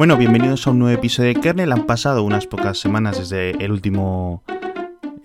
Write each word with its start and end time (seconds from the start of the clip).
Bueno, 0.00 0.16
bienvenidos 0.16 0.66
a 0.66 0.70
un 0.70 0.78
nuevo 0.78 0.96
episodio 0.98 1.34
de 1.34 1.40
Kernel. 1.42 1.72
Han 1.72 1.84
pasado 1.84 2.22
unas 2.22 2.46
pocas 2.46 2.78
semanas 2.78 3.18
desde 3.18 3.50
el 3.62 3.70
último 3.70 4.42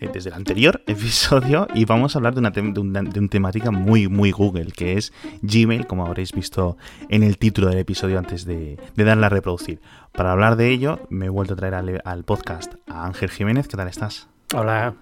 eh, 0.02 0.10
desde 0.12 0.32
el 0.32 0.36
anterior 0.36 0.84
episodio 0.88 1.66
y 1.74 1.86
vamos 1.86 2.14
a 2.14 2.20
hablar 2.20 2.34
de 2.34 2.42
una, 2.42 2.50
de, 2.50 2.60
una, 2.82 3.02
de 3.02 3.28
temática 3.30 3.72
muy, 3.72 4.10
muy 4.10 4.32
Google, 4.32 4.74
que 4.74 4.98
es 4.98 5.14
Gmail, 5.42 5.88
como 5.88 6.06
habréis 6.06 6.34
visto 6.34 6.76
en 7.08 7.24
el 7.24 7.38
título 7.38 7.70
del 7.70 7.78
episodio 7.78 8.20
antes 8.20 8.44
de, 8.44 8.78
de 8.94 9.04
darle 9.06 9.28
a 9.28 9.30
reproducir. 9.30 9.80
Para 10.12 10.34
hablar 10.34 10.58
de 10.58 10.70
ello, 10.72 11.00
me 11.08 11.28
he 11.28 11.30
vuelto 11.30 11.54
a 11.54 11.56
traer 11.56 11.76
al, 11.76 12.02
al, 12.04 12.26
podcast 12.26 12.74
a 12.90 13.06
Ángel 13.06 13.30
Jiménez. 13.30 13.70
¿Qué 13.70 13.78
tal 13.78 13.88
estás? 13.88 14.28
Hola. 14.54 14.94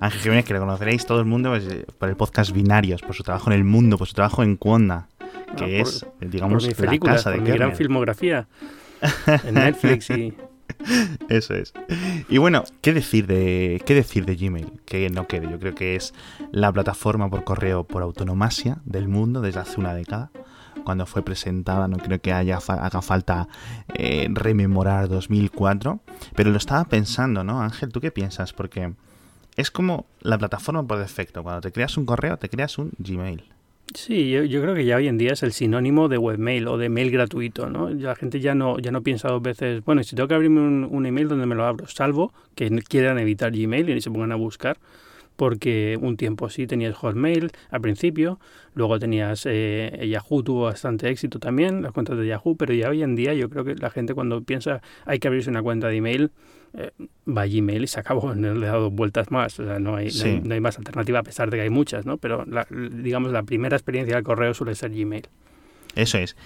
Ángel 0.00 0.20
Jiménez, 0.20 0.44
que 0.44 0.54
lo 0.54 0.58
conoceréis 0.58 1.06
todo 1.06 1.20
el 1.20 1.26
mundo 1.26 1.50
pues, 1.50 1.64
por 1.96 2.08
el 2.08 2.16
podcast 2.16 2.50
Binarios, 2.50 3.02
por 3.02 3.14
su 3.14 3.22
trabajo 3.22 3.52
en 3.52 3.56
el 3.56 3.62
mundo, 3.62 3.98
por 3.98 4.08
su 4.08 4.14
trabajo 4.14 4.42
en 4.42 4.56
Cuonda, 4.56 5.06
que 5.56 5.78
Ah, 5.78 5.84
por- 5.84 5.88
es, 5.88 6.06
digamos, 6.20 6.66
por 6.66 6.90
mi 6.90 6.98
la 6.98 7.12
casa 7.14 7.30
de 7.30 7.36
por 7.36 7.46
mi 7.46 7.54
gran 7.54 7.76
filmografía 7.76 8.48
Netflix 9.52 10.10
y 10.10 10.34
Eso 11.28 11.54
es. 11.54 11.72
Y 12.28 12.38
bueno, 12.38 12.64
¿qué 12.80 12.92
decir 12.92 13.26
de 13.26 13.82
qué 13.84 13.94
decir 13.94 14.24
de 14.24 14.36
Gmail? 14.36 14.80
Que 14.84 15.08
no 15.10 15.26
quede. 15.26 15.50
Yo 15.50 15.58
creo 15.58 15.74
que 15.74 15.96
es 15.96 16.14
la 16.52 16.72
plataforma 16.72 17.28
por 17.28 17.44
correo 17.44 17.84
por 17.84 18.02
autonomasia 18.02 18.78
del 18.84 19.08
mundo 19.08 19.40
desde 19.40 19.60
hace 19.60 19.80
una 19.80 19.94
década. 19.94 20.30
Cuando 20.84 21.06
fue 21.06 21.22
presentada, 21.22 21.88
no 21.88 21.98
creo 21.98 22.20
que 22.20 22.32
haya 22.32 22.56
haga 22.56 23.02
falta 23.02 23.48
eh, 23.94 24.28
rememorar 24.30 25.08
2004. 25.08 26.00
Pero 26.34 26.50
lo 26.50 26.56
estaba 26.56 26.84
pensando, 26.84 27.44
¿no? 27.44 27.60
Ángel, 27.60 27.92
¿tú 27.92 28.00
qué 28.00 28.10
piensas? 28.10 28.52
Porque 28.52 28.94
es 29.56 29.70
como 29.70 30.06
la 30.20 30.38
plataforma 30.38 30.86
por 30.86 30.98
defecto. 30.98 31.42
Cuando 31.42 31.60
te 31.60 31.72
creas 31.72 31.96
un 31.96 32.06
correo, 32.06 32.38
te 32.38 32.48
creas 32.48 32.78
un 32.78 32.92
Gmail. 32.98 33.44
Sí, 33.92 34.30
yo, 34.30 34.44
yo 34.44 34.62
creo 34.62 34.74
que 34.76 34.84
ya 34.84 34.96
hoy 34.96 35.08
en 35.08 35.18
día 35.18 35.32
es 35.32 35.42
el 35.42 35.52
sinónimo 35.52 36.08
de 36.08 36.16
webmail 36.16 36.68
o 36.68 36.78
de 36.78 36.88
mail 36.88 37.10
gratuito, 37.10 37.68
¿no? 37.68 37.90
La 37.90 38.14
gente 38.14 38.38
ya 38.38 38.54
no, 38.54 38.78
ya 38.78 38.92
no 38.92 39.02
piensa 39.02 39.28
dos 39.28 39.42
veces, 39.42 39.84
bueno, 39.84 40.04
si 40.04 40.14
tengo 40.14 40.28
que 40.28 40.34
abrirme 40.34 40.60
un, 40.60 40.86
un 40.88 41.06
email, 41.06 41.26
donde 41.26 41.46
me 41.46 41.56
lo 41.56 41.64
abro? 41.64 41.88
Salvo 41.88 42.32
que 42.54 42.70
quieran 42.82 43.18
evitar 43.18 43.50
Gmail 43.50 43.90
y 43.90 44.00
se 44.00 44.10
pongan 44.12 44.30
a 44.30 44.36
buscar, 44.36 44.78
porque 45.40 45.96
un 45.98 46.18
tiempo 46.18 46.50
sí 46.50 46.66
tenías 46.66 46.94
Hotmail 46.96 47.50
al 47.70 47.80
principio, 47.80 48.38
luego 48.74 48.98
tenías 48.98 49.46
eh, 49.46 50.06
Yahoo, 50.06 50.42
tuvo 50.42 50.64
bastante 50.64 51.08
éxito 51.08 51.38
también, 51.38 51.80
las 51.80 51.92
cuentas 51.92 52.18
de 52.18 52.26
Yahoo, 52.26 52.56
pero 52.58 52.74
ya 52.74 52.90
hoy 52.90 53.02
en 53.02 53.16
día 53.16 53.32
yo 53.32 53.48
creo 53.48 53.64
que 53.64 53.74
la 53.74 53.88
gente 53.88 54.12
cuando 54.12 54.42
piensa 54.42 54.82
hay 55.06 55.18
que 55.18 55.28
abrirse 55.28 55.48
una 55.48 55.62
cuenta 55.62 55.88
de 55.88 55.96
email, 55.96 56.30
eh, 56.74 56.90
va 57.26 57.42
a 57.42 57.46
Gmail 57.46 57.82
y 57.84 57.86
se 57.86 57.98
acabó, 58.00 58.34
no 58.34 58.52
le 58.52 58.66
he 58.66 58.68
dado 58.68 58.90
vueltas 58.90 59.30
más, 59.30 59.58
o 59.58 59.64
sea, 59.64 59.78
no 59.78 59.96
hay, 59.96 60.06
no 60.08 60.10
Sí. 60.10 60.28
hay, 60.28 60.40
no 60.42 60.52
hay 60.54 60.60
más 60.60 60.76
alternativa 60.76 61.20
a 61.20 61.22
pesar 61.22 61.48
de 61.50 61.56
que 61.56 61.62
hay 61.62 61.70
muchas, 61.70 62.04
¿no? 62.04 62.18
Pero 62.18 62.44
la- 62.44 62.66
digamos 62.70 63.32
la 63.32 63.42
primera 63.42 63.74
experiencia 63.78 64.16
del 64.16 64.24
correo 64.24 64.52
suele 64.52 64.74
ser 64.74 64.90
Gmail. 64.90 65.26
Eso 65.96 66.18
es. 66.18 66.36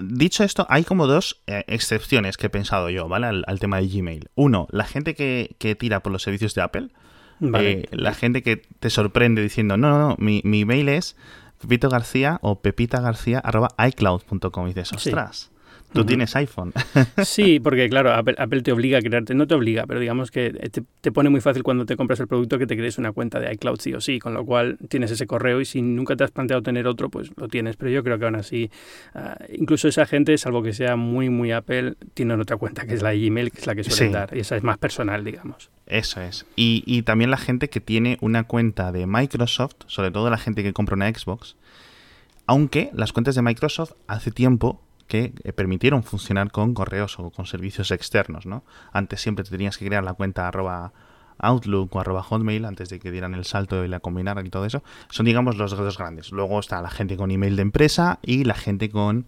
Dicho 0.00 0.44
esto, 0.44 0.64
hay 0.70 0.84
como 0.84 1.08
dos 1.08 1.42
eh, 1.48 1.64
excepciones 1.66 2.36
que 2.36 2.46
he 2.46 2.50
pensado 2.50 2.88
yo, 2.88 3.08
¿vale? 3.08 3.26
Al, 3.26 3.44
al 3.48 3.58
tema 3.58 3.80
de 3.80 3.88
Gmail. 3.88 4.28
Uno, 4.36 4.68
la 4.70 4.84
gente 4.84 5.14
que, 5.14 5.56
que 5.58 5.74
tira 5.74 6.00
por 6.04 6.12
los 6.12 6.22
servicios 6.22 6.54
de 6.54 6.62
Apple. 6.62 6.88
Vale. 7.40 7.70
Eh, 7.70 7.88
la 7.92 8.14
gente 8.14 8.42
que 8.42 8.62
te 8.80 8.90
sorprende 8.90 9.42
diciendo, 9.42 9.76
no, 9.76 9.90
no, 9.90 9.98
no, 9.98 10.16
mi, 10.18 10.40
mi 10.44 10.60
email 10.62 10.88
es 10.88 11.16
Pepito 11.60 11.88
García 11.88 12.38
o 12.42 12.60
Pepita 12.60 13.00
García 13.00 13.38
arroba 13.38 13.68
iCloud.com. 13.86 14.66
Y 14.66 14.68
dices, 14.68 14.88
Sí. 14.88 14.96
ostras, 14.96 15.50
tú 15.92 16.00
Ujú. 16.00 16.08
tienes 16.08 16.34
iPhone. 16.36 16.72
Sí, 17.24 17.60
porque 17.60 17.88
claro, 17.88 18.12
Apple, 18.12 18.34
Apple 18.38 18.62
te 18.62 18.72
obliga 18.72 18.98
a 18.98 19.00
crearte, 19.00 19.34
no 19.34 19.46
te 19.46 19.54
obliga, 19.54 19.86
pero 19.86 20.00
digamos 20.00 20.30
que 20.30 20.50
te, 20.70 20.82
te 21.00 21.12
pone 21.12 21.30
muy 21.30 21.40
fácil 21.40 21.62
cuando 21.62 21.86
te 21.86 21.96
compras 21.96 22.20
el 22.20 22.26
producto 22.26 22.58
que 22.58 22.66
te 22.66 22.76
crees 22.76 22.98
una 22.98 23.12
cuenta 23.12 23.38
de 23.40 23.52
iCloud 23.54 23.78
sí 23.80 23.94
o 23.94 24.00
sí, 24.00 24.18
con 24.18 24.34
lo 24.34 24.44
cual 24.44 24.76
tienes 24.88 25.10
ese 25.10 25.26
correo 25.26 25.60
y 25.60 25.64
si 25.64 25.80
nunca 25.82 26.16
te 26.16 26.24
has 26.24 26.30
planteado 26.32 26.62
tener 26.62 26.86
otro, 26.86 27.08
pues 27.10 27.30
lo 27.36 27.48
tienes. 27.48 27.76
Pero 27.76 27.90
yo 27.90 28.02
creo 28.04 28.18
que 28.18 28.24
aún 28.26 28.34
así, 28.36 28.70
ah, 29.14 29.38
incluso 29.56 29.88
esa 29.88 30.04
gente, 30.06 30.36
salvo 30.38 30.62
que 30.62 30.72
sea 30.72 30.96
muy, 30.96 31.30
muy 31.30 31.52
Apple, 31.52 31.94
tienen 32.14 32.40
otra 32.40 32.56
cuenta 32.56 32.86
que 32.86 32.94
es 32.94 33.02
la 33.02 33.10
de 33.10 33.20
Gmail, 33.26 33.50
que 33.52 33.60
es 33.60 33.66
la 33.66 33.74
que 33.74 33.84
suelen 33.84 34.08
Sí. 34.08 34.12
dar, 34.12 34.36
y 34.36 34.40
esa 34.40 34.56
es 34.56 34.62
más 34.62 34.78
personal, 34.78 35.24
digamos. 35.24 35.70
Eso 35.86 36.20
es. 36.20 36.46
Y, 36.56 36.82
y 36.86 37.02
también 37.02 37.30
la 37.30 37.36
gente 37.36 37.68
que 37.68 37.80
tiene 37.80 38.16
una 38.20 38.44
cuenta 38.44 38.90
de 38.90 39.06
Microsoft, 39.06 39.74
sobre 39.86 40.10
todo 40.10 40.30
la 40.30 40.38
gente 40.38 40.62
que 40.62 40.72
compra 40.72 40.96
una 40.96 41.08
Xbox, 41.08 41.56
aunque 42.46 42.90
las 42.92 43.12
cuentas 43.12 43.34
de 43.34 43.42
Microsoft 43.42 43.92
hace 44.06 44.30
tiempo 44.30 44.80
que 45.06 45.34
eh, 45.44 45.52
permitieron 45.52 46.02
funcionar 46.02 46.50
con 46.50 46.74
correos 46.74 47.18
o 47.18 47.30
con 47.30 47.46
servicios 47.46 47.90
externos, 47.90 48.46
¿no? 48.46 48.64
Antes 48.92 49.20
siempre 49.20 49.44
te 49.44 49.50
tenías 49.50 49.76
que 49.76 49.86
crear 49.86 50.04
la 50.04 50.14
cuenta 50.14 50.48
arroba 50.48 50.92
Outlook 51.38 51.94
o 51.94 52.00
arroba 52.00 52.22
Hotmail 52.22 52.64
antes 52.64 52.88
de 52.88 52.98
que 52.98 53.10
dieran 53.10 53.34
el 53.34 53.44
salto 53.44 53.84
y 53.84 53.88
la 53.88 54.00
combinaran 54.00 54.46
y 54.46 54.50
todo 54.50 54.64
eso. 54.64 54.82
Son, 55.10 55.26
digamos, 55.26 55.56
los 55.56 55.76
dos 55.76 55.98
grandes. 55.98 56.32
Luego 56.32 56.60
está 56.60 56.80
la 56.80 56.90
gente 56.90 57.16
con 57.16 57.30
email 57.30 57.56
de 57.56 57.62
empresa 57.62 58.18
y 58.22 58.44
la 58.44 58.54
gente 58.54 58.90
con 58.90 59.26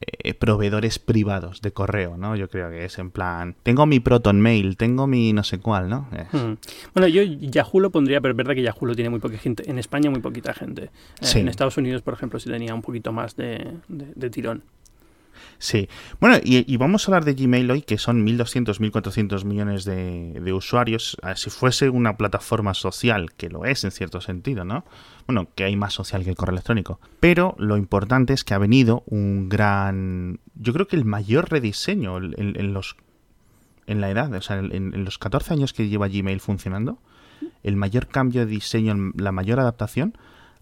eh, 0.00 0.34
proveedores 0.34 0.98
privados 0.98 1.60
de 1.62 1.72
correo, 1.72 2.16
¿no? 2.16 2.36
Yo 2.36 2.48
creo 2.48 2.70
que 2.70 2.84
es 2.84 2.98
en 2.98 3.10
plan, 3.10 3.54
tengo 3.62 3.86
mi 3.86 4.00
Proton 4.00 4.40
Mail, 4.40 4.76
tengo 4.76 5.06
mi 5.06 5.32
no 5.32 5.44
sé 5.44 5.58
cuál, 5.58 5.88
¿no? 5.88 6.08
Hmm. 6.32 6.54
Bueno, 6.94 7.08
yo 7.08 7.22
Yahoo 7.22 7.80
lo 7.80 7.90
pondría, 7.90 8.20
pero 8.20 8.32
es 8.32 8.36
verdad 8.36 8.54
que 8.54 8.62
Yahoo 8.62 8.86
lo 8.86 8.94
tiene 8.94 9.10
muy 9.10 9.20
poca 9.20 9.38
gente. 9.38 9.68
En 9.70 9.78
España 9.78 10.10
muy 10.10 10.20
poquita 10.20 10.52
gente. 10.54 10.84
Eh, 10.84 10.90
Sí. 11.20 11.38
En 11.40 11.48
Estados 11.48 11.76
Unidos, 11.76 12.02
por 12.02 12.14
ejemplo, 12.14 12.38
sí 12.38 12.50
tenía 12.50 12.74
un 12.74 12.82
poquito 12.82 13.12
más 13.12 13.36
de, 13.36 13.72
de- 13.88 14.12
de 14.14 14.30
tirón. 14.30 14.62
Sí. 15.58 15.88
Bueno, 16.20 16.38
y, 16.42 16.76
vamos 16.76 17.06
a 17.06 17.10
hablar 17.10 17.24
de 17.24 17.34
Gmail 17.34 17.70
hoy, 17.70 17.82
que 17.82 17.98
son 17.98 18.26
1.200, 18.26 18.78
1.400 18.78 19.44
millones 19.44 19.84
de, 19.84 20.52
usuarios. 20.52 21.16
Ah, 21.22 21.36
Si 21.36 21.50
fuese 21.50 21.88
una 21.88 22.16
plataforma 22.16 22.74
social, 22.74 23.32
que 23.32 23.48
lo 23.48 23.64
es 23.64 23.84
en 23.84 23.90
cierto 23.90 24.20
sentido, 24.20 24.64
¿no? 24.64 24.84
Bueno, 25.26 25.48
que 25.54 25.64
hay 25.64 25.76
más 25.76 25.94
social 25.94 26.24
que 26.24 26.30
el 26.30 26.36
correo 26.36 26.52
electrónico. 26.52 27.00
Pero 27.20 27.54
lo 27.58 27.76
importante 27.76 28.32
es 28.32 28.44
que 28.44 28.54
ha 28.54 28.58
venido 28.58 29.02
un 29.06 29.48
gran... 29.48 30.40
Yo 30.54 30.72
creo 30.72 30.86
que 30.86 30.96
el 30.96 31.04
mayor 31.04 31.50
rediseño 31.50 32.18
en, 32.18 32.74
los... 32.74 32.96
En 33.86 34.00
la 34.00 34.10
edad, 34.10 34.32
o 34.32 34.42
sea, 34.42 34.58
en 34.58 35.04
los 35.04 35.18
14 35.18 35.54
años 35.54 35.72
que 35.72 35.88
lleva 35.88 36.08
Gmail 36.08 36.40
funcionando, 36.40 36.98
el 37.62 37.76
mayor 37.76 38.06
cambio 38.08 38.42
de 38.42 38.46
diseño, 38.46 39.12
la 39.16 39.32
mayor 39.32 39.60
adaptación, 39.60 40.16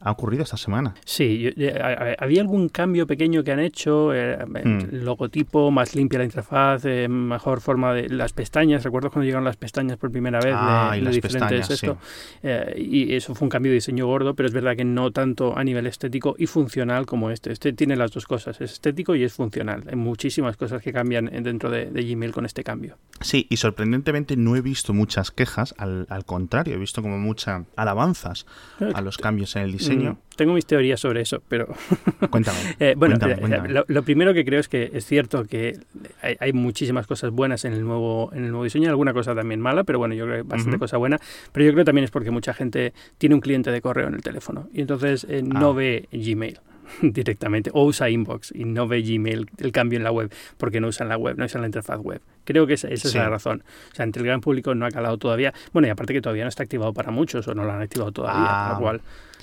ha 0.04 0.10
ocurrido 0.10 0.42
esta 0.42 0.56
semana. 0.56 0.94
Sí, 1.04 1.38
yo- 1.38 1.50
eh, 1.56 2.16
había 2.18 2.40
algún 2.42 2.68
cambio 2.68 3.06
pequeño 3.06 3.42
que 3.44 3.52
han 3.52 3.60
hecho, 3.60 4.12
eh, 4.14 4.38
Hmm. 4.44 4.78
el 4.92 5.04
logotipo, 5.04 5.70
más 5.70 5.94
limpia 5.94 6.18
la 6.18 6.24
interfaz, 6.24 6.84
eh, 6.84 7.08
mejor 7.08 7.60
forma 7.60 7.92
de 7.94 8.08
las 8.08 8.32
pestañas. 8.32 8.82
Recuerdo 8.84 9.10
cuando 9.10 9.24
llegaron 9.26 9.44
las 9.44 9.56
pestañas 9.56 9.96
por 9.98 10.10
primera 10.10 10.40
vez, 10.40 10.54
Ah, 10.56 10.90
de- 10.92 10.98
y 10.98 11.00
las 11.02 11.14
diferente 11.14 11.56
es 11.58 11.68
pestañas, 11.68 11.98
esto. 12.00 12.38
Eh, 12.42 12.74
y 12.78 13.14
eso 13.14 13.34
fue 13.34 13.46
un 13.46 13.50
cambio 13.50 13.70
de 13.70 13.74
diseño 13.74 14.06
gordo, 14.06 14.34
pero 14.34 14.46
es 14.48 14.52
verdad 14.52 14.76
que 14.76 14.84
no 14.84 15.10
tanto 15.10 15.56
a 15.56 15.64
nivel 15.64 15.86
estético 15.86 16.34
y 16.38 16.46
funcional 16.46 17.06
como 17.06 17.30
este. 17.30 17.52
Este 17.52 17.72
tiene 17.72 17.96
las 17.96 18.10
dos 18.12 18.26
cosas, 18.26 18.60
es 18.60 18.72
estético 18.72 19.14
y 19.14 19.22
es 19.24 19.32
funcional. 19.32 19.84
Hay 19.88 19.96
muchísimas 19.96 20.56
cosas 20.56 20.82
que 20.82 20.92
cambian 20.92 21.32
en- 21.32 21.42
dentro 21.44 21.70
de, 21.70 21.86
de 21.90 22.02
Gmail 22.02 22.32
con 22.32 22.44
este 22.46 22.64
cambio. 22.64 22.96
Sí, 23.20 23.46
y 23.50 23.56
sorprendentemente 23.58 24.36
no 24.36 24.56
he 24.56 24.60
visto 24.60 24.92
muchas 24.92 25.30
quejas, 25.30 25.74
al, 25.78 26.06
al 26.08 26.24
contrario, 26.24 26.74
he 26.74 26.78
visto 26.78 27.02
como 27.02 27.18
muchas 27.18 27.62
alabanzas 27.76 28.46
a 28.94 29.00
los 29.00 29.18
cambios 29.18 29.54
en 29.56 29.62
el 29.62 29.72
diseño. 29.72 29.91
Mm, 29.96 30.16
Tengo 30.36 30.54
mis 30.54 30.64
teorías 30.66 30.98
sobre 30.98 31.20
eso, 31.20 31.42
pero 31.48 31.66
Cuéntame. 32.30 32.58
Eh, 32.80 32.94
bueno, 32.96 33.16
cuéntame, 33.18 33.32
eh, 33.34 33.38
cuéntame. 33.38 33.68
Lo, 33.68 33.84
lo 33.86 34.02
primero 34.02 34.32
que 34.34 34.44
creo 34.44 34.60
es 34.60 34.68
que 34.68 34.90
es 34.92 35.04
cierto 35.04 35.44
que 35.44 35.78
hay, 36.22 36.36
hay 36.40 36.52
muchísimas 36.52 37.06
cosas 37.06 37.30
buenas 37.30 37.64
en 37.64 37.72
el 37.74 37.84
nuevo 37.84 38.30
en 38.32 38.44
el 38.44 38.50
nuevo 38.50 38.64
diseño, 38.64 38.88
alguna 38.88 39.12
cosa 39.12 39.34
también 39.34 39.60
mala, 39.60 39.84
pero 39.84 39.98
bueno, 39.98 40.14
yo 40.14 40.24
creo 40.24 40.36
que 40.38 40.42
bastante 40.48 40.76
Ujú. 40.76 40.80
cosa 40.80 40.96
buena. 40.96 41.18
Pero 41.52 41.66
yo 41.66 41.72
creo 41.72 41.84
también 41.84 42.04
es 42.04 42.10
porque 42.10 42.30
mucha 42.30 42.54
gente 42.54 42.92
tiene 43.18 43.34
un 43.34 43.40
cliente 43.40 43.70
de 43.70 43.80
correo 43.80 44.08
en 44.08 44.14
el 44.14 44.22
teléfono 44.22 44.68
y 44.72 44.80
entonces 44.80 45.26
eh, 45.28 45.42
no 45.42 45.70
Ah. 45.70 45.72
ve 45.74 46.08
Gmail 46.12 46.58
directamente 47.02 47.70
o 47.72 47.84
usa 47.84 48.10
Inbox 48.10 48.52
y 48.54 48.64
no 48.64 48.86
ve 48.88 49.02
Gmail 49.02 49.48
el 49.58 49.72
cambio 49.72 49.96
en 49.98 50.02
la 50.04 50.10
web 50.12 50.32
porque 50.56 50.80
no 50.80 50.88
usan 50.88 51.08
la 51.08 51.16
web, 51.16 51.36
no 51.38 51.44
usan 51.44 51.60
la 51.62 51.66
interfaz 51.68 51.98
web. 52.00 52.20
Creo 52.44 52.66
que 52.66 52.74
esa, 52.74 52.88
esa 52.88 53.08
Sí. 53.08 53.16
es 53.18 53.22
la 53.22 53.28
razón. 53.30 53.62
O 53.92 53.94
sea, 53.94 54.04
entre 54.04 54.20
el 54.20 54.26
gran 54.26 54.40
público 54.40 54.74
no 54.74 54.84
ha 54.84 54.90
calado 54.90 55.16
todavía. 55.16 55.54
Bueno, 55.72 55.86
y 55.88 55.90
aparte 55.92 56.12
que 56.12 56.20
todavía 56.20 56.42
no 56.44 56.48
está 56.48 56.64
activado 56.64 56.92
para 56.92 57.10
muchos 57.12 57.46
o 57.48 57.54
no 57.54 57.64
lo 57.64 57.72
han 57.72 57.80
activado 57.82 58.10
todavía, 58.12 58.42
Ah. 58.44 58.72
lo 58.74 58.80
cual 58.80 59.00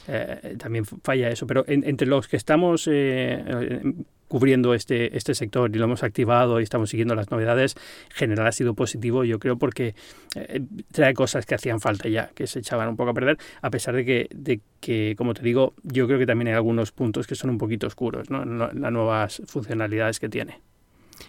eh, 0.10 0.56
también 0.58 0.86
falla 0.86 1.30
eso. 1.30 1.46
Pero 1.48 1.64
en- 1.68 1.84
entre 1.84 2.08
los 2.08 2.28
que 2.28 2.38
estamos 2.38 2.88
eh, 2.92 3.82
cubriendo 4.28 4.74
este, 4.74 5.18
este 5.18 5.34
sector 5.34 5.70
y 5.74 5.80
lo 5.80 5.86
hemos 5.86 6.04
activado 6.04 6.60
y 6.60 6.64
estamos 6.64 6.90
siguiendo 6.92 7.16
las 7.16 7.32
novedades, 7.32 7.76
en 8.12 8.16
general 8.16 8.48
ha 8.48 8.52
sido 8.52 8.74
positivo, 8.76 9.24
yo 9.24 9.40
creo, 9.40 9.58
porque 9.58 9.96
eh, 10.36 10.62
trae 10.92 11.14
cosas 11.14 11.46
que 11.46 11.56
hacían 11.56 11.80
falta 11.80 12.08
ya, 12.10 12.30
que 12.36 12.46
se 12.46 12.60
echaban 12.60 12.90
un 12.90 12.96
poco 12.96 13.10
a 13.10 13.14
perder, 13.14 13.38
a 13.62 13.70
pesar 13.72 13.96
de 13.96 14.06
que, 14.06 14.28
de 14.34 14.62
que, 14.80 15.16
como 15.18 15.34
te 15.34 15.42
digo, 15.42 15.74
yo 15.84 16.06
creo 16.08 16.20
que 16.20 16.26
también 16.28 16.50
hay 16.50 16.54
algunos 16.54 16.92
puntos 16.92 17.26
que 17.26 17.36
son 17.36 17.50
un 17.50 17.58
poquito 17.58 17.88
oscuros, 17.88 18.30
¿no? 18.30 18.46
Las 18.46 18.92
nuevas 18.92 19.42
funcionalidades 19.48 20.20
que 20.20 20.30
tiene. 20.30 20.62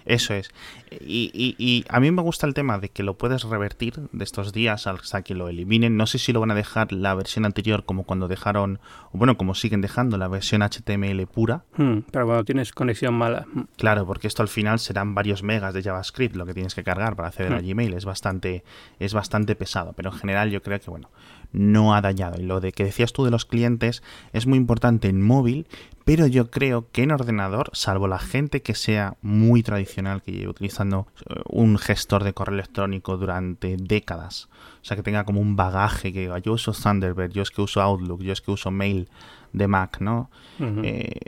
Eso 0.04 0.34
es. 0.34 0.50
Y, 0.90 1.30
y- 1.34 1.54
y 1.58 1.84
a 1.88 2.00
mí 2.00 2.10
me 2.10 2.22
gusta 2.22 2.46
el 2.46 2.54
tema 2.54 2.78
de 2.78 2.88
que 2.88 3.02
lo 3.02 3.14
puedes 3.18 3.44
revertir 3.44 3.94
de 4.12 4.24
estos 4.24 4.52
días 4.52 4.86
hasta 4.86 5.22
que 5.22 5.34
lo 5.34 5.48
eliminen. 5.48 5.96
No 5.96 6.06
sé 6.06 6.18
si 6.18 6.32
lo 6.32 6.40
van 6.40 6.50
a 6.50 6.54
dejar 6.54 6.92
la 6.92 7.14
versión 7.14 7.44
anterior 7.44 7.84
como 7.84 8.04
cuando 8.04 8.28
dejaron, 8.28 8.80
o 9.12 9.18
bueno, 9.18 9.36
como 9.36 9.54
siguen 9.54 9.80
dejando 9.80 10.16
la 10.18 10.28
versión 10.28 10.62
HTML 10.62 11.26
pura. 11.26 11.64
Hmm, 11.76 11.98
pero 12.10 12.26
cuando 12.26 12.44
tienes 12.44 12.72
conexión 12.72 13.14
mala. 13.14 13.46
hmm. 13.52 13.60
Claro, 13.76 14.06
porque 14.06 14.26
esto 14.26 14.42
al 14.42 14.48
final 14.48 14.78
serán 14.78 15.14
varios 15.14 15.42
megas 15.42 15.74
de 15.74 15.82
JavaScript 15.82 16.34
lo 16.36 16.46
que 16.46 16.54
tienes 16.54 16.74
que 16.74 16.82
cargar 16.84 17.16
para 17.16 17.28
acceder 17.28 17.52
a 17.52 17.60
Hmm. 17.60 17.66
Gmail. 17.66 17.94
Es 17.94 18.04
bastante, 18.04 18.64
es 18.98 19.14
bastante 19.14 19.54
pesado, 19.56 19.92
pero 19.94 20.10
en 20.10 20.16
general 20.18 20.50
yo 20.50 20.62
creo 20.62 20.80
que 20.80 20.90
bueno, 20.90 21.10
no 21.52 21.94
ha 21.94 22.00
dañado. 22.00 22.40
Y 22.40 22.44
lo 22.44 22.60
de 22.60 22.72
que 22.72 22.84
decías 22.84 23.12
tú 23.12 23.24
de 23.24 23.30
los 23.30 23.44
clientes 23.44 24.02
es 24.32 24.46
muy 24.46 24.58
importante 24.58 25.08
en 25.08 25.22
móvil, 25.22 25.66
Pero 26.04 26.26
yo 26.26 26.50
creo 26.50 26.88
que 26.90 27.04
en 27.04 27.12
ordenador, 27.12 27.70
salvo 27.72 28.08
la 28.08 28.18
gente 28.18 28.62
que 28.62 28.74
sea 28.74 29.14
muy 29.22 29.62
tradicional, 29.62 30.22
que 30.22 30.32
lleve 30.32 30.48
utilizando 30.48 31.06
eh, 31.28 31.40
un 31.44 31.78
gestor 31.78 32.24
de 32.24 32.32
correo 32.32 32.54
electrónico 32.54 33.16
durante 33.16 33.76
décadas, 33.76 34.48
o 34.82 34.84
sea, 34.84 34.96
que 34.96 35.04
tenga 35.04 35.24
como 35.24 35.40
un 35.40 35.54
bagaje 35.54 36.12
que 36.12 36.20
diga, 36.20 36.38
yo 36.38 36.54
uso 36.54 36.72
Thunderbird, 36.72 37.32
yo 37.32 37.42
es 37.42 37.50
que 37.50 37.62
uso 37.62 37.80
Outlook, 37.80 38.22
yo 38.22 38.32
es 38.32 38.40
que 38.40 38.50
uso 38.50 38.72
Mail 38.72 39.08
de 39.52 39.68
Mac, 39.68 40.00
¿no? 40.00 40.30
Eh, 40.58 41.20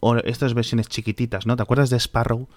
o 0.00 0.16
estas 0.16 0.52
versiones 0.52 0.88
chiquititas, 0.88 1.46
¿no? 1.46 1.56
¿Te 1.56 1.62
acuerdas 1.62 1.88
de 1.88 1.98
Sparrow? 1.98 2.48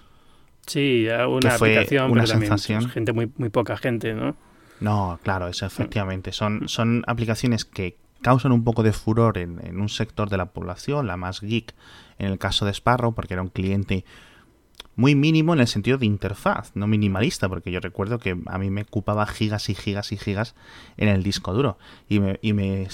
Sí, 0.66 1.06
una 1.08 1.54
aplicación, 1.54 2.10
una 2.10 2.26
sensación. 2.26 2.88
gente 2.90 3.12
muy, 3.12 3.30
muy 3.36 3.48
poca 3.48 3.76
gente, 3.76 4.14
¿no? 4.14 4.36
No, 4.82 5.20
claro, 5.22 5.46
eso 5.46 5.64
efectivamente. 5.64 6.32
Son, 6.32 6.68
son 6.68 7.04
aplicaciones 7.06 7.64
que 7.64 7.96
causan 8.20 8.50
un 8.50 8.64
poco 8.64 8.82
de 8.82 8.92
furor 8.92 9.38
en, 9.38 9.80
un 9.80 9.88
sector 9.88 10.28
de 10.28 10.36
la 10.36 10.46
población, 10.46 11.06
la 11.06 11.16
más 11.16 11.40
geek, 11.40 11.74
en 12.18 12.32
el 12.32 12.38
caso 12.38 12.64
de 12.64 12.72
Sparrow, 12.72 13.14
porque 13.14 13.34
era 13.34 13.42
un 13.42 13.48
cliente 13.48 14.04
muy 14.96 15.14
mínimo 15.14 15.54
en 15.54 15.60
el 15.60 15.68
sentido 15.68 15.98
de 15.98 16.06
interfaz, 16.06 16.72
no 16.74 16.88
minimalista, 16.88 17.48
porque 17.48 17.70
yo 17.70 17.78
recuerdo 17.78 18.18
que 18.18 18.36
a 18.46 18.58
mí 18.58 18.70
me 18.70 18.82
ocupaba 18.82 19.24
gigas 19.26 19.68
y 19.70 19.74
gigas 19.74 20.10
y 20.10 20.16
gigas 20.16 20.54
en 20.96 21.08
el 21.08 21.22
disco 21.22 21.54
duro 21.54 21.78
y 22.08 22.20
me, 22.20 22.38
y 22.42 22.52
me, 22.52 22.88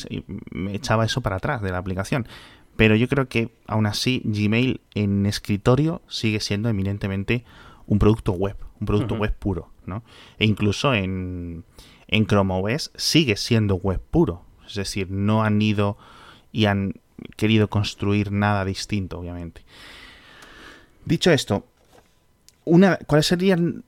echaba 0.73 1.07
eso 1.07 1.23
para 1.23 1.37
atrás 1.37 1.63
de 1.63 1.73
la 1.73 1.79
aplicación. 1.79 2.29
Pero 2.77 2.95
yo 2.95 3.09
creo 3.09 3.29
que 3.29 3.51
aún 3.67 3.87
así 3.87 4.23
Gmail 4.25 4.83
en 4.95 5.27
escritorio 5.27 6.03
sigue 6.07 6.41
siendo 6.41 6.69
eminentemente 6.69 7.45
un 7.89 7.99
producto 7.99 8.33
web, 8.33 8.57
un 8.81 8.87
producto 8.87 9.15
web 9.17 9.35
puro, 9.35 9.71
¿no? 9.87 10.05
E 10.39 10.47
incluso 10.47 10.95
en, 10.95 11.65
en 12.07 12.27
Chrome 12.27 12.55
OS 12.55 12.93
sigue 12.95 13.37
siendo 13.37 13.77
web 13.77 14.01
puro. 14.11 14.43
Es 14.67 14.75
decir, 14.75 15.11
no 15.11 15.43
han 15.43 15.61
ido 15.61 15.97
y 16.53 16.67
han 16.67 17.01
querido 17.37 17.69
construir 17.69 18.31
nada 18.31 18.65
distinto, 18.65 19.19
obviamente. 19.19 19.63
Dicho 21.05 21.33
esto, 21.33 21.65
una, 22.65 22.97
¿cuáles 23.07 23.27
serían? 23.27 23.83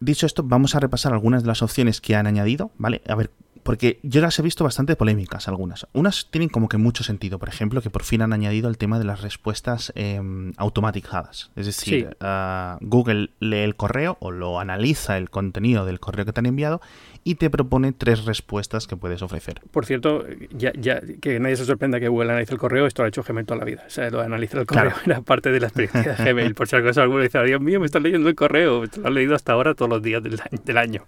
Dicho 0.00 0.26
esto, 0.26 0.42
vamos 0.42 0.74
a 0.74 0.80
repasar 0.80 1.12
algunas 1.12 1.42
de 1.42 1.48
las 1.48 1.62
opciones 1.62 2.00
que 2.00 2.14
han 2.14 2.26
añadido, 2.26 2.70
¿vale? 2.76 3.00
A 3.08 3.14
ver, 3.14 3.30
porque 3.62 4.00
yo 4.02 4.20
las 4.20 4.38
he 4.38 4.42
visto 4.42 4.64
bastante 4.64 4.96
polémicas 4.96 5.48
algunas. 5.48 5.86
Unas 5.92 6.28
tienen 6.30 6.48
como 6.48 6.68
que 6.68 6.78
mucho 6.78 7.04
sentido. 7.04 7.38
Por 7.38 7.48
ejemplo, 7.48 7.80
que 7.80 7.90
por 7.90 8.02
fin 8.02 8.22
han 8.22 8.32
añadido 8.32 8.68
el 8.68 8.78
tema 8.78 8.98
de 8.98 9.04
las 9.04 9.22
respuestas 9.22 9.92
em, 9.94 10.52
automatizadas. 10.56 11.50
Es 11.56 11.66
decir, 11.66 12.16
ah, 12.20 12.78
Google 12.80 13.30
lee 13.40 13.58
el 13.58 13.76
correo 13.76 14.16
o 14.20 14.30
lo 14.30 14.58
analiza 14.58 15.16
el 15.16 15.30
contenido 15.30 15.84
del 15.84 16.00
correo 16.00 16.24
que 16.24 16.32
te 16.32 16.40
han 16.40 16.46
enviado 16.46 16.80
y 17.24 17.36
te 17.36 17.50
propone 17.50 17.92
tres 17.92 18.24
respuestas 18.24 18.86
que 18.86 18.96
puedes 18.96 19.22
ofrecer. 19.22 19.60
Por 19.70 19.86
cierto, 19.86 20.24
ya, 20.50 20.72
ya 20.74 21.00
que 21.20 21.38
nadie 21.38 21.56
se 21.56 21.64
sorprenda 21.64 22.00
que 22.00 22.08
Google 22.08 22.30
analice 22.32 22.52
el 22.52 22.58
correo, 22.58 22.86
esto 22.86 23.02
lo 23.02 23.06
ha 23.06 23.08
hecho 23.08 23.22
Gmail 23.22 23.46
toda 23.46 23.58
la 23.60 23.64
vida. 23.64 23.84
O 23.86 23.90
sea, 23.90 24.10
lo 24.10 24.20
analizar 24.20 24.60
el 24.60 24.66
correo 24.66 24.92
era 25.06 25.20
parte 25.20 25.52
de 25.52 25.60
la 25.60 25.68
experiencia 25.68 26.14
de 26.14 26.32
Gmail. 26.32 26.54
Por 26.54 26.66
si 26.66 26.76
acaso 26.76 27.00
alguno 27.02 27.22
dice, 27.22 27.42
Dios 27.44 27.60
mío, 27.60 27.78
me 27.78 27.86
estás 27.86 28.02
leyendo 28.02 28.28
el 28.28 28.34
correo. 28.34 28.84
Lo 28.84 29.06
has 29.06 29.12
leído 29.12 29.34
hasta 29.34 29.52
ahora 29.52 29.74
todos 29.74 29.88
los 29.88 30.02
días 30.02 30.22
del, 30.22 30.76
año. 30.76 31.04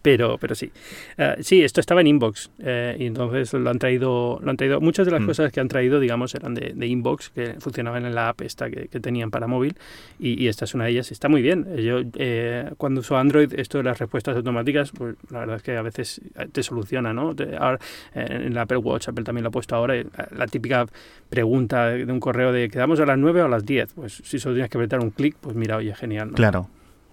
Pero, 0.00 0.38
pero 0.38 0.54
sí. 0.54 0.72
Ah, 1.18 1.36
sí, 1.40 1.62
esto 1.62 1.80
estaba 1.80 2.00
en 2.00 2.06
Inbox 2.06 2.50
eh, 2.60 2.96
y 2.98 3.06
entonces 3.06 3.52
lo 3.52 3.68
han 3.68 3.78
traído, 3.78 4.38
lo 4.42 4.50
han 4.50 4.56
traído. 4.56 4.80
Muchas 4.80 5.04
de 5.06 5.12
las 5.12 5.20
mm. 5.20 5.26
cosas 5.26 5.52
que 5.52 5.60
han 5.60 5.68
traído, 5.68 6.00
digamos, 6.00 6.34
eran 6.34 6.54
de, 6.54 6.86
Inbox, 6.86 7.30
que 7.30 7.56
funcionaban 7.58 8.06
en 8.06 8.14
la 8.14 8.30
app 8.30 8.40
esta 8.40 8.70
que, 8.70 8.88
tenían 8.98 9.30
para 9.30 9.46
móvil 9.46 9.76
y, 10.18 10.48
esta 10.48 10.64
es 10.64 10.74
una 10.74 10.84
de 10.84 10.90
ellas. 10.90 11.12
Está 11.12 11.28
muy 11.28 11.42
bien. 11.42 11.76
Yo, 11.76 12.00
eh, 12.14 12.70
cuando 12.78 13.00
uso 13.00 13.18
Android, 13.18 13.52
esto 13.54 13.78
de 13.78 13.84
las 13.84 13.98
respuestas 13.98 14.36
automáticas, 14.36 14.92
pues 14.92 15.16
la 15.30 15.40
verdad 15.40 15.57
que 15.62 15.76
a 15.76 15.82
veces 15.82 16.20
te 16.52 16.62
soluciona, 16.62 17.12
¿no? 17.12 17.34
ahora, 17.58 17.78
en 18.14 18.54
la 18.54 18.62
Apple 18.62 18.78
Watch, 18.78 19.08
Apple 19.08 19.24
también 19.24 19.44
lo 19.44 19.48
ha 19.48 19.52
puesto 19.52 19.76
ahora, 19.76 19.94
la 20.36 20.46
típica 20.46 20.86
pregunta 21.28 21.88
de 21.88 22.04
un 22.04 22.20
correo 22.20 22.52
de 22.52 22.68
¿quedamos 22.68 23.00
a 23.00 23.06
las 23.06 23.18
9 23.18 23.42
o 23.42 23.44
a 23.46 23.48
las 23.48 23.64
10? 23.64 23.94
Pues 23.94 24.22
si 24.24 24.38
solo 24.38 24.54
tienes 24.54 24.70
que 24.70 24.78
apretar 24.78 25.00
un 25.00 25.10
clic, 25.10 25.36
pues 25.40 25.56
mira, 25.56 25.76
oye, 25.76 25.94
genial. 25.94 26.32
Claro. 26.32 26.68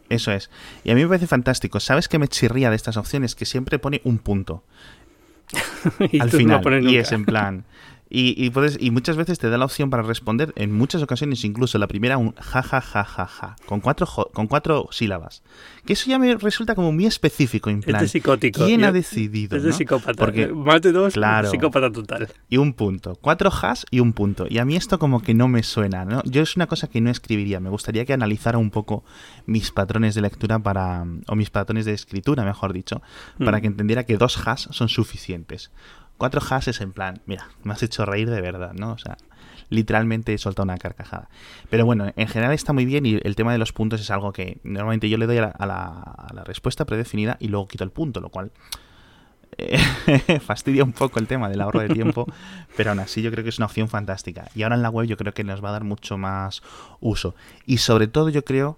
Eso 0.09 0.31
es. 0.31 0.49
Y 0.83 0.91
a 0.91 0.95
mí 0.95 1.01
me 1.01 1.07
parece 1.07 1.27
fantástico. 1.27 1.79
¿Sabes 1.79 2.07
qué 2.07 2.19
me 2.19 2.27
chirría 2.27 2.69
de 2.69 2.75
estas 2.75 2.95
opciones? 2.97 3.33
Que 3.33 3.45
siempre 3.45 3.79
pone 3.79 4.01
un 4.03 4.19
punto. 4.19 4.63
al 6.19 6.29
final. 6.29 6.83
y 6.89 6.97
es 6.97 7.11
en 7.11 7.25
plan, 7.25 7.65
y, 8.17 8.49
puedes, 8.49 8.77
y 8.79 8.91
muchas 8.91 9.17
veces 9.17 9.39
te 9.39 9.49
da 9.49 9.57
la 9.57 9.65
opción 9.65 9.89
para 9.89 10.01
responder, 10.01 10.53
en 10.55 10.71
muchas 10.71 11.01
ocasiones 11.01 11.43
incluso 11.43 11.77
la 11.77 11.87
primera 11.87 12.17
un 12.17 12.33
ja 12.35 12.63
ja 12.63 12.79
ja 12.79 13.03
ja 13.03 13.25
ja, 13.25 13.55
con 13.65 13.81
cuatro, 13.81 14.07
con 14.31 14.47
cuatro 14.47 14.87
sílabas. 14.91 15.43
Que 15.85 15.93
eso 15.93 16.09
ya 16.09 16.17
me 16.17 16.33
resulta 16.35 16.75
como 16.75 16.91
muy 16.91 17.05
específico, 17.05 17.69
en 17.69 17.81
plan, 17.81 18.07
psicótico. 18.07 18.65
¿quién 18.65 18.85
ha 18.85 18.91
decidido? 18.91 19.57
Es 19.57 19.63
de 19.63 19.73
psicópata. 19.73 20.13
Porque, 20.13 20.47
Más 20.47 20.81
de 20.81 20.91
dos, 20.93 21.13
claro, 21.13 21.51
psicópata 21.51 21.91
total. 21.91 22.29
Y 22.49 22.57
un 22.57 22.73
punto. 22.73 23.17
Cuatro 23.19 23.51
has 23.61 23.85
y 23.91 23.99
un 23.99 24.13
punto. 24.13 24.47
Y 24.49 24.59
a 24.59 24.65
mí 24.65 24.75
esto 24.75 24.97
como 24.97 25.21
que 25.21 25.33
no 25.33 25.47
me 25.47 25.63
suena, 25.63 26.05
¿no? 26.05 26.23
Yo 26.23 26.41
es 26.41 26.55
una 26.55 26.67
cosa 26.67 26.87
que 26.87 27.01
no 27.01 27.09
escribiría. 27.09 27.59
Me 27.59 27.69
gustaría 27.69 28.05
que 28.05 28.13
analizara 28.13 28.57
un 28.57 28.71
poco 28.71 29.03
mis 29.45 29.71
patrones 29.71 30.15
de 30.15 30.21
lectura 30.21 30.59
para... 30.59 31.05
o 31.27 31.35
mis 31.35 31.49
patrones 31.49 31.85
de 31.85 31.93
escritura, 31.93 32.45
mejor 32.45 32.71
dicho, 32.71 33.01
para 33.37 33.57
mm. 33.57 33.61
que 33.61 33.67
entendiera 33.67 34.03
que 34.05 34.17
dos 34.17 34.47
has 34.47 34.69
son 34.71 34.89
suficientes 34.89 35.71
cuatro 36.17 36.41
hashes 36.41 36.81
en 36.81 36.91
plan, 36.91 37.21
mira, 37.25 37.47
me 37.63 37.73
has 37.73 37.83
hecho 37.83 38.05
reír 38.05 38.29
de 38.29 38.41
verdad, 38.41 38.73
¿no? 38.73 38.91
O 38.91 38.97
sea, 38.97 39.17
literalmente 39.69 40.33
he 40.33 40.37
soltado 40.37 40.63
una 40.63 40.77
carcajada. 40.77 41.29
Pero 41.69 41.85
bueno, 41.85 42.11
en 42.15 42.27
general 42.27 42.53
está 42.53 42.73
muy 42.73 42.85
bien 42.85 43.05
y 43.05 43.19
el 43.23 43.35
tema 43.35 43.51
de 43.51 43.57
los 43.57 43.73
puntos 43.73 44.01
es 44.01 44.11
algo 44.11 44.31
que 44.31 44.59
normalmente 44.63 45.09
yo 45.09 45.17
le 45.17 45.25
doy 45.25 45.37
a 45.37 45.53
la, 45.65 46.43
respuesta 46.45 46.85
predefinida 46.85 47.37
y 47.39 47.47
luego 47.47 47.67
quito 47.67 47.83
el 47.83 47.91
punto, 47.91 48.21
lo 48.21 48.29
cual 48.29 48.51
eh, 49.57 49.77
fastidia 50.41 50.83
un 50.83 50.91
poco 50.91 51.19
el 51.19 51.27
tema 51.27 51.49
del 51.49 51.61
ahorro 51.61 51.79
de 51.81 51.89
tiempo, 51.89 52.27
pero 52.77 52.91
aún 52.91 52.99
así 52.99 53.21
yo 53.21 53.31
creo 53.31 53.43
que 53.43 53.49
es 53.49 53.57
una 53.57 53.65
opción 53.65 53.89
fantástica. 53.89 54.49
Y 54.53 54.63
ahora 54.63 54.75
en 54.75 54.81
la 54.81 54.89
web 54.89 55.07
yo 55.07 55.17
creo 55.17 55.33
que 55.33 55.43
nos 55.43 55.63
va 55.63 55.69
a 55.69 55.73
dar 55.73 55.83
mucho 55.83 56.17
más 56.17 56.61
uso. 56.99 57.35
Y 57.65 57.77
sobre 57.77 58.07
todo 58.07 58.29
yo 58.29 58.43
creo 58.43 58.77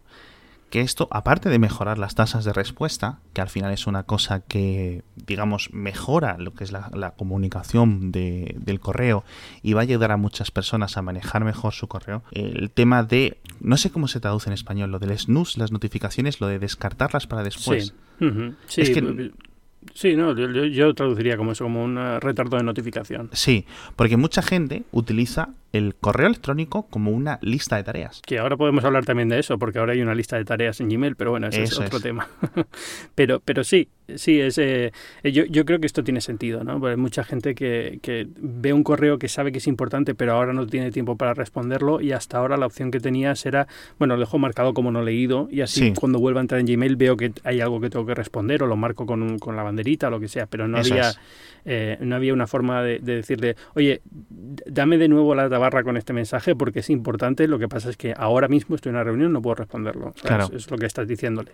que 0.69 0.81
esto, 0.81 1.07
aparte 1.11 1.49
de 1.49 1.59
mejorar 1.59 1.97
las 1.97 2.15
tasas 2.15 2.43
de 2.43 2.53
respuesta, 2.53 3.19
que 3.33 3.41
al 3.41 3.49
final 3.49 3.71
es 3.71 3.87
una 3.87 4.03
cosa 4.03 4.41
que, 4.41 5.03
digamos, 5.15 5.69
mejora 5.71 6.37
lo 6.37 6.53
que 6.53 6.63
es 6.63 6.71
la, 6.71 7.13
comunicación 7.17 8.11
del 8.11 8.79
correo 8.79 9.23
y 9.63 9.73
va 9.73 9.81
a 9.81 9.83
ayudar 9.83 10.11
a 10.11 10.17
muchas 10.17 10.51
personas 10.51 10.97
a 10.97 11.01
manejar 11.01 11.45
mejor 11.45 11.73
su 11.73 11.87
correo, 11.87 12.23
el 12.31 12.69
tema 12.69 13.03
de, 13.03 13.37
no 13.61 13.77
sé 13.77 13.91
cómo 13.91 14.07
se 14.07 14.19
traduce 14.19 14.49
en 14.49 14.53
español, 14.53 14.91
lo 14.91 14.99
del 14.99 15.17
snooze, 15.17 15.59
las 15.59 15.71
notificaciones, 15.71 16.41
lo 16.41 16.47
de 16.47 16.59
descartarlas 16.59 17.27
para 17.27 17.43
después. 17.43 17.93
Sí, 18.67 18.81
es 18.81 18.89
que, 18.89 19.31
Sí, 19.93 20.15
no, 20.15 20.35
yo, 20.35 20.93
traduciría 20.93 21.37
como 21.37 21.51
eso, 21.51 21.63
como 21.63 21.83
un 21.83 21.97
eh, 21.97 22.19
retardo 22.19 22.57
de 22.57 22.63
notificación. 22.63 23.29
Sí, 23.33 23.65
porque 23.95 24.17
mucha 24.17 24.41
gente 24.41 24.83
utiliza 24.91 25.49
el 25.73 25.95
correo 25.95 26.27
electrónico 26.27 26.87
como 26.89 27.11
una 27.11 27.39
lista 27.41 27.75
de 27.75 27.83
tareas. 27.83 28.21
Que 28.25 28.39
ahora 28.39 28.57
podemos 28.57 28.83
hablar 28.83 29.05
también 29.05 29.29
de 29.29 29.39
eso, 29.39 29.57
porque 29.57 29.79
ahora 29.79 29.93
hay 29.93 30.01
una 30.01 30.15
lista 30.15 30.37
de 30.37 30.45
tareas 30.45 30.79
en 30.79 30.89
Gmail, 30.89 31.15
pero 31.15 31.31
bueno, 31.31 31.47
ese 31.47 31.63
es 31.63 31.79
otro 31.79 31.99
tema. 31.99 32.27
pero, 33.15 33.41
pero 33.43 33.63
sí, 33.63 33.89
sí, 34.15 34.39
es, 34.39 34.57
eh, 34.57 34.91
yo, 35.23 35.45
yo, 35.45 35.65
creo 35.65 35.79
que 35.79 35.87
esto 35.87 36.03
tiene 36.03 36.21
sentido, 36.21 36.63
¿no? 36.63 36.79
Porque 36.79 36.91
hay 36.91 36.97
mucha 36.97 37.23
gente 37.23 37.55
que, 37.55 37.99
que, 38.01 38.27
ve 38.37 38.73
un 38.73 38.83
correo 38.83 39.19
que 39.19 39.27
sabe 39.27 39.51
que 39.51 39.57
es 39.57 39.67
importante, 39.67 40.15
pero 40.15 40.33
ahora 40.33 40.53
no 40.53 40.65
tiene 40.67 40.91
tiempo 40.91 41.17
para 41.17 41.33
responderlo 41.33 42.01
y 42.01 42.11
hasta 42.11 42.37
ahora 42.37 42.57
la 42.57 42.65
opción 42.65 42.91
que 42.91 42.99
tenías 42.99 43.45
era, 43.45 43.67
bueno, 43.99 44.15
lo 44.15 44.21
dejo 44.21 44.37
marcado 44.37 44.73
como 44.73 44.91
no 44.91 45.01
leído 45.01 45.47
y 45.51 45.61
así 45.61 45.93
cuando 45.93 46.19
vuelva 46.19 46.39
a 46.39 46.43
entrar 46.43 46.59
en 46.59 46.67
Gmail 46.67 46.95
veo 46.95 47.17
que 47.17 47.33
hay 47.43 47.61
algo 47.61 47.81
que 47.81 47.89
tengo 47.89 48.05
que 48.05 48.15
responder 48.15 48.63
o 48.63 48.67
lo 48.67 48.75
marco 48.75 49.05
con, 49.05 49.39
con 49.39 49.55
la 49.55 49.63
banderita 49.63 50.07
o 50.07 50.11
lo 50.11 50.19
que 50.19 50.27
sea, 50.27 50.45
pero 50.45 50.67
no 50.67 50.77
había... 50.77 51.13
Eh, 51.69 51.97
no 51.99 52.15
había 52.15 52.31
una 52.31 52.47
forma 52.47 52.81
de, 52.81 52.99
decirle, 52.99 53.57
oye, 53.75 54.01
dame 54.09 54.97
de 54.97 55.09
nuevo 55.09 55.35
la 55.35 55.49
tabarra 55.57 55.83
con 55.83 55.97
este 55.97 56.13
mensaje 56.13 56.55
porque 56.55 56.81
es 56.81 56.89
importante, 56.91 57.47
lo 57.47 57.57
que 57.57 57.67
pasa 57.67 57.89
es 57.89 57.97
que 57.97 58.13
ahora 58.15 58.47
mismo 58.47 58.75
estoy 58.75 58.91
en 58.91 58.97
una 58.97 59.03
reunión, 59.03 59.33
no 59.33 59.41
puedo 59.41 59.55
responderlo. 59.55 60.13
Claro. 60.21 60.49
Es, 60.53 60.69
lo 60.69 60.77
que 60.77 60.85
estás 60.85 61.07
diciéndole. 61.07 61.51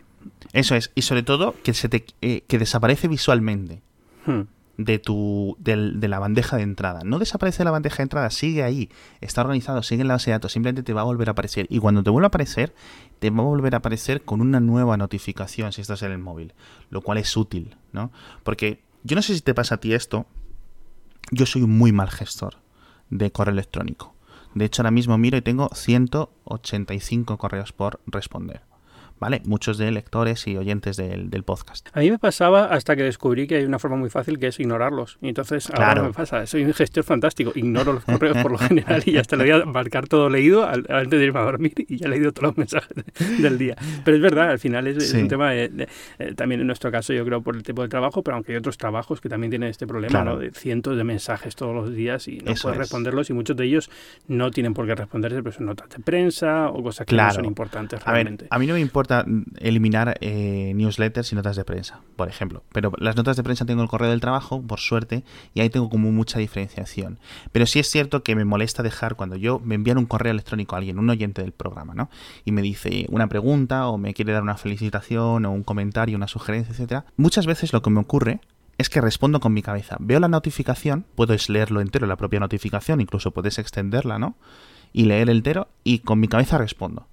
Eso 0.51 0.75
es, 0.75 0.91
y 0.93 1.03
sobre 1.03 1.23
todo 1.23 1.55
que, 1.63 1.73
se 1.73 1.87
te, 1.87 2.05
eh, 2.21 2.43
que 2.47 2.59
desaparece 2.59 3.07
visualmente. 3.07 3.81
Hmm. 4.25 4.43
de 4.77 4.99
tu 4.99 5.57
de, 5.59 6.07
la 6.07 6.17
bandeja 6.19 6.55
de 6.55 6.63
entrada. 6.63 7.01
No 7.03 7.19
desaparece 7.19 7.63
la 7.65 7.71
bandeja 7.71 7.97
de 7.97 8.03
entrada, 8.03 8.29
sigue 8.29 8.63
ahí, 8.63 8.89
está 9.19 9.41
organizado, 9.41 9.83
sigue 9.83 10.01
en 10.01 10.07
la 10.07 10.15
base 10.15 10.31
de 10.31 10.35
datos, 10.35 10.53
simplemente 10.53 10.81
te 10.81 10.93
va 10.93 11.01
a 11.01 11.03
volver 11.03 11.27
a 11.27 11.31
aparecer. 11.31 11.67
Y 11.69 11.79
cuando 11.79 12.03
te 12.03 12.09
vuelva 12.09 12.27
a 12.27 12.29
aparecer, 12.29 12.73
te 13.19 13.29
va 13.29 13.39
a 13.39 13.45
volver 13.45 13.73
a 13.73 13.79
aparecer 13.79 14.21
con 14.21 14.39
una 14.39 14.61
nueva 14.61 14.95
notificación 14.97 15.73
si 15.73 15.81
estás 15.81 16.03
en 16.03 16.11
el 16.11 16.19
móvil, 16.19 16.53
lo 16.89 17.01
cual 17.01 17.17
es 17.17 17.35
útil, 17.35 17.75
¿no? 17.91 18.11
Porque 18.43 18.79
yo 19.03 19.15
no 19.15 19.21
sé 19.21 19.35
si 19.35 19.41
te 19.41 19.53
pasa 19.53 19.75
a 19.75 19.77
ti 19.79 19.93
esto. 19.93 20.25
Yo 21.31 21.45
soy 21.45 21.63
un 21.63 21.77
muy 21.77 21.91
mal 21.91 22.09
gestor 22.09 22.62
de 23.17 23.31
correo 23.31 23.53
electrónico. 23.53 24.13
De 24.53 24.65
hecho, 24.65 24.81
ahora 24.81 24.91
mismo 24.91 25.17
miro 25.17 25.37
y 25.37 25.41
tengo 25.41 25.69
185 25.73 27.37
correos 27.37 27.71
por 27.71 27.99
responder. 28.05 28.61
¿Vale? 29.23 29.41
Muchos 29.45 29.77
de 29.77 29.89
lectores 29.89 30.45
y 30.47 30.57
oyentes 30.57 30.97
del, 30.97 31.43
podcast. 31.45 31.87
A 31.93 32.01
mí 32.01 32.11
me 32.11 32.19
pasaba 32.19 32.65
hasta 32.65 32.97
que 32.97 33.03
descubrí 33.03 33.47
que 33.47 33.55
hay 33.55 33.63
una 33.63 33.79
forma 33.79 33.95
muy 33.95 34.09
fácil 34.09 34.37
que 34.37 34.47
es 34.47 34.59
ignorarlos. 34.59 35.17
Y 35.21 35.29
entonces 35.29 35.69
ahora 35.69 36.03
me 36.03 36.11
pasa, 36.11 36.45
soy 36.45 36.65
un 36.65 36.73
gestor 36.73 37.05
fantástico, 37.05 37.53
ignoro 37.55 37.93
los 37.93 38.03
correos 38.03 38.37
por 38.39 38.51
lo 38.51 38.57
general 38.57 39.01
y 39.05 39.15
hasta 39.15 39.37
le 39.37 39.43
voy 39.43 39.61
a 39.61 39.65
marcar 39.65 40.09
todo 40.09 40.29
leído 40.29 40.67
antes 40.67 41.19
de 41.19 41.23
irme 41.23 41.39
a 41.39 41.43
dormir 41.43 41.73
y 41.87 41.97
ya 41.97 42.07
he 42.07 42.09
leído 42.09 42.33
todos 42.33 42.49
los 42.49 42.57
mensajes 42.57 42.91
del 43.41 43.57
día. 43.57 43.77
Pero 44.03 44.17
es 44.17 44.23
verdad, 44.23 44.49
al 44.49 44.59
final 44.59 44.87
es, 44.87 45.13
un 45.13 45.29
tema, 45.29 45.55
eh, 45.55 45.69
también 46.35 46.59
en 46.59 46.67
nuestro 46.67 46.91
caso 46.91 47.13
yo 47.13 47.23
creo 47.23 47.41
por 47.41 47.55
el 47.55 47.63
tipo 47.63 47.81
de 47.81 47.87
trabajo, 47.87 48.23
pero 48.23 48.35
aunque 48.35 48.51
hay 48.51 48.57
otros 48.57 48.77
trabajos 48.77 49.21
que 49.21 49.29
también 49.29 49.51
tienen 49.51 49.69
este 49.69 49.87
problema, 49.87 50.25
¿no? 50.25 50.37
De 50.37 50.51
cientos 50.51 50.97
de 50.97 51.05
mensajes 51.05 51.55
todos 51.55 51.73
los 51.73 51.93
días 51.93 52.27
y 52.27 52.39
no 52.39 52.53
puedes 52.61 52.77
responderlos 52.77 53.29
y 53.29 53.33
muchos 53.33 53.55
de 53.55 53.63
ellos 53.63 53.89
no 54.27 54.51
tienen 54.51 54.73
por 54.73 54.85
qué 54.85 54.95
responderse, 54.95 55.41
pero 55.41 55.55
son 55.55 55.67
notas 55.67 55.87
de 55.89 55.99
prensa 55.99 56.69
o 56.69 56.83
cosas 56.83 57.07
que 57.07 57.15
no 57.15 57.31
son 57.31 57.45
importantes 57.45 58.03
realmente. 58.03 58.47
A, 58.49 58.59
mí 58.59 58.67
no 58.67 58.73
me 58.73 58.81
importa 58.81 59.12
eliminar 59.57 60.17
eh, 60.21 60.73
newsletters 60.75 61.31
y 61.31 61.35
notas 61.35 61.55
de 61.55 61.65
prensa, 61.65 62.01
por 62.15 62.29
ejemplo, 62.29 62.63
pero 62.71 62.91
las 62.97 63.15
notas 63.15 63.37
de 63.37 63.43
prensa 63.43 63.65
tengo 63.65 63.81
el 63.81 63.87
correo 63.87 64.09
del 64.09 64.21
trabajo, 64.21 64.61
por 64.61 64.79
suerte, 64.79 65.23
y 65.53 65.61
ahí 65.61 65.69
tengo 65.69 65.89
como 65.89 66.11
mucha 66.11 66.39
diferenciación. 66.39 67.19
Pero 67.51 67.65
sí 67.65 67.79
es 67.79 67.89
cierto 67.89 68.23
que 68.23 68.35
me 68.35 68.45
molesta 68.45 68.83
dejar 68.83 69.15
cuando 69.15 69.35
yo 69.35 69.59
me 69.59 69.75
envían 69.75 69.97
un 69.97 70.05
correo 70.05 70.31
electrónico 70.31 70.75
a 70.75 70.79
alguien, 70.79 70.99
un 70.99 71.09
oyente 71.09 71.41
del 71.41 71.51
programa, 71.51 71.93
¿no? 71.93 72.09
Y 72.45 72.51
me 72.51 72.61
dice 72.61 73.05
una 73.09 73.27
pregunta 73.27 73.87
o 73.87 73.97
me 73.97 74.13
quiere 74.13 74.33
dar 74.33 74.43
una 74.43 74.57
felicitación 74.57 75.45
o 75.45 75.51
un 75.51 75.63
comentario, 75.63 76.17
una 76.17 76.27
sugerencia, 76.27 76.71
etcétera. 76.71 77.05
Muchas 77.17 77.45
veces 77.45 77.73
lo 77.73 77.81
que 77.81 77.89
me 77.89 77.99
ocurre 77.99 78.39
es 78.77 78.89
que 78.89 79.01
respondo 79.01 79.39
con 79.39 79.53
mi 79.53 79.61
cabeza. 79.61 79.97
Veo 79.99 80.19
la 80.19 80.27
notificación, 80.27 81.05
puedes 81.15 81.49
leerlo 81.49 81.81
entero, 81.81 82.07
la 82.07 82.15
propia 82.15 82.39
notificación, 82.39 83.01
incluso 83.01 83.31
puedes 83.31 83.59
extenderla, 83.59 84.19
¿no? 84.19 84.35
Y 84.91 85.05
leer 85.05 85.29
entero 85.29 85.67
y 85.83 85.99
con 85.99 86.19
mi 86.19 86.27
cabeza 86.27 86.57
respondo. 86.57 87.07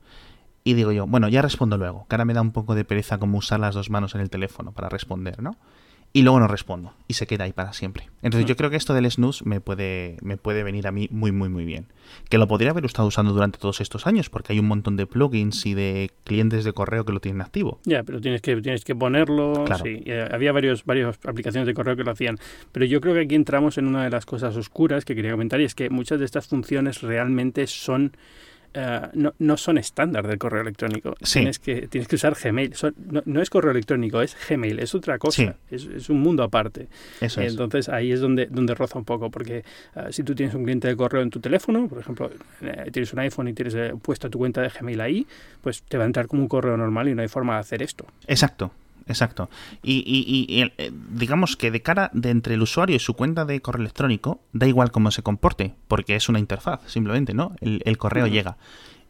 Y 0.63 0.75
digo 0.75 0.93
yo, 0.93 1.07
bueno, 1.07 1.29
ya 1.29 1.43
respondo 1.43 1.79
luego, 1.79 2.07
que 2.09 2.15
ahora 2.15 2.25
me 2.25 2.35
da 2.35 2.43
un 2.43 2.53
poco 2.53 2.75
de 2.75 2.85
pereza 2.85 3.19
como 3.19 3.39
usar 3.39 3.61
las 3.61 3.75
dos 3.75 3.91
manos 3.91 4.15
en 4.15 4.21
el 4.21 4.31
teléfono 4.31 4.73
para 4.73 4.89
responder, 4.89 5.43
¿no? 5.43 5.57
y 6.13 6.23
luego 6.23 6.41
no 6.41 6.49
respondo 6.49 6.93
y 7.07 7.15
se 7.15 7.27
queda 7.27 7.45
ahí 7.45 7.53
para 7.53 7.73
siempre. 7.73 8.09
Entonces 8.23 8.47
yo 8.49 8.55
mm. 8.55 8.57
creo 8.57 8.71
que 8.71 8.77
esto 8.77 8.95
del 8.95 9.09
snooze 9.11 9.45
me 9.45 9.61
puede, 9.61 10.17
me 10.23 10.37
puede 10.37 10.65
venir 10.65 10.87
a 10.89 10.93
mí 10.93 11.09
muy, 11.11 11.31
muy, 11.31 11.49
muy 11.49 11.65
bien. 11.65 11.87
Que 12.29 12.39
lo 12.39 12.49
podría 12.49 12.71
haber 12.71 12.85
estado 12.85 13.07
usando 13.07 13.33
durante 13.33 13.59
todos 13.59 13.81
estos 13.81 14.07
años 14.07 14.29
porque 14.29 14.53
hay 14.53 14.59
un 14.59 14.67
montón 14.67 14.97
de 14.97 15.07
plugins 15.07 15.65
y 15.67 15.75
de 15.75 16.11
clientes 16.25 16.65
de 16.65 16.73
correo 16.73 17.05
que 17.05 17.13
lo 17.13 17.21
tienen 17.21 17.41
activo. 17.41 17.79
Ya, 17.85 18.03
pero 18.03 18.21
tienes 18.21 18.43
que, 18.43 18.57
tienes 18.61 18.85
que 18.85 18.97
ponerlo. 18.97 19.65
Claro. 19.67 19.85
Sí, 19.85 20.05
había 20.31 20.51
varios, 20.51 20.85
varias 20.85 21.19
aplicaciones 21.25 21.67
de 21.67 21.75
correo 21.75 21.95
que 21.97 22.03
lo 22.03 22.11
hacían. 22.11 22.39
Pero 22.73 22.87
yo 22.87 23.01
creo 23.01 23.15
que 23.15 23.21
aquí 23.21 23.37
entramos 23.37 23.79
en 23.79 23.87
una 23.87 24.03
de 24.03 24.11
las 24.11 24.27
cosas 24.27 24.57
oscuras 24.57 25.05
que 25.05 25.15
quería 25.15 25.31
comentar 25.31 25.61
y 25.61 25.65
es 25.65 25.77
que 25.77 25.91
muchas 25.91 26.19
de 26.19 26.25
estas 26.25 26.49
funciones 26.49 27.03
realmente 27.03 27.69
son 27.69 28.17
eh, 28.75 29.01
no, 29.15 29.35
no, 29.39 29.57
son 29.57 29.79
estándar 29.79 30.27
del 30.27 30.39
correo 30.39 30.63
electrónico. 30.63 31.15
Tienes, 31.33 31.59
que, 31.59 31.89
tienes 31.89 32.09
que 32.09 32.17
usar 32.17 32.37
Gmail. 32.41 32.75
no, 33.25 33.43
es 33.43 33.51
correo 33.51 33.73
electrónico, 33.73 34.23
es 34.23 34.37
Gmail, 34.49 34.79
es 34.79 34.95
otra 34.95 35.19
cosa. 35.19 35.57
Es, 35.71 36.09
un 36.09 36.21
mundo 36.21 36.43
aparte. 36.43 36.89
Entonces 37.21 37.89
ahí 37.89 38.13
es 38.13 38.21
donde, 38.21 38.47
donde 38.47 38.75
roza 38.75 38.99
un 38.99 39.05
poco, 39.05 39.31
porque 39.31 39.65
eh, 39.97 40.07
si 40.11 40.23
tú 40.23 40.35
tienes 40.35 40.55
un 40.55 40.65
cliente 40.65 40.89
de 40.89 40.97
correo 40.97 41.23
en 41.23 41.31
tu 41.31 41.41
teléfono, 41.41 41.89
por 41.89 41.99
ejemplo, 41.99 42.31
eh, 42.63 42.91
tienes 42.93 43.13
un 43.13 43.19
iPhone 43.21 43.49
y 43.49 43.55
tienes 43.55 43.77
puesta 44.03 44.29
tu 44.29 44.39
cuenta 44.39 44.63
de 44.63 44.69
Gmail 44.69 45.01
ahí, 45.01 45.27
pues 45.61 45.83
te 45.83 45.97
va 45.97 46.05
a 46.05 46.07
entrar 46.07 46.27
como 46.27 46.43
un 46.43 46.49
correo 46.49 46.77
normal 46.77 47.09
y 47.09 47.15
no 47.15 47.23
hay 47.23 47.29
forma 47.29 47.55
de 47.55 47.61
hacer 47.61 47.83
esto. 47.83 48.07
Exacto. 48.27 48.71
Exacto. 49.07 49.51
Y, 49.83 50.03
y, 50.07 50.73
digamos 51.11 51.57
que 51.57 51.71
de 51.71 51.83
cara 51.83 52.11
de 52.13 52.31
entre 52.31 52.55
el 52.55 52.63
usuario 52.63 52.97
y 52.97 52.99
su 52.99 53.15
cuenta 53.15 53.45
de 53.45 53.61
correo 53.61 53.81
electrónico, 53.81 54.43
da 54.53 54.67
igual 54.67 54.91
cómo 54.91 55.11
se 55.11 55.23
comporte, 55.23 55.75
porque 55.89 56.17
es 56.17 56.29
una 56.29 56.39
interfaz, 56.39 56.81
simplemente, 56.87 57.35
¿no? 57.35 57.55
El, 57.61 57.99
correo 57.99 58.27
llega 58.27 58.57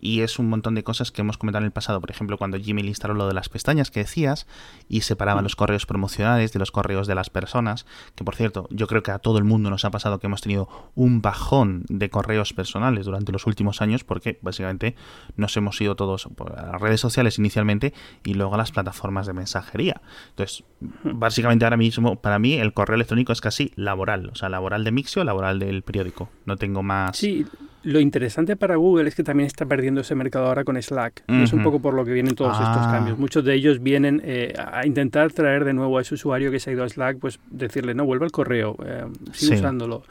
y 0.01 0.23
es 0.23 0.39
un 0.39 0.49
montón 0.49 0.75
de 0.75 0.83
cosas 0.83 1.11
que 1.13 1.21
hemos 1.21 1.39
comentado 1.39 1.63
en 1.63 1.67
el 1.67 1.73
pasado. 1.73 2.01
Por 2.01 2.11
ejemplo, 2.11 2.39
cuando 2.39 2.59
Gmail 2.59 2.89
instaló 2.89 3.15
lo 3.15 3.27
de 3.27 3.35
las 3.35 3.49
pestañas 3.49 3.91
que 3.91 4.01
decías 4.01 4.47
y 4.89 5.03
separaba 5.03 5.41
mm. 5.41 5.45
los 5.45 5.57
correos 5.57 5.87
promocionales 5.87 6.53
de 6.53 6.59
los 6.59 6.71
correos 6.71 7.07
de 7.07 7.15
las 7.15 7.31
personas, 7.31 7.87
que 8.15 8.25
por 8.25 8.35
cierto, 8.35 8.67
yo 8.71 8.87
creo 8.87 9.03
que 9.03 9.11
a 9.11 9.19
todo 9.19 9.39
el 9.39 9.45
mundo 9.45 9.71
nos 9.71 9.85
ha 9.85 9.91
pasado 9.91 10.19
que 10.19 10.27
hemos 10.27 10.41
tenido 10.41 10.69
un 10.95 11.23
bajón 11.23 11.85
de 11.89 12.11
correos 12.11 12.53
personales 12.53 13.07
durante 13.07 13.33
los 13.33 13.47
últimos 13.47 13.83
años 13.83 14.05
porque 14.05 14.39
básicamente 14.43 14.97
nos 15.37 15.57
hemos 15.57 15.81
ido 15.81 15.97
todos 15.97 16.27
a 16.27 16.73
las 16.73 16.81
redes 16.81 17.01
sociales 17.01 17.39
inicialmente 17.39 17.93
y 18.25 18.35
luego 18.35 18.55
a 18.55 18.59
las 18.59 18.73
plataformas 18.73 19.27
de 19.27 19.33
mensajería. 19.33 20.01
Entonces, 20.31 20.65
básicamente 21.03 21.65
ahora 21.65 21.77
mismo 21.77 22.21
para 22.21 22.39
mí 22.39 22.55
el 22.55 22.73
correo 22.73 22.95
electrónico 22.95 23.33
es 23.33 23.41
casi 23.41 23.73
laboral, 23.77 24.31
o 24.33 24.35
sea, 24.35 24.49
laboral 24.49 24.85
de 24.85 24.93
Mixio, 24.93 25.25
laboral 25.25 25.59
del 25.59 25.83
periódico. 25.83 26.31
No 26.47 26.57
tengo 26.57 26.83
más... 26.83 27.17
Sí, 27.17 27.47
lo 27.83 28.01
interesante 28.01 28.57
para 28.57 28.77
Google 28.77 29.09
es 29.09 29.15
que 29.15 29.25
también 29.25 29.47
está 29.47 29.65
perdiendo 29.67 30.03
ese 30.03 30.15
mercado 30.15 30.47
ahora 30.47 30.65
con 30.65 30.81
Slack. 30.81 31.25
Es 31.29 31.53
un 31.53 31.63
poco 31.63 31.81
por 31.81 31.95
lo 31.95 32.05
que 32.05 32.13
vienen 32.13 32.35
todos 32.35 32.53
estos 32.53 32.87
ah. 32.87 32.91
cambios. 32.93 33.19
Muchos 33.19 33.45
de 33.45 33.55
ellos 33.55 33.83
vienen 33.83 34.21
eh, 34.25 34.55
a 34.59 34.87
intentar 34.87 35.33
traer 35.33 35.65
de 35.65 35.73
nuevo 35.73 35.99
a 35.99 36.03
ese 36.03 36.15
usuario 36.15 36.51
que 36.51 36.61
se 36.61 36.71
ha 36.71 36.73
ido 36.73 36.85
a 36.85 36.89
Slack, 36.89 37.19
pues 37.19 37.41
decirle, 37.51 37.95
no, 37.95 38.05
vuelve 38.05 38.25
al 38.27 38.33
correo, 38.33 38.77
eh, 38.85 39.05
sigue 39.33 39.57
usándolo. 39.57 40.03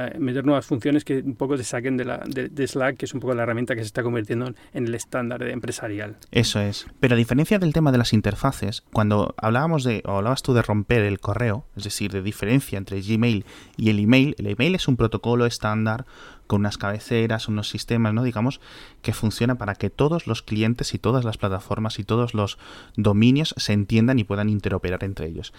Eh, 0.00 0.16
meter 0.20 0.44
nuevas 0.44 0.64
funciones 0.64 1.04
que 1.04 1.18
un 1.18 1.34
poco 1.34 1.56
te 1.56 1.64
saquen 1.64 1.96
de, 1.96 2.04
la, 2.04 2.22
de, 2.24 2.68
Slack, 2.68 2.98
que 2.98 3.06
es 3.06 3.14
un 3.14 3.20
poco 3.20 3.34
la 3.34 3.42
herramienta 3.42 3.74
que 3.74 3.80
se 3.80 3.86
está 3.86 4.04
convirtiendo 4.04 4.54
en 4.72 4.86
el 4.86 4.94
estándar 4.94 5.42
empresarial. 5.42 6.16
Eso 6.30 6.60
es. 6.60 6.86
Pero 7.00 7.16
a 7.16 7.18
diferencia 7.18 7.58
del 7.58 7.72
tema 7.72 7.90
de 7.90 7.98
las 7.98 8.12
interfaces, 8.12 8.84
cuando 8.92 9.34
hablábamos 9.36 9.82
de, 9.82 10.04
o 10.06 10.18
hablabas 10.18 10.42
tú 10.42 10.54
de 10.54 10.62
romper 10.62 11.02
el 11.02 11.18
correo, 11.18 11.66
es 11.76 11.82
decir, 11.82 12.12
de 12.12 12.22
diferencia 12.22 12.78
entre 12.78 13.00
Gmail 13.00 13.44
y 13.76 13.90
el 13.90 13.98
email, 13.98 14.36
el 14.38 14.46
email 14.46 14.76
es 14.76 14.86
un 14.86 14.96
protocolo 14.96 15.46
estándar 15.46 16.06
con 16.46 16.60
unas 16.60 16.78
cabeceras, 16.78 17.48
unos 17.48 17.68
sistemas, 17.68 18.14
¿no? 18.14 18.22
Digamos, 18.22 18.60
que 19.02 19.12
funciona 19.12 19.56
para 19.56 19.74
que 19.74 19.90
todos 19.90 20.26
los 20.26 20.42
clientes 20.42 20.94
y 20.94 20.98
todas 20.98 21.24
las 21.24 21.38
plataformas 21.38 21.98
y 21.98 22.04
todos 22.04 22.34
los 22.34 22.56
dominios 22.96 23.54
se 23.58 23.72
entiendan 23.72 24.18
y 24.18 24.24
puedan 24.24 24.48
interoperar 24.48 25.04
entre 25.04 25.26
ellos. 25.26 25.52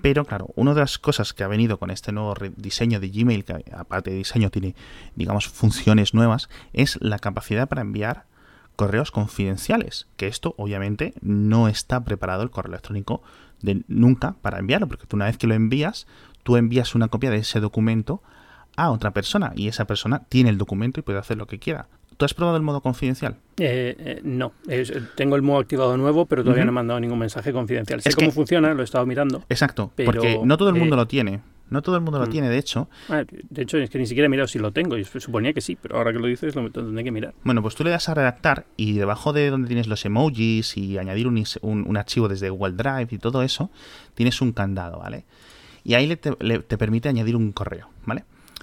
Pero 0.00 0.24
claro, 0.24 0.48
una 0.56 0.72
de 0.72 0.80
las 0.80 0.98
cosas 0.98 1.34
que 1.34 1.44
ha 1.44 1.48
venido 1.48 1.78
con 1.78 1.90
este 1.90 2.12
nuevo 2.12 2.34
diseño 2.56 2.98
de 2.98 3.10
Gmail, 3.10 3.44
que 3.44 3.64
aparte 3.72 4.10
de 4.10 4.16
diseño 4.16 4.50
tiene, 4.50 4.74
digamos, 5.16 5.48
funciones 5.48 6.14
nuevas, 6.14 6.48
es 6.72 6.98
la 7.02 7.18
capacidad 7.18 7.68
para 7.68 7.82
enviar 7.82 8.24
correos 8.76 9.10
confidenciales, 9.10 10.08
que 10.16 10.28
esto 10.28 10.54
obviamente 10.56 11.12
no 11.20 11.68
está 11.68 12.04
preparado 12.04 12.42
el 12.42 12.50
correo 12.50 12.72
electrónico 12.72 13.22
de 13.60 13.84
nunca 13.86 14.34
para 14.40 14.58
enviarlo, 14.58 14.88
porque 14.88 15.06
tú 15.06 15.16
una 15.16 15.26
vez 15.26 15.36
que 15.36 15.46
lo 15.46 15.54
envías, 15.54 16.06
tú 16.42 16.56
envías 16.56 16.94
una 16.94 17.08
copia 17.08 17.30
de 17.30 17.38
ese 17.38 17.60
documento 17.60 18.22
a 18.76 18.90
otra 18.90 19.12
persona 19.12 19.52
y 19.54 19.68
esa 19.68 19.86
persona 19.86 20.24
tiene 20.28 20.50
el 20.50 20.58
documento 20.58 21.00
y 21.00 21.02
puede 21.02 21.18
hacer 21.18 21.36
lo 21.36 21.46
que 21.46 21.58
quiera. 21.58 21.88
¿Tú 22.22 22.26
has 22.26 22.34
probado 22.34 22.56
el 22.56 22.62
modo 22.62 22.80
confidencial? 22.80 23.34
Eh, 23.56 23.96
eh, 23.98 24.20
no, 24.22 24.52
tengo 25.16 25.34
el 25.34 25.42
modo 25.42 25.58
activado 25.58 25.96
nuevo, 25.96 26.26
pero 26.26 26.44
todavía 26.44 26.64
no 26.64 26.70
he 26.70 26.72
mandado 26.72 27.00
ningún 27.00 27.18
mensaje 27.18 27.52
confidencial. 27.52 28.00
Sé 28.00 28.14
cómo 28.14 28.30
funciona, 28.30 28.72
lo 28.74 28.82
he 28.82 28.84
estado 28.84 29.04
mirando. 29.06 29.42
Exacto, 29.48 29.90
porque 30.04 30.38
no 30.44 30.56
todo 30.56 30.68
el 30.68 30.76
mundo 30.76 30.94
eh, 30.94 30.98
lo 30.98 31.08
tiene. 31.08 31.40
No 31.68 31.82
todo 31.82 31.96
el 31.96 32.02
mundo 32.02 32.20
lo 32.20 32.28
mm. 32.28 32.30
tiene, 32.30 32.48
de 32.48 32.58
hecho. 32.58 32.88
Ah, 33.08 33.24
de 33.26 33.62
hecho, 33.62 33.76
es 33.78 33.90
que 33.90 33.98
ni 33.98 34.06
siquiera 34.06 34.26
he 34.26 34.28
mirado 34.28 34.46
si 34.46 34.60
lo 34.60 34.70
tengo. 34.70 34.96
Yo 34.96 35.04
suponía 35.18 35.52
que 35.52 35.60
sí, 35.60 35.76
pero 35.82 35.96
ahora 35.96 36.12
que 36.12 36.20
lo 36.20 36.28
dices, 36.28 36.54
lo 36.54 36.70
tendré 36.70 37.02
que 37.02 37.10
mirar. 37.10 37.34
Bueno, 37.42 37.60
pues 37.60 37.74
tú 37.74 37.82
le 37.82 37.90
das 37.90 38.08
a 38.08 38.14
redactar 38.14 38.66
y 38.76 38.92
debajo 38.92 39.32
de 39.32 39.50
donde 39.50 39.66
tienes 39.66 39.88
los 39.88 40.04
emojis 40.04 40.76
y 40.76 40.98
añadir 40.98 41.26
un, 41.26 41.42
un, 41.62 41.96
archivo 41.96 42.28
desde 42.28 42.50
Google 42.50 42.74
Drive 42.74 43.08
y 43.10 43.18
todo 43.18 43.42
eso, 43.42 43.72
tienes 44.14 44.40
un 44.40 44.52
candado, 44.52 45.00
¿vale? 45.00 45.24
Y 45.82 45.94
ahí 45.94 46.14
te 46.14 46.78
permite 46.78 47.08
añadir 47.08 47.34
un 47.34 47.50
correo, 47.50 47.88
¿vale? 48.06 48.22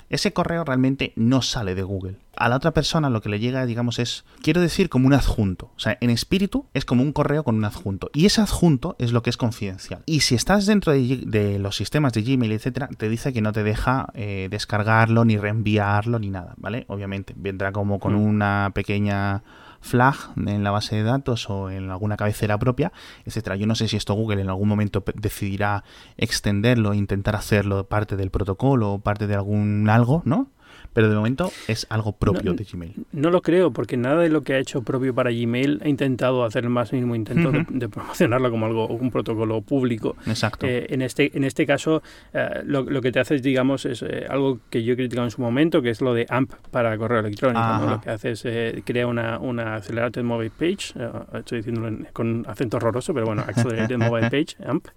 ese 0.09 0.33
correo 0.33 0.63
realmente 0.63 1.13
no 1.15 1.41
sale 1.41 1.75
de 1.75 1.83
Google. 1.83 2.15
A 2.39 2.47
la 2.49 2.55
otra 2.55 2.71
persona 2.71 3.09
lo 3.09 3.21
que 3.21 3.29
le 3.29 3.39
llega, 3.39 3.65
digamos, 3.65 3.99
es, 3.99 4.23
quiero 4.41 4.61
decir, 4.61 4.89
como 4.89 5.07
un 5.07 5.13
adjunto. 5.13 5.71
O 5.75 5.79
sea, 5.79 5.97
en 5.99 6.09
espíritu 6.09 6.65
es 6.73 6.85
como 6.85 7.03
un 7.03 7.11
correo 7.11 7.43
con 7.43 7.55
un 7.55 7.65
adjunto. 7.65 8.09
Y 8.13 8.25
ese 8.25 8.41
adjunto 8.41 8.95
es 8.97 9.11
lo 9.11 9.21
que 9.21 9.29
es 9.29 9.37
confidencial. 9.37 10.03
Y 10.05 10.21
si 10.21 10.35
estás 10.35 10.65
dentro 10.65 10.93
de, 10.93 11.59
los 11.59 11.75
sistemas 11.75 12.13
de 12.13 12.23
Gmail, 12.23 12.53
etcétera, 12.53 12.87
te 12.97 13.09
dice 13.09 13.33
que 13.33 13.41
no 13.41 13.51
te 13.51 13.63
deja 13.63 14.07
eh, 14.13 14.47
descargarlo, 14.49 15.25
ni 15.25 15.37
reenviarlo, 15.37 16.17
ni 16.17 16.29
nada, 16.29 16.53
¿vale? 16.57 16.85
Obviamente, 16.87 17.33
vendrá 17.37 17.71
como 17.73 17.99
con 17.99 18.13
mm. 18.13 18.21
una 18.21 18.71
pequeña 18.73 19.43
flag 19.81 20.15
en 20.37 20.63
la 20.63 20.71
base 20.71 20.95
de 20.95 21.03
datos 21.03 21.49
o 21.49 21.69
en 21.69 21.89
alguna 21.89 22.17
cabecera 22.17 22.57
propia, 22.57 22.91
etcétera. 23.25 23.55
Yo 23.55 23.67
no 23.67 23.75
sé 23.75 23.87
si 23.87 23.97
esto 23.97 24.13
Google 24.13 24.41
en 24.41 24.49
algún 24.49 24.67
momento 24.67 25.03
decidirá 25.15 25.83
extenderlo, 26.17 26.93
intentar 26.93 27.35
hacerlo 27.35 27.85
parte 27.85 28.15
del 28.15 28.29
protocolo 28.29 28.93
o 28.93 28.99
parte 28.99 29.27
de 29.27 29.35
algún 29.35 29.89
algo, 29.89 30.21
¿no? 30.25 30.47
Pero 30.93 31.09
de 31.09 31.15
momento 31.15 31.51
es 31.67 31.85
algo 31.89 32.13
propio 32.13 32.53
de 32.53 32.63
Gmail. 32.63 32.93
No 33.11 33.29
lo 33.29 33.41
creo, 33.41 33.71
porque 33.71 33.97
nada 33.97 34.21
de 34.21 34.29
lo 34.29 34.41
que 34.41 34.53
ha 34.53 34.57
hecho 34.57 34.81
propio 34.81 35.13
para 35.13 35.31
Gmail 35.31 35.81
ha 35.83 35.87
intentado 35.87 36.43
hacer 36.43 36.63
el 36.63 36.69
más 36.69 36.91
mínimo 36.93 37.15
intento 37.15 37.51
de, 37.51 37.89
promocionarlo 37.89 38.49
como 38.51 38.65
algo, 38.65 38.87
un 38.87 39.11
protocolo 39.11 39.61
público. 39.61 40.15
Exacto. 40.25 40.65
Eh, 40.65 40.87
en, 40.89 41.01
este, 41.01 41.35
en 41.37 41.43
este 41.43 41.65
caso, 41.65 42.01
eh, 42.33 42.61
lo, 42.65 42.83
lo, 42.83 43.01
que 43.01 43.11
te 43.11 43.19
hace, 43.19 43.37
digamos, 43.37 43.85
es 43.85 44.01
eh, 44.01 44.25
algo 44.29 44.59
que 44.69 44.83
yo 44.83 44.93
he 44.93 44.95
criticado 44.95 45.25
en 45.25 45.31
su 45.31 45.41
momento, 45.41 45.81
que 45.81 45.89
es 45.89 46.01
lo 46.01 46.13
de 46.13 46.25
AMP 46.29 46.51
para 46.71 46.97
correo 46.97 47.19
electrónico. 47.19 47.59
Lo 47.89 48.01
que 48.01 48.09
hace 48.09 48.31
es 48.31 48.45
crea 48.83 49.07
una, 49.07 49.39
una 49.39 49.75
Accelerated 49.75 50.23
Mobile 50.23 50.51
Page, 50.51 50.93
estoy 51.33 51.59
diciéndolo 51.59 52.05
con 52.13 52.45
acento 52.47 52.77
horroroso, 52.77 53.13
pero 53.13 53.25
bueno, 53.25 53.43
Accelerated 53.47 53.97
Mobile 53.97 54.29
Page, 54.29 54.55
AMP, 54.65 54.87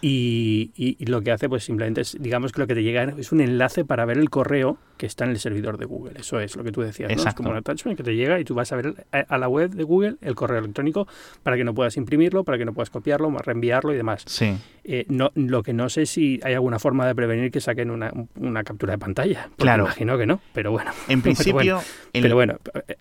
y, 0.00 0.70
y, 0.76 0.96
y, 0.98 1.06
lo 1.06 1.22
que 1.22 1.32
hace, 1.32 1.48
pues 1.48 1.64
simplemente 1.64 2.00
es, 2.00 2.16
digamos 2.20 2.52
que 2.52 2.60
lo 2.60 2.66
que 2.66 2.74
te 2.74 2.82
llega 2.82 3.04
es 3.16 3.32
un 3.32 3.40
enlace 3.40 3.84
para 3.84 4.04
ver 4.04 4.18
el 4.18 4.30
correo 4.30 4.78
que 4.96 5.06
está 5.06 5.24
en 5.24 5.33
el 5.34 5.40
servidor 5.40 5.78
de 5.78 5.84
Google. 5.84 6.14
Eso 6.18 6.40
es 6.40 6.56
lo 6.56 6.64
que 6.64 6.72
tú 6.72 6.80
decías, 6.80 7.10
¿no? 7.14 7.22
Es 7.22 7.34
como 7.34 7.50
un 7.50 7.56
attachment 7.56 7.96
que 7.96 8.02
te 8.02 8.14
llega 8.14 8.40
y 8.40 8.44
tú 8.44 8.54
vas 8.54 8.72
a 8.72 8.76
ver 8.76 9.06
a 9.12 9.38
la 9.38 9.48
web 9.48 9.70
de 9.70 9.84
Google 9.84 10.16
el 10.20 10.34
correo 10.34 10.58
electrónico 10.58 11.06
para 11.42 11.56
que 11.56 11.64
no 11.64 11.74
puedas 11.74 11.96
imprimirlo, 11.96 12.44
para 12.44 12.58
que 12.58 12.64
no 12.64 12.72
puedas 12.72 12.90
copiarlo, 12.90 13.30
reenviarlo 13.38 13.92
y 13.92 13.96
demás. 13.96 14.24
Sí. 14.26 14.56
Eh, 14.84 15.06
no, 15.08 15.30
lo 15.34 15.62
que 15.62 15.72
no 15.72 15.88
sé 15.88 16.04
si 16.04 16.40
hay 16.44 16.54
alguna 16.54 16.78
forma 16.78 17.06
de 17.06 17.14
prevenir 17.14 17.50
que 17.50 17.60
saquen 17.60 17.90
una, 17.90 18.64
captura 18.64 18.92
de 18.92 18.98
pantalla. 18.98 19.48
Claro. 19.56 19.84
Imagino 19.84 20.18
que 20.18 20.26
no, 20.26 20.40
pero 20.52 20.72
bueno. 20.72 20.90
En 21.08 21.22
principio. 21.22 21.80
Pero 22.12 22.34
bueno, 22.34 22.58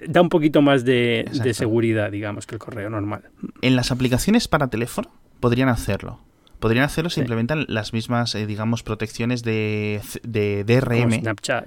da 0.08 0.22
un 0.22 0.30
poquito 0.30 0.62
más 0.62 0.86
de, 0.86 1.30
seguridad, 1.54 2.12
digamos, 2.12 2.48
que 2.48 2.56
el 2.56 2.60
correo 2.60 2.90
normal. 2.90 3.24
En 3.62 3.76
las 3.76 3.92
aplicaciones 3.92 4.48
para 4.48 4.68
teléfono 4.68 5.12
podrían 5.40 5.70
hacerlo. 5.70 6.20
Podrían 6.64 6.86
hacerlo 6.86 7.10
si 7.10 7.20
implementan 7.20 7.66
las 7.68 7.92
mismas, 7.92 8.36
eh, 8.36 8.46
digamos, 8.46 8.84
protecciones 8.84 9.44
de, 9.44 10.00
de 10.24 10.64
DRM. 10.64 11.12
Snapchat. 11.12 11.66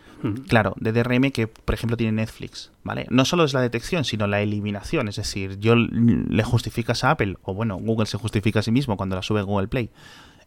Claro, 0.49 0.73
de 0.81 0.93
DRM 0.93 1.33
que, 1.33 1.49
por 1.49 1.75
ejemplo, 1.75 1.99
tiene 1.99 2.13
Netflix, 2.13 2.73
¿vale? 2.83 3.07
No 3.11 3.27
solo 3.27 3.45
es 3.45 3.53
la 3.53 3.61
detección, 3.61 4.07
sino 4.07 4.27
la 4.27 4.41
eliminación. 4.41 5.09
Es 5.09 5.17
decir, 5.17 5.59
yo 5.59 5.75
le 5.77 6.43
justificas 6.45 7.05
a 7.05 7.11
Apple, 7.11 7.37
o 7.43 7.53
bueno, 7.53 7.77
Google 7.77 8.07
se 8.07 8.17
justifica 8.17 8.61
a 8.61 8.63
sí 8.63 8.71
mismo 8.71 8.97
cuando 8.97 9.17
la 9.17 9.23
sube 9.23 9.43
Google 9.43 9.69
Play. 9.69 9.91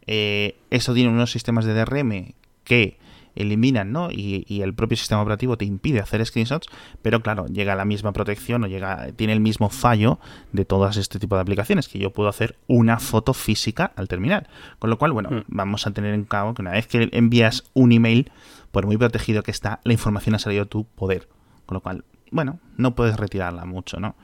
Eh, 0.08 0.56
eso 0.72 0.96
tiene 0.96 1.12
unos 1.12 1.32
sistemas 1.32 1.65
de 1.65 1.75
DRM 1.75 2.34
que 2.63 2.98
eliminan, 3.41 3.91
¿no? 3.91 4.10
Y, 4.12 4.62
el 4.62 4.74
propio 4.74 4.98
sistema 4.98 5.22
operativo 5.22 5.58
te 5.58 5.65
impide 5.65 6.00
hacer 6.00 6.25
screenshots, 6.25 6.67
pero 7.01 7.22
claro, 7.22 7.46
llega 7.48 7.75
la 7.75 7.86
misma 7.86 8.12
protección 8.12 8.63
o 8.63 8.67
llega, 8.67 9.12
tiene 9.15 9.34
el 9.34 9.39
mismo 9.39 9.69
fallo 9.69 10.19
de 10.51 10.65
todas 10.65 10.98
este 10.98 11.17
tipo 11.17 11.36
de 11.36 11.41
aplicaciones, 11.41 11.88
que 11.88 12.00
yo 12.00 12.12
puedo 12.12 12.29
hacer 12.29 12.58
una 12.67 13.00
foto 13.00 13.34
física 13.34 13.91
al 13.96 14.08
terminal. 14.08 14.48
Con 14.79 14.89
lo 14.89 14.98
cual, 14.98 15.13
bueno, 15.13 15.29
hmm. 15.29 15.43
vamos 15.48 15.88
a 15.88 15.91
tener 15.91 16.13
en 16.13 16.25
cabo 16.25 16.53
que 16.53 16.62
una 16.62 16.72
vez 16.72 16.88
que 16.88 17.10
envías 17.13 17.63
un 17.74 17.91
email, 17.91 18.31
por 18.72 18.86
muy 18.86 18.98
protegido 18.98 19.43
que 19.43 19.51
está, 19.51 19.79
la 19.84 19.93
información 19.93 20.36
ha 20.36 20.39
salido 20.39 20.63
a 20.63 20.67
tu 20.67 20.84
poder. 20.86 21.27
Con 21.65 21.75
lo 21.75 21.81
cual, 21.81 22.03
bueno, 22.31 22.60
no 22.77 22.96
puedes 22.96 23.17
retirarla 23.17 23.65
mucho, 23.65 24.00
¿no? 24.00 24.15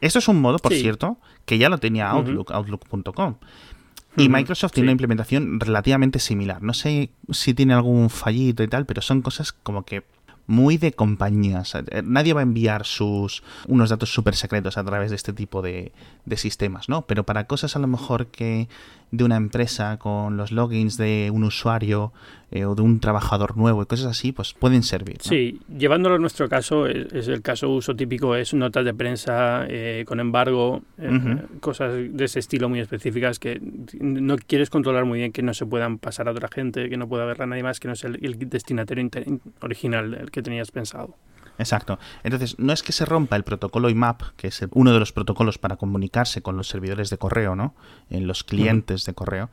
Esto 0.00 0.18
es 0.20 0.28
un 0.28 0.40
modo, 0.40 0.58
por 0.58 0.72
cierto, 0.72 1.18
que 1.44 1.58
ya 1.58 1.68
lo 1.68 1.78
tenía 1.78 2.10
Outlook, 2.10 2.52
outlook.com. 2.52 3.36
Y 4.18 4.28
Microsoft 4.28 4.72
tiene 4.72 4.86
una 4.86 4.92
implementación 4.92 5.60
relativamente 5.60 6.18
similar. 6.18 6.62
No 6.62 6.74
sé 6.74 7.10
si 7.30 7.54
tiene 7.54 7.74
algún 7.74 8.10
fallito 8.10 8.62
y 8.62 8.68
tal, 8.68 8.86
pero 8.86 9.02
son 9.02 9.22
cosas 9.22 9.52
como 9.52 9.84
que 9.84 10.04
muy 10.48 10.78
de 10.78 10.92
compañías. 10.92 11.74
Eh, 11.74 12.02
nadie 12.04 12.32
va 12.32 12.40
a 12.40 12.42
enviar 12.42 12.86
sus 12.86 13.42
unos 13.66 13.90
datos 13.90 14.12
súper 14.12 14.34
secretos 14.34 14.78
a 14.78 14.84
través 14.84 15.10
de 15.10 15.16
este 15.16 15.32
tipo 15.32 15.62
de, 15.62 15.92
de, 16.24 16.36
sistemas, 16.36 16.88
¿no? 16.88 17.02
Pero 17.02 17.24
para 17.24 17.44
cosas 17.44 17.76
a 17.76 17.78
lo 17.78 17.86
mejor 17.86 18.28
que 18.28 18.68
de 19.10 19.24
una 19.24 19.36
empresa 19.36 19.98
con 19.98 20.36
los 20.36 20.52
logins 20.52 20.96
de 20.96 21.30
un 21.32 21.44
usuario 21.44 22.12
eh, 22.50 22.64
o 22.64 22.74
de 22.74 22.82
un 22.82 23.00
trabajador 23.00 23.56
nuevo 23.56 23.82
y 23.82 23.86
cosas 23.86 24.06
así, 24.06 24.32
pues 24.32 24.54
pueden 24.54 24.82
servir. 24.82 25.18
Sí, 25.20 25.60
llevándolo 25.68 26.16
a 26.16 26.18
nuestro 26.18 26.48
caso, 26.48 26.86
es, 26.86 27.28
el 27.28 27.42
caso 27.42 27.68
uso 27.70 27.94
típico, 27.94 28.36
es 28.36 28.54
notas 28.54 28.84
de 28.84 28.94
prensa 28.94 29.66
eh, 29.68 30.04
con 30.06 30.20
embargo, 30.20 30.82
cosas 31.60 31.92
de 31.94 32.24
ese 32.24 32.38
estilo 32.38 32.68
muy 32.68 32.80
específicas 32.80 33.38
que 33.38 33.60
no 34.00 34.36
quieres 34.36 34.70
controlar 34.70 35.04
muy 35.04 35.18
bien 35.18 35.32
que 35.32 35.42
no 35.42 35.54
se 35.54 35.66
puedan 35.66 35.98
pasar 35.98 36.28
a 36.28 36.32
otra 36.32 36.48
gente, 36.48 36.88
que 36.88 36.96
no 36.96 37.08
pueda 37.08 37.24
verla 37.24 37.46
nadie 37.46 37.62
más 37.62 37.80
que 37.80 37.88
no 37.88 37.96
sea 37.96 38.10
el, 38.10 38.24
el 38.24 38.48
destinatario 38.48 39.08
original, 39.60 40.14
el 40.14 40.30
que 40.30 40.42
tenías 40.42 40.70
pensado. 40.70 41.16
Exacto. 41.58 41.98
Entonces, 42.22 42.58
no 42.58 42.72
es 42.72 42.82
que 42.82 42.92
se 42.92 43.04
rompa 43.04 43.36
el 43.36 43.44
protocolo 43.44 43.90
IMAP, 43.90 44.22
que 44.36 44.48
es 44.48 44.64
uno 44.72 44.92
de 44.92 45.00
los 45.00 45.12
protocolos 45.12 45.58
para 45.58 45.76
comunicarse 45.76 46.40
con 46.40 46.56
los 46.56 46.68
servidores 46.68 47.10
de 47.10 47.18
correo, 47.18 47.56
¿no? 47.56 47.74
En 48.10 48.26
los 48.26 48.44
clientes 48.44 49.04
de 49.04 49.14
correo. 49.14 49.50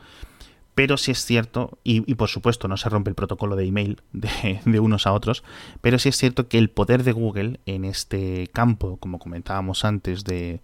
Pero 0.75 0.98
sí 0.98 1.12
es 1.12 1.25
cierto, 1.25 1.79
y, 1.84 2.01
por 2.15 2.29
supuesto 2.29 2.67
no 2.67 2.77
se 2.77 2.89
rompe 2.89 3.10
el 3.10 3.15
protocolo 3.15 3.55
de 3.55 3.65
email 3.65 4.01
de, 4.12 4.60
de, 4.65 4.79
unos 4.79 5.08
a 5.08 5.13
otros, 5.13 5.44
pero 5.82 5.98
sí 6.00 6.10
es 6.10 6.17
cierto 6.17 6.48
que 6.48 6.58
el 6.58 6.70
poder 6.70 7.03
de 7.03 7.13
Google 7.13 7.60
en 7.65 7.86
este 7.86 8.48
campo, 8.53 8.98
como 8.98 9.17
comentábamos 9.17 9.86
antes, 9.86 10.24
de, 10.25 10.62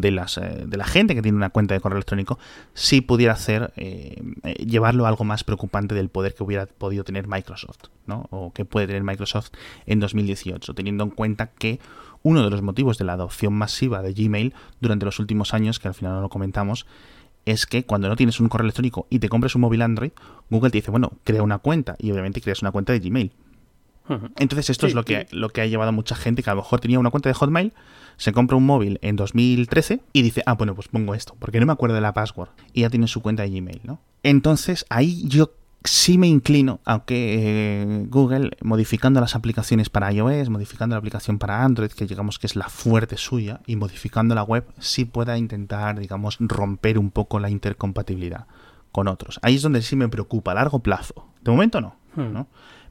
de, 0.00 0.10
las, 0.10 0.38
eh, 0.38 0.64
de 0.66 0.76
la 0.76 0.84
gente 0.84 1.14
que 1.14 1.22
tiene 1.22 1.36
una 1.36 1.50
cuenta 1.50 1.74
de 1.74 1.80
correo 1.80 1.96
electrónico, 1.96 2.38
si 2.74 3.00
pudiera 3.00 3.32
hacer, 3.32 3.72
eh, 3.76 4.22
eh, 4.44 4.54
llevarlo 4.64 5.06
a 5.06 5.08
algo 5.08 5.24
más 5.24 5.44
preocupante 5.44 5.94
del 5.94 6.08
poder 6.08 6.34
que 6.34 6.42
hubiera 6.42 6.66
podido 6.66 7.04
tener 7.04 7.26
Microsoft, 7.26 7.88
¿no? 8.06 8.26
O 8.30 8.52
que 8.52 8.64
puede 8.64 8.86
tener 8.86 9.02
Microsoft 9.02 9.50
en 9.86 10.00
2018, 10.00 10.74
teniendo 10.74 11.04
en 11.04 11.10
cuenta 11.10 11.48
que 11.48 11.80
uno 12.22 12.42
de 12.42 12.50
los 12.50 12.62
motivos 12.62 12.98
de 12.98 13.04
la 13.04 13.14
adopción 13.14 13.54
masiva 13.54 14.02
de 14.02 14.12
Gmail 14.12 14.54
durante 14.80 15.04
los 15.04 15.18
últimos 15.18 15.54
años, 15.54 15.78
que 15.78 15.88
al 15.88 15.94
final 15.94 16.14
no 16.14 16.20
lo 16.20 16.28
comentamos, 16.28 16.86
es 17.50 17.66
que 17.66 17.84
cuando 17.84 18.08
no 18.08 18.16
tienes 18.16 18.40
un 18.40 18.48
correo 18.48 18.64
electrónico 18.64 19.06
y 19.10 19.18
te 19.18 19.28
compres 19.28 19.54
un 19.54 19.62
móvil 19.62 19.82
Android, 19.82 20.10
Google 20.50 20.70
te 20.70 20.78
dice, 20.78 20.90
bueno, 20.90 21.12
crea 21.24 21.42
una 21.42 21.58
cuenta 21.58 21.96
y 21.98 22.10
obviamente 22.10 22.40
creas 22.40 22.62
una 22.62 22.70
cuenta 22.70 22.92
de 22.92 23.00
Gmail. 23.00 23.32
Entonces 24.38 24.70
esto 24.70 24.86
es 24.86 24.94
lo 24.94 25.04
que, 25.04 25.26
lo 25.32 25.50
que 25.50 25.60
ha 25.60 25.66
llevado 25.66 25.90
a 25.90 25.92
mucha 25.92 26.14
gente 26.14 26.42
que 26.42 26.48
a 26.48 26.54
lo 26.54 26.62
mejor 26.62 26.80
tenía 26.80 26.98
una 26.98 27.10
cuenta 27.10 27.28
de 27.28 27.34
Hotmail, 27.34 27.74
se 28.16 28.32
compra 28.32 28.56
un 28.56 28.64
móvil 28.64 28.98
en 29.02 29.16
2013 29.16 30.00
y 30.12 30.22
dice, 30.22 30.42
ah, 30.46 30.54
bueno, 30.54 30.74
pues 30.74 30.88
pongo 30.88 31.14
esto, 31.14 31.36
porque 31.38 31.60
no 31.60 31.66
me 31.66 31.72
acuerdo 31.72 31.94
de 31.94 32.00
la 32.00 32.14
password. 32.14 32.48
Y 32.72 32.82
ya 32.82 32.90
tiene 32.90 33.06
su 33.06 33.20
cuenta 33.20 33.42
de 33.42 33.50
Gmail, 33.50 33.80
¿no? 33.84 34.00
Entonces 34.22 34.86
ahí 34.88 35.28
yo 35.28 35.52
sí 35.84 36.18
me 36.18 36.26
inclino, 36.26 36.80
aunque 36.84 37.82
eh, 37.82 38.06
Google, 38.08 38.50
modificando 38.62 39.20
las 39.20 39.34
aplicaciones 39.34 39.90
para 39.90 40.12
iOS, 40.12 40.48
modificando 40.48 40.94
la 40.94 40.98
aplicación 40.98 41.38
para 41.38 41.64
Android, 41.64 41.90
que 41.90 42.06
digamos 42.06 42.38
que 42.38 42.46
es 42.46 42.56
la 42.56 42.68
fuerte 42.68 43.16
suya, 43.16 43.60
y 43.66 43.76
modificando 43.76 44.34
la 44.34 44.42
web, 44.42 44.66
sí 44.78 45.04
pueda 45.04 45.38
intentar, 45.38 45.98
digamos, 45.98 46.36
romper 46.40 46.98
un 46.98 47.10
poco 47.10 47.38
la 47.38 47.50
intercompatibilidad 47.50 48.46
con 48.92 49.08
otros. 49.08 49.38
Ahí 49.42 49.56
es 49.56 49.62
donde 49.62 49.82
sí 49.82 49.96
me 49.96 50.08
preocupa 50.08 50.52
a 50.52 50.54
largo 50.54 50.80
plazo. 50.80 51.26
De 51.42 51.50
momento 51.50 51.80
no, 51.80 51.96
hmm. 52.16 52.32
¿no? 52.32 52.48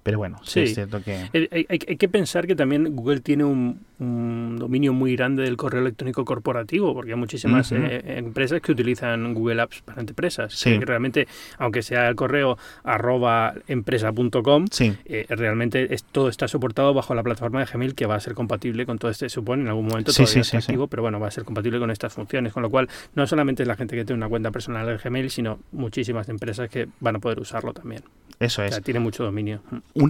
Pero 0.07 0.19
bueno, 0.19 0.39
sí, 0.41 0.61
es 0.61 0.73
cierto 0.73 1.03
que... 1.03 1.27
Hay, 1.33 1.65
hay, 1.67 1.77
que 1.79 2.07
pensar 2.07 2.47
que 2.47 2.55
también 2.55 2.95
Google 2.95 3.19
tiene 3.19 3.43
un, 3.43 4.55
dominio 4.57 4.93
muy 4.93 5.17
grande 5.17 5.43
del 5.43 5.57
correo 5.57 5.81
electrónico 5.81 6.23
corporativo, 6.23 6.93
porque 6.93 7.11
hay 7.11 7.17
muchísimas 7.17 7.73
eh, 7.73 8.15
empresas 8.15 8.61
que 8.61 8.71
utilizan 8.71 9.33
Google 9.33 9.61
Apps 9.61 9.81
para 9.81 9.99
empresas. 9.99 10.53
Sí. 10.53 10.79
Que 10.79 10.85
realmente, 10.85 11.27
aunque 11.57 11.81
sea 11.81 12.07
el 12.07 12.15
correo 12.15 12.57
arroba 12.85 13.53
empresa.com, 13.67 14.67
eh, 14.79 15.25
realmente 15.27 15.93
es, 15.93 16.05
todo 16.05 16.29
está 16.29 16.47
soportado 16.47 16.93
bajo 16.93 17.13
la 17.13 17.21
plataforma 17.21 17.59
de 17.59 17.65
Gmail 17.65 17.93
que 17.93 18.05
va 18.05 18.15
a 18.15 18.21
ser 18.21 18.33
compatible 18.33 18.85
con 18.85 18.99
todo 18.99 19.11
este, 19.11 19.27
supone, 19.27 19.63
en 19.63 19.67
algún 19.67 19.87
momento 19.87 20.13
todavía 20.13 20.39
está 20.39 20.59
activo, 20.59 20.87
pero 20.87 21.03
bueno, 21.03 21.19
va 21.19 21.27
a 21.27 21.31
ser 21.31 21.43
compatible 21.43 21.79
con 21.79 21.91
estas 21.91 22.13
funciones. 22.13 22.53
Con 22.53 22.63
lo 22.63 22.69
cual, 22.69 22.87
no 23.13 23.27
solamente 23.27 23.63
es 23.63 23.67
la 23.67 23.75
gente 23.75 23.97
que 23.97 24.05
tiene 24.05 24.19
una 24.19 24.29
cuenta 24.29 24.51
personal 24.51 24.87
de 24.87 24.95
Gmail, 24.95 25.29
sino 25.29 25.59
muchísimas 25.73 26.29
empresas 26.29 26.69
que 26.69 26.87
van 27.01 27.17
a 27.17 27.19
poder 27.19 27.41
usarlo 27.41 27.73
también. 27.73 28.03
Eso 28.39 28.63
es. 28.63 28.81
tiene 28.83 28.99
mucho 28.99 29.23
dominio. 29.23 29.61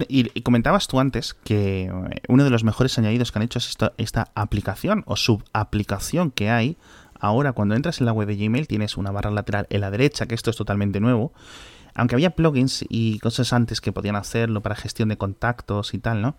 y, 0.08 0.40
comentabas 0.42 0.86
tú 0.86 1.00
antes 1.00 1.34
que 1.34 1.84
eh, 1.84 2.20
uno 2.28 2.44
de 2.44 2.50
los 2.50 2.62
mejores 2.62 2.98
añadidos 2.98 3.32
que 3.32 3.38
han 3.38 3.42
hecho 3.42 3.58
es 3.58 3.70
esta, 3.70 3.92
esta 3.96 4.30
aplicación 4.34 5.02
o 5.06 5.16
subaplicación 5.16 6.30
que 6.30 6.50
hay. 6.50 6.76
Ahora, 7.20 7.52
cuando 7.52 7.74
entras 7.74 8.00
en 8.00 8.06
la 8.06 8.12
web 8.12 8.28
de 8.28 8.36
Gmail, 8.36 8.68
tienes 8.68 8.96
una 8.96 9.10
barra 9.10 9.30
lateral 9.30 9.66
en 9.70 9.80
la 9.80 9.90
derecha, 9.90 10.26
que 10.26 10.34
esto 10.34 10.50
es 10.50 10.56
totalmente 10.56 11.00
nuevo. 11.00 11.32
Aunque 11.94 12.14
había 12.14 12.30
plugins 12.30 12.84
y 12.88 13.18
cosas 13.18 13.52
antes 13.52 13.80
que 13.80 13.92
podían 13.92 14.14
hacerlo 14.14 14.60
para 14.62 14.76
gestión 14.76 15.08
de 15.08 15.16
contactos 15.16 15.94
y 15.94 15.98
tal, 15.98 16.22
¿no? 16.22 16.36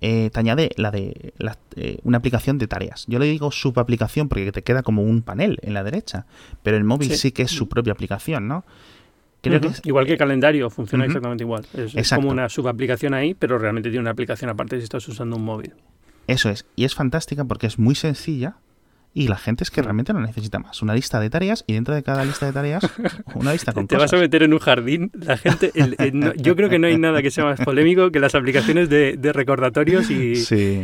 Eh, 0.00 0.30
te 0.30 0.40
añade 0.40 0.70
la 0.76 0.90
de 0.90 1.32
eh, 1.76 1.98
una 2.04 2.18
aplicación 2.18 2.58
de 2.58 2.66
tareas. 2.66 3.04
Yo 3.08 3.18
le 3.18 3.26
digo 3.26 3.50
subaplicación 3.50 4.28
porque 4.28 4.52
te 4.52 4.62
queda 4.62 4.82
como 4.82 5.02
un 5.02 5.22
panel 5.22 5.58
en 5.62 5.74
la 5.74 5.82
derecha, 5.82 6.26
pero 6.62 6.76
el 6.76 6.84
móvil 6.84 7.14
sí 7.16 7.32
que 7.32 7.42
es 7.42 7.50
su 7.50 7.68
propia 7.68 7.94
aplicación, 7.94 8.46
¿no? 8.46 8.64
Igual 9.84 10.06
que 10.06 10.16
calendario, 10.16 10.70
funciona 10.70 11.04
exactamente 11.04 11.44
igual. 11.44 11.64
Es, 11.74 12.10
como 12.10 12.30
una 12.30 12.48
subaplicación 12.48 13.14
ahí, 13.14 13.34
pero 13.34 13.58
realmente 13.58 13.90
tiene 13.90 14.02
una 14.02 14.10
aplicación 14.10 14.50
aparte 14.50 14.78
si 14.78 14.84
estás 14.84 15.06
usando 15.08 15.36
un 15.36 15.44
móvil. 15.44 15.72
Eso 16.26 16.50
es. 16.50 16.66
Y 16.74 16.84
es 16.84 16.94
fantástica 16.94 17.44
porque 17.44 17.66
es 17.66 17.78
muy 17.78 17.94
sencilla 17.94 18.56
y 19.16 19.28
la 19.28 19.38
gente 19.38 19.64
es 19.64 19.70
que 19.70 19.80
realmente 19.80 20.12
no 20.12 20.20
necesita 20.20 20.58
más. 20.58 20.82
Una 20.82 20.94
lista 20.94 21.18
de 21.20 21.30
tareas 21.30 21.64
y 21.66 21.72
dentro 21.72 21.94
de 21.94 22.02
cada 22.02 22.22
lista 22.22 22.44
de 22.44 22.52
tareas 22.52 22.86
una 23.34 23.54
lista 23.54 23.72
con 23.72 23.86
Te 23.86 23.96
vas 23.96 24.12
a 24.12 24.18
meter 24.18 24.42
en 24.42 24.52
un 24.52 24.58
jardín. 24.58 25.10
La 25.14 25.38
gente, 25.38 25.72
yo 26.36 26.54
creo 26.54 26.68
que 26.68 26.78
no 26.78 26.86
hay 26.86 26.98
nada 26.98 27.22
que 27.22 27.30
sea 27.30 27.44
más 27.44 27.58
polémico 27.58 28.10
que 28.10 28.20
las 28.20 28.34
aplicaciones 28.34 28.90
de, 28.90 29.16
recordatorios 29.32 30.10
y, 30.10 30.34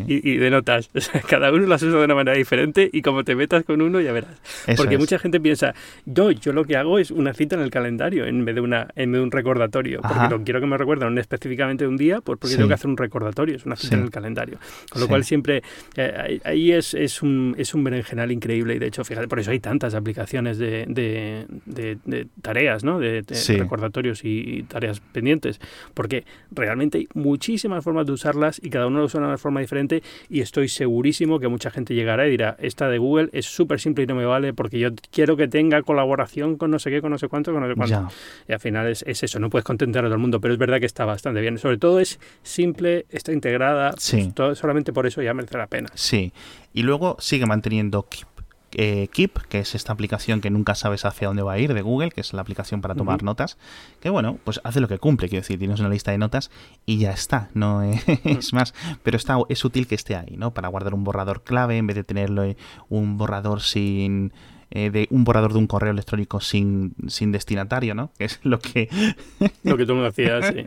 y, 0.09 0.37
de 0.38 0.51
notas. 0.51 0.88
cada 1.29 1.53
uno 1.53 1.66
las 1.66 1.83
usa 1.83 1.99
de 1.99 2.05
una 2.07 2.14
manera 2.14 2.35
diferente 2.35 2.88
y 2.90 3.03
como 3.03 3.23
te 3.23 3.35
metas 3.35 3.64
con 3.64 3.83
uno 3.83 4.01
ya 4.01 4.12
verás. 4.12 4.40
porque 4.79 4.97
mucha 4.97 5.18
gente 5.18 5.38
piensa, 5.38 5.75
yo, 6.07 6.31
yo 6.31 6.55
lo 6.55 6.64
que 6.64 6.79
hago 6.79 6.99
es 6.99 7.11
una 7.11 7.35
cita 7.35 7.57
en 7.57 7.62
el 7.62 7.71
calendario 7.71 8.25
en 8.25 8.47
vez 8.47 8.55
de, 8.55 8.62
una, 8.62 8.88
en 8.97 9.12
vez 9.12 9.18
de 9.18 9.25
un 9.25 9.31
recordatorio. 9.31 10.01
Porque 10.01 10.29
no 10.31 10.42
quiero 10.42 10.59
que 10.59 10.66
me 10.66 10.79
recuerden 10.79 11.18
específicamente 11.18 11.87
un 11.87 11.99
día, 11.99 12.23
pues 12.23 12.38
porque 12.38 12.57
tengo 12.57 12.68
que 12.68 12.75
hacer 12.75 12.88
un 12.88 12.97
recordatorio, 12.97 13.57
es 13.57 13.66
una 13.66 13.77
cita 13.77 13.97
en 13.97 14.05
el 14.05 14.11
calendario. 14.11 14.57
Con 14.90 15.03
lo 15.03 15.09
cual 15.09 15.23
siempre 15.23 15.62
eh, 15.97 16.40
ahí 16.45 16.73
es, 16.73 16.95
es, 16.95 17.21
un, 17.21 17.55
es 17.59 17.75
un 17.75 17.85
berenjenal 17.85 18.21
increíble. 18.30 18.74
Y 18.74 18.78
de 18.78 18.87
hecho, 18.87 19.04
fíjate, 19.04 19.28
por 19.28 19.40
eso 19.40 19.50
hay 19.50 19.61
tantas 19.61 19.94
aplicaciones 19.94 20.58
de, 20.58 20.87
de, 20.87 22.26
tareas, 22.40 22.85
¿no? 22.85 22.98
De, 22.98 23.24
recordatorios 23.58 24.24
y, 24.24 24.64
tareas 24.64 25.00
pendientes. 25.00 25.61
Porque 25.94 26.24
realmente 26.50 26.98
hay 26.98 27.08
muchísimas 27.14 27.82
formas 27.82 28.06
de 28.06 28.12
usarlas 28.12 28.61
y 28.62 28.70
cada 28.70 28.87
uno 28.87 29.00
lo 29.00 29.06
usa 29.06 29.20
de 29.20 29.26
una 29.26 29.38
forma 29.38 29.61
diferente. 29.61 30.02
Y 30.28 30.40
estoy 30.40 30.68
segurísimo 30.68 31.40
que 31.40 31.48
mucha 31.48 31.70
gente 31.70 31.94
llegará 31.94 32.26
y 32.26 32.30
dirá, 32.30 32.56
esta 32.61 32.88
de 32.88 32.98
Google 32.98 33.28
es 33.32 33.46
súper 33.46 33.80
simple 33.80 34.04
y 34.04 34.06
no 34.06 34.14
me 34.14 34.24
vale 34.24 34.52
porque 34.52 34.78
yo 34.78 34.90
quiero 35.11 35.37
que 35.37 35.48
tenga 35.48 35.82
colaboración 35.82 36.56
con 36.56 36.70
no 36.70 36.78
sé 36.78 36.90
qué, 36.90 37.00
con 37.00 37.11
no 37.11 37.18
sé 37.18 37.28
cuánto, 37.28 37.52
con 37.52 37.62
no 37.62 37.68
sé 37.68 37.74
cuánto. 37.74 38.14
Y 38.48 38.52
al 38.52 38.61
final 38.61 38.88
es, 38.88 39.02
es, 39.06 39.22
eso, 39.22 39.38
no 39.38 39.50
puedes 39.50 39.64
contentar 39.64 40.04
a 40.04 40.08
todo 40.08 40.14
el 40.14 40.20
mundo, 40.20 40.40
pero 40.40 40.54
es 40.54 40.58
verdad 40.58 40.80
que 40.80 40.87
está 40.87 41.04
bastante 41.04 41.40
bien. 41.40 41.58
Sobre 41.58 41.78
todo 41.78 42.00
es 42.00 42.18
simple, 42.42 43.06
está 43.11 43.32
integrada, 43.32 43.94
sí. 43.98 44.32
todo, 44.35 44.54
solamente 44.54 44.92
por 44.92 45.06
eso 45.06 45.22
ya 45.22 45.35
merece 45.35 45.58
la 45.58 45.66
pena. 45.66 45.88
Sí, 45.94 46.32
y 46.72 46.82
luego 46.82 47.16
sigue 47.18 47.46
manteniendo 47.46 48.08
Keep, 48.08 48.28
eh, 48.74 49.08
Keep, 49.12 49.46
que 49.48 49.58
es 49.61 49.74
esta 49.74 49.92
aplicación 49.92 50.40
que 50.40 50.50
nunca 50.50 50.74
sabes 50.74 51.04
hacia 51.04 51.28
dónde 51.28 51.42
va 51.42 51.52
a 51.52 51.58
ir 51.58 51.74
de 51.74 51.82
Google, 51.82 52.11
que 52.11 52.20
es 52.20 52.32
la 52.32 52.40
aplicación 52.40 52.80
para 52.80 52.94
tomar 52.94 53.22
notas, 53.22 53.58
que 54.00 54.08
bueno, 54.11 54.38
pues 54.44 54.61
hace 54.64 54.80
lo 54.80 54.88
que 54.88 54.98
cumple, 54.98 55.28
quiero 55.28 55.42
decir, 55.42 55.58
tienes 55.58 55.80
una 55.80 55.88
lista 55.88 56.11
de 56.11 56.18
notas 56.18 56.50
y 56.87 56.98
ya 56.98 57.11
está, 57.12 57.50
no 57.54 57.82
es 58.24 58.52
más, 58.52 58.74
pero 59.02 59.16
está, 59.16 59.37
es 59.48 59.64
útil 59.64 59.87
que 59.87 59.94
esté 59.94 60.16
ahí, 60.16 60.37
¿no? 60.37 60.54
Para 60.54 60.68
guardar 60.68 60.94
un 60.94 61.04
borrador 61.04 61.42
clave 61.42 61.76
en 61.76 61.87
vez 61.87 61.96
de 61.96 62.04
tenerlo 62.04 62.42
un 62.88 63.18
borrador 63.18 63.61
sin 63.61 64.32
eh, 64.74 64.90
de 64.90 65.06
un 65.11 65.24
borrador 65.24 65.52
de 65.52 65.58
un 65.58 65.66
correo 65.66 65.92
electrónico 65.92 66.40
sin, 66.40 66.94
sin 67.06 67.30
destinatario, 67.30 67.94
¿no? 67.94 68.11
Que 68.18 68.24
es 68.24 68.40
lo 68.42 68.58
que... 68.58 68.88
lo 69.64 69.76
que 69.76 69.85
tú 69.85 69.94
me 69.94 70.04
decías, 70.04 70.46
sí. 70.46 70.64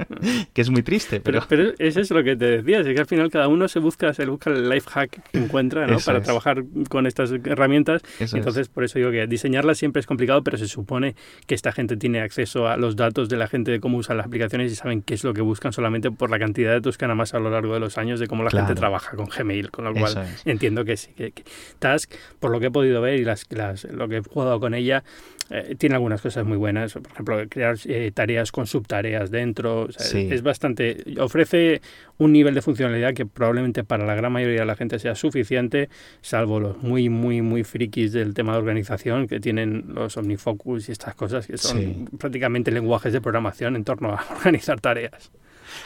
que 0.53 0.61
es 0.61 0.69
muy 0.69 0.83
triste, 0.83 1.19
pero... 1.21 1.43
pero... 1.49 1.73
eso 1.79 1.99
es 1.99 2.11
lo 2.11 2.23
que 2.23 2.35
te 2.35 2.61
decía, 2.61 2.81
es 2.81 2.87
que 2.87 2.99
al 2.99 3.07
final 3.07 3.31
cada 3.31 3.47
uno 3.47 3.67
se 3.67 3.79
busca, 3.79 4.13
se 4.13 4.27
busca 4.27 4.51
el 4.51 4.69
life 4.69 4.87
hack 4.91 5.31
que 5.31 5.37
encuentra, 5.39 5.87
¿no? 5.87 5.97
Para 5.99 6.21
trabajar 6.21 6.63
con 6.87 7.07
estas 7.07 7.31
herramientas. 7.31 8.03
Entonces, 8.19 8.69
por 8.69 8.83
eso 8.83 8.99
digo 8.99 9.09
que 9.09 9.25
diseñarlas 9.25 9.79
siempre 9.79 10.01
es 10.01 10.05
complicado, 10.05 10.43
pero 10.43 10.57
se 10.57 10.67
supone 10.67 11.15
que 11.47 11.55
esta 11.55 11.71
gente 11.71 11.97
tiene 11.97 12.21
acceso 12.21 12.67
a 12.67 12.77
los 12.77 12.95
datos 12.95 13.27
de 13.29 13.37
la 13.37 13.47
gente 13.47 13.71
de 13.71 13.79
cómo 13.79 13.97
usan 13.97 14.17
las 14.17 14.27
aplicaciones 14.27 14.71
y 14.71 14.75
saben 14.75 15.01
qué 15.01 15.15
es 15.15 15.23
lo 15.23 15.33
que 15.33 15.41
buscan 15.41 15.73
solamente 15.73 16.11
por 16.11 16.29
la 16.29 16.37
cantidad 16.37 16.69
de 16.69 16.75
datos 16.75 16.97
que 16.97 17.05
han 17.05 17.15
más 17.15 17.33
a 17.33 17.39
lo 17.39 17.49
largo 17.49 17.73
de 17.73 17.79
los 17.79 17.97
años 17.97 18.19
de 18.19 18.27
cómo 18.27 18.43
la 18.43 18.51
gente 18.51 18.75
trabaja 18.75 19.15
con 19.15 19.27
Gmail, 19.27 19.71
con 19.71 19.85
lo 19.85 19.93
cual 19.93 20.27
entiendo 20.45 20.85
que 20.85 20.97
sí. 20.97 21.13
Que, 21.13 21.33
Task, 21.79 22.13
por 22.39 22.51
lo 22.51 22.59
que 22.59 22.67
he 22.67 22.71
podido 22.71 23.01
ver 23.01 23.19
y 23.19 23.23
las, 23.23 23.47
las 23.49 23.85
lo 23.95 24.08
que 24.08 24.17
he 24.17 24.21
jugado 24.21 24.60
con 24.60 24.73
ella, 24.73 25.03
eh, 25.49 25.75
tiene 25.77 25.95
algunas 25.95 26.21
cosas 26.21 26.45
muy 26.45 26.58
buenas. 26.58 26.93
Por 26.93 27.12
ejemplo, 27.12 27.38
crear 27.49 27.77
eh, 27.86 28.12
tareas 28.13 28.51
con 28.51 28.67
subtareas 28.67 29.31
dentro. 29.31 29.88
Es 29.89 30.41
bastante. 30.41 31.03
Ofrece 31.19 31.81
un 32.17 32.31
nivel 32.31 32.55
de 32.55 32.62
funcionalidad 32.62 33.13
que 33.13 33.25
probablemente 33.25 33.84
para 33.84 34.05
la 34.05 34.15
gran 34.15 34.31
mayoría 34.31 34.62
de 34.62 34.65
la 34.65 34.75
gente 34.75 34.99
sea 34.99 35.15
suficiente, 35.15 35.89
salvo 36.21 36.60
los 36.60 36.81
muy, 36.81 37.10
muy, 37.10 37.41
muy 37.41 37.63
frikis 37.63 38.13
del 38.13 38.34
tema 38.34 38.53
de 38.53 38.60
organización 38.60 39.27
que 39.27 39.39
tienen 39.39 39.86
los 39.93 40.17
Omnifocus 40.17 40.89
y 40.89 40.91
estas 40.91 41.15
cosas 41.15 41.47
que 41.47 41.58
son 41.58 42.10
prácticamente 42.17 42.71
lenguajes 42.71 43.13
de 43.13 43.21
programación 43.21 43.75
en 43.75 43.84
torno 43.84 44.13
a 44.13 44.25
organizar 44.38 44.79
tareas. 44.79 45.31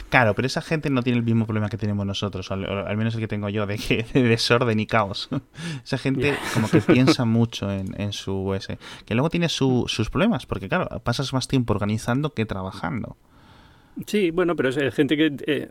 Claro, 0.08 0.34
pero 0.34 0.46
esa 0.46 0.62
gente 0.62 0.90
no 0.90 1.02
tiene 1.02 1.18
el 1.18 1.24
mismo 1.24 1.46
problema 1.46 1.68
que 1.68 1.76
tenemos 1.76 2.06
nosotros, 2.06 2.50
al, 2.50 2.96
menos 2.96 3.14
el 3.14 3.20
que 3.20 3.28
tengo 3.28 3.48
yo, 3.48 3.66
de, 3.66 3.78
que, 3.78 4.06
de 4.12 4.22
desorden 4.22 4.78
y 4.80 4.86
caos. 4.86 5.28
esa 5.84 5.98
gente 5.98 6.36
como 6.54 6.68
que 6.68 6.80
piensa 6.80 7.24
mucho 7.24 7.70
en, 7.70 8.12
su 8.12 8.54
ese. 8.54 8.78
Que 9.04 9.14
luego 9.14 9.30
tiene 9.30 9.48
sus 9.48 10.10
problemas, 10.10 10.46
porque 10.46 10.68
claro, 10.68 11.00
pasas 11.00 11.32
más 11.32 11.48
tiempo 11.48 11.72
organizando 11.72 12.34
que 12.34 12.46
trabajando. 12.46 13.16
Sí, 14.06 14.30
bueno, 14.30 14.56
pero 14.56 14.70
es 14.70 14.94
gente 14.94 15.16
que, 15.16 15.32
eh, 15.46 15.68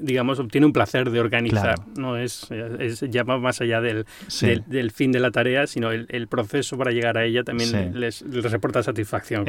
digamos, 0.00 0.38
obtiene 0.38 0.66
un 0.66 0.72
placer 0.72 1.10
de 1.10 1.20
organizar. 1.20 1.74
No 1.96 2.16
es, 2.16 2.48
es, 2.78 3.00
ya 3.00 3.24
más 3.24 3.60
allá 3.60 3.80
del, 3.80 4.06
del, 4.66 4.90
fin 4.90 5.10
de 5.10 5.20
la 5.20 5.30
tarea, 5.30 5.66
sino 5.66 5.90
el, 5.90 6.28
proceso 6.28 6.78
para 6.78 6.92
llegar 6.92 7.18
a 7.18 7.24
ella 7.24 7.42
también 7.44 7.98
les, 7.98 8.24
reporta 8.30 8.82
satisfacción. 8.82 9.44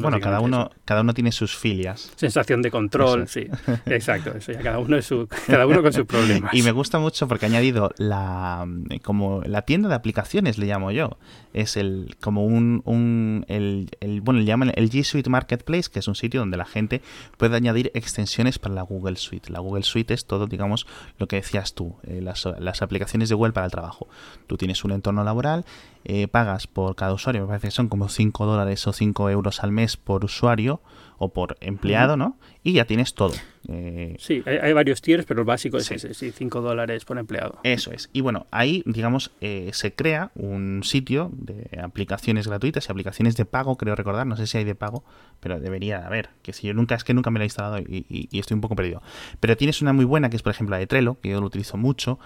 bueno, 0.00 0.20
cada 0.20 0.40
uno, 0.40 0.70
cada 0.84 1.02
uno 1.02 1.14
tiene 1.14 1.32
sus 1.32 1.56
filias. 1.56 2.10
Sensación 2.16 2.62
de 2.62 2.70
control, 2.70 3.28
sí. 3.28 3.46
Exacto, 3.86 4.36
eso 4.36 4.52
ya 4.52 4.60
cada 4.60 4.78
uno, 4.78 4.96
es 4.96 5.06
su, 5.06 5.28
cada 5.46 5.66
uno 5.66 5.82
con 5.82 5.92
sus 5.92 6.06
problemas. 6.06 6.54
Y 6.54 6.62
me 6.62 6.72
gusta 6.72 6.98
mucho 6.98 7.28
porque 7.28 7.46
ha 7.46 7.48
añadido 7.48 7.92
la, 7.98 8.66
como 9.02 9.42
la 9.42 9.62
tienda 9.62 9.88
de 9.88 9.94
aplicaciones, 9.94 10.58
le 10.58 10.66
llamo 10.66 10.90
yo. 10.90 11.18
Es 11.52 11.76
el, 11.76 12.16
como 12.20 12.44
un, 12.44 12.82
un 12.84 13.44
el, 13.48 13.90
el, 14.00 14.20
bueno, 14.20 14.40
le 14.40 14.46
llaman 14.46 14.72
el 14.74 14.90
G 14.90 15.02
Suite 15.02 15.30
Marketplace, 15.30 15.90
que 15.90 15.98
es 15.98 16.08
un 16.08 16.14
sitio 16.14 16.40
donde 16.40 16.56
la 16.56 16.64
gente 16.64 17.02
puede 17.36 17.56
añadir 17.56 17.90
extensiones 17.94 18.58
para 18.58 18.74
la 18.74 18.82
Google 18.82 19.16
Suite. 19.16 19.50
La 19.50 19.60
Google 19.60 19.82
Suite 19.82 20.14
es 20.14 20.26
todo, 20.26 20.46
digamos, 20.46 20.86
lo 21.18 21.26
que 21.28 21.36
decías 21.36 21.74
tú, 21.74 21.96
eh, 22.04 22.20
las, 22.20 22.46
aplicaciones 22.82 23.28
de 23.28 23.34
Google 23.34 23.52
para 23.52 23.66
el 23.66 23.72
trabajo. 23.72 24.08
Tú 24.46 24.56
tienes 24.56 24.84
un 24.84 24.92
entorno 24.92 25.24
laboral, 25.24 25.64
eh, 26.04 26.28
pagas 26.28 26.66
por 26.66 26.94
cada 26.96 27.12
usuario, 27.12 27.42
me 27.42 27.48
parece 27.48 27.68
que 27.68 27.72
son 27.72 27.88
como 27.88 28.08
5 28.08 28.46
dólares 28.46 28.86
o 28.86 28.92
5 28.92 29.30
euros 29.30 29.62
al 29.62 29.72
mes 29.72 29.96
por 29.96 30.24
usuario 30.24 30.80
o 31.18 31.30
por 31.30 31.56
empleado, 31.60 32.16
¿no? 32.16 32.36
Y 32.62 32.74
ya 32.74 32.84
tienes 32.84 33.14
todo. 33.14 33.34
Eh, 33.70 34.16
sí, 34.18 34.42
hay, 34.46 34.72
varios 34.72 35.02
tiers, 35.02 35.26
pero 35.26 35.40
el 35.40 35.46
básico 35.46 35.76
es 35.76 35.90
ese, 35.90 36.14
sí, 36.14 36.32
5 36.32 36.62
dólares 36.62 37.04
por 37.04 37.18
empleado. 37.18 37.60
Eso 37.64 37.92
es. 37.92 38.08
Y 38.14 38.22
bueno, 38.22 38.46
ahí, 38.50 38.82
digamos, 38.86 39.30
eh, 39.42 39.70
se 39.74 39.94
crea 39.94 40.30
un 40.34 40.82
sitio 40.84 41.30
de 41.34 41.78
aplicaciones 41.82 42.48
gratuitas 42.48 42.88
y 42.88 42.92
aplicaciones 42.92 43.36
de 43.36 43.44
pago, 43.44 43.76
creo 43.76 43.94
recordar, 43.94 44.26
no 44.26 44.36
sé 44.36 44.46
si 44.46 44.56
hay 44.56 44.64
de 44.64 44.74
pago, 44.74 45.04
pero 45.40 45.60
debería 45.60 46.06
haber, 46.06 46.30
que 46.42 46.54
si 46.54 46.66
yo 46.66 46.72
nunca, 46.72 46.94
es 46.94 47.04
que 47.04 47.12
nunca 47.12 47.30
me 47.30 47.38
lo 47.38 47.42
he 47.42 47.46
instalado 47.46 47.78
y, 47.78 48.28
estoy 48.32 48.54
un 48.54 48.62
poco 48.62 48.74
perdido. 48.74 49.02
Pero 49.38 49.56
tienes 49.56 49.82
una 49.82 49.92
muy 49.92 50.06
buena, 50.06 50.30
que 50.30 50.36
es 50.36 50.42
por 50.42 50.52
ejemplo 50.52 50.74
la 50.74 50.80
de 50.80 50.86
Trello, 50.86 51.20
que 51.20 51.28
yo 51.28 51.40
lo 51.40 51.46
utilizo 51.46 51.76
mucho. 51.76 52.18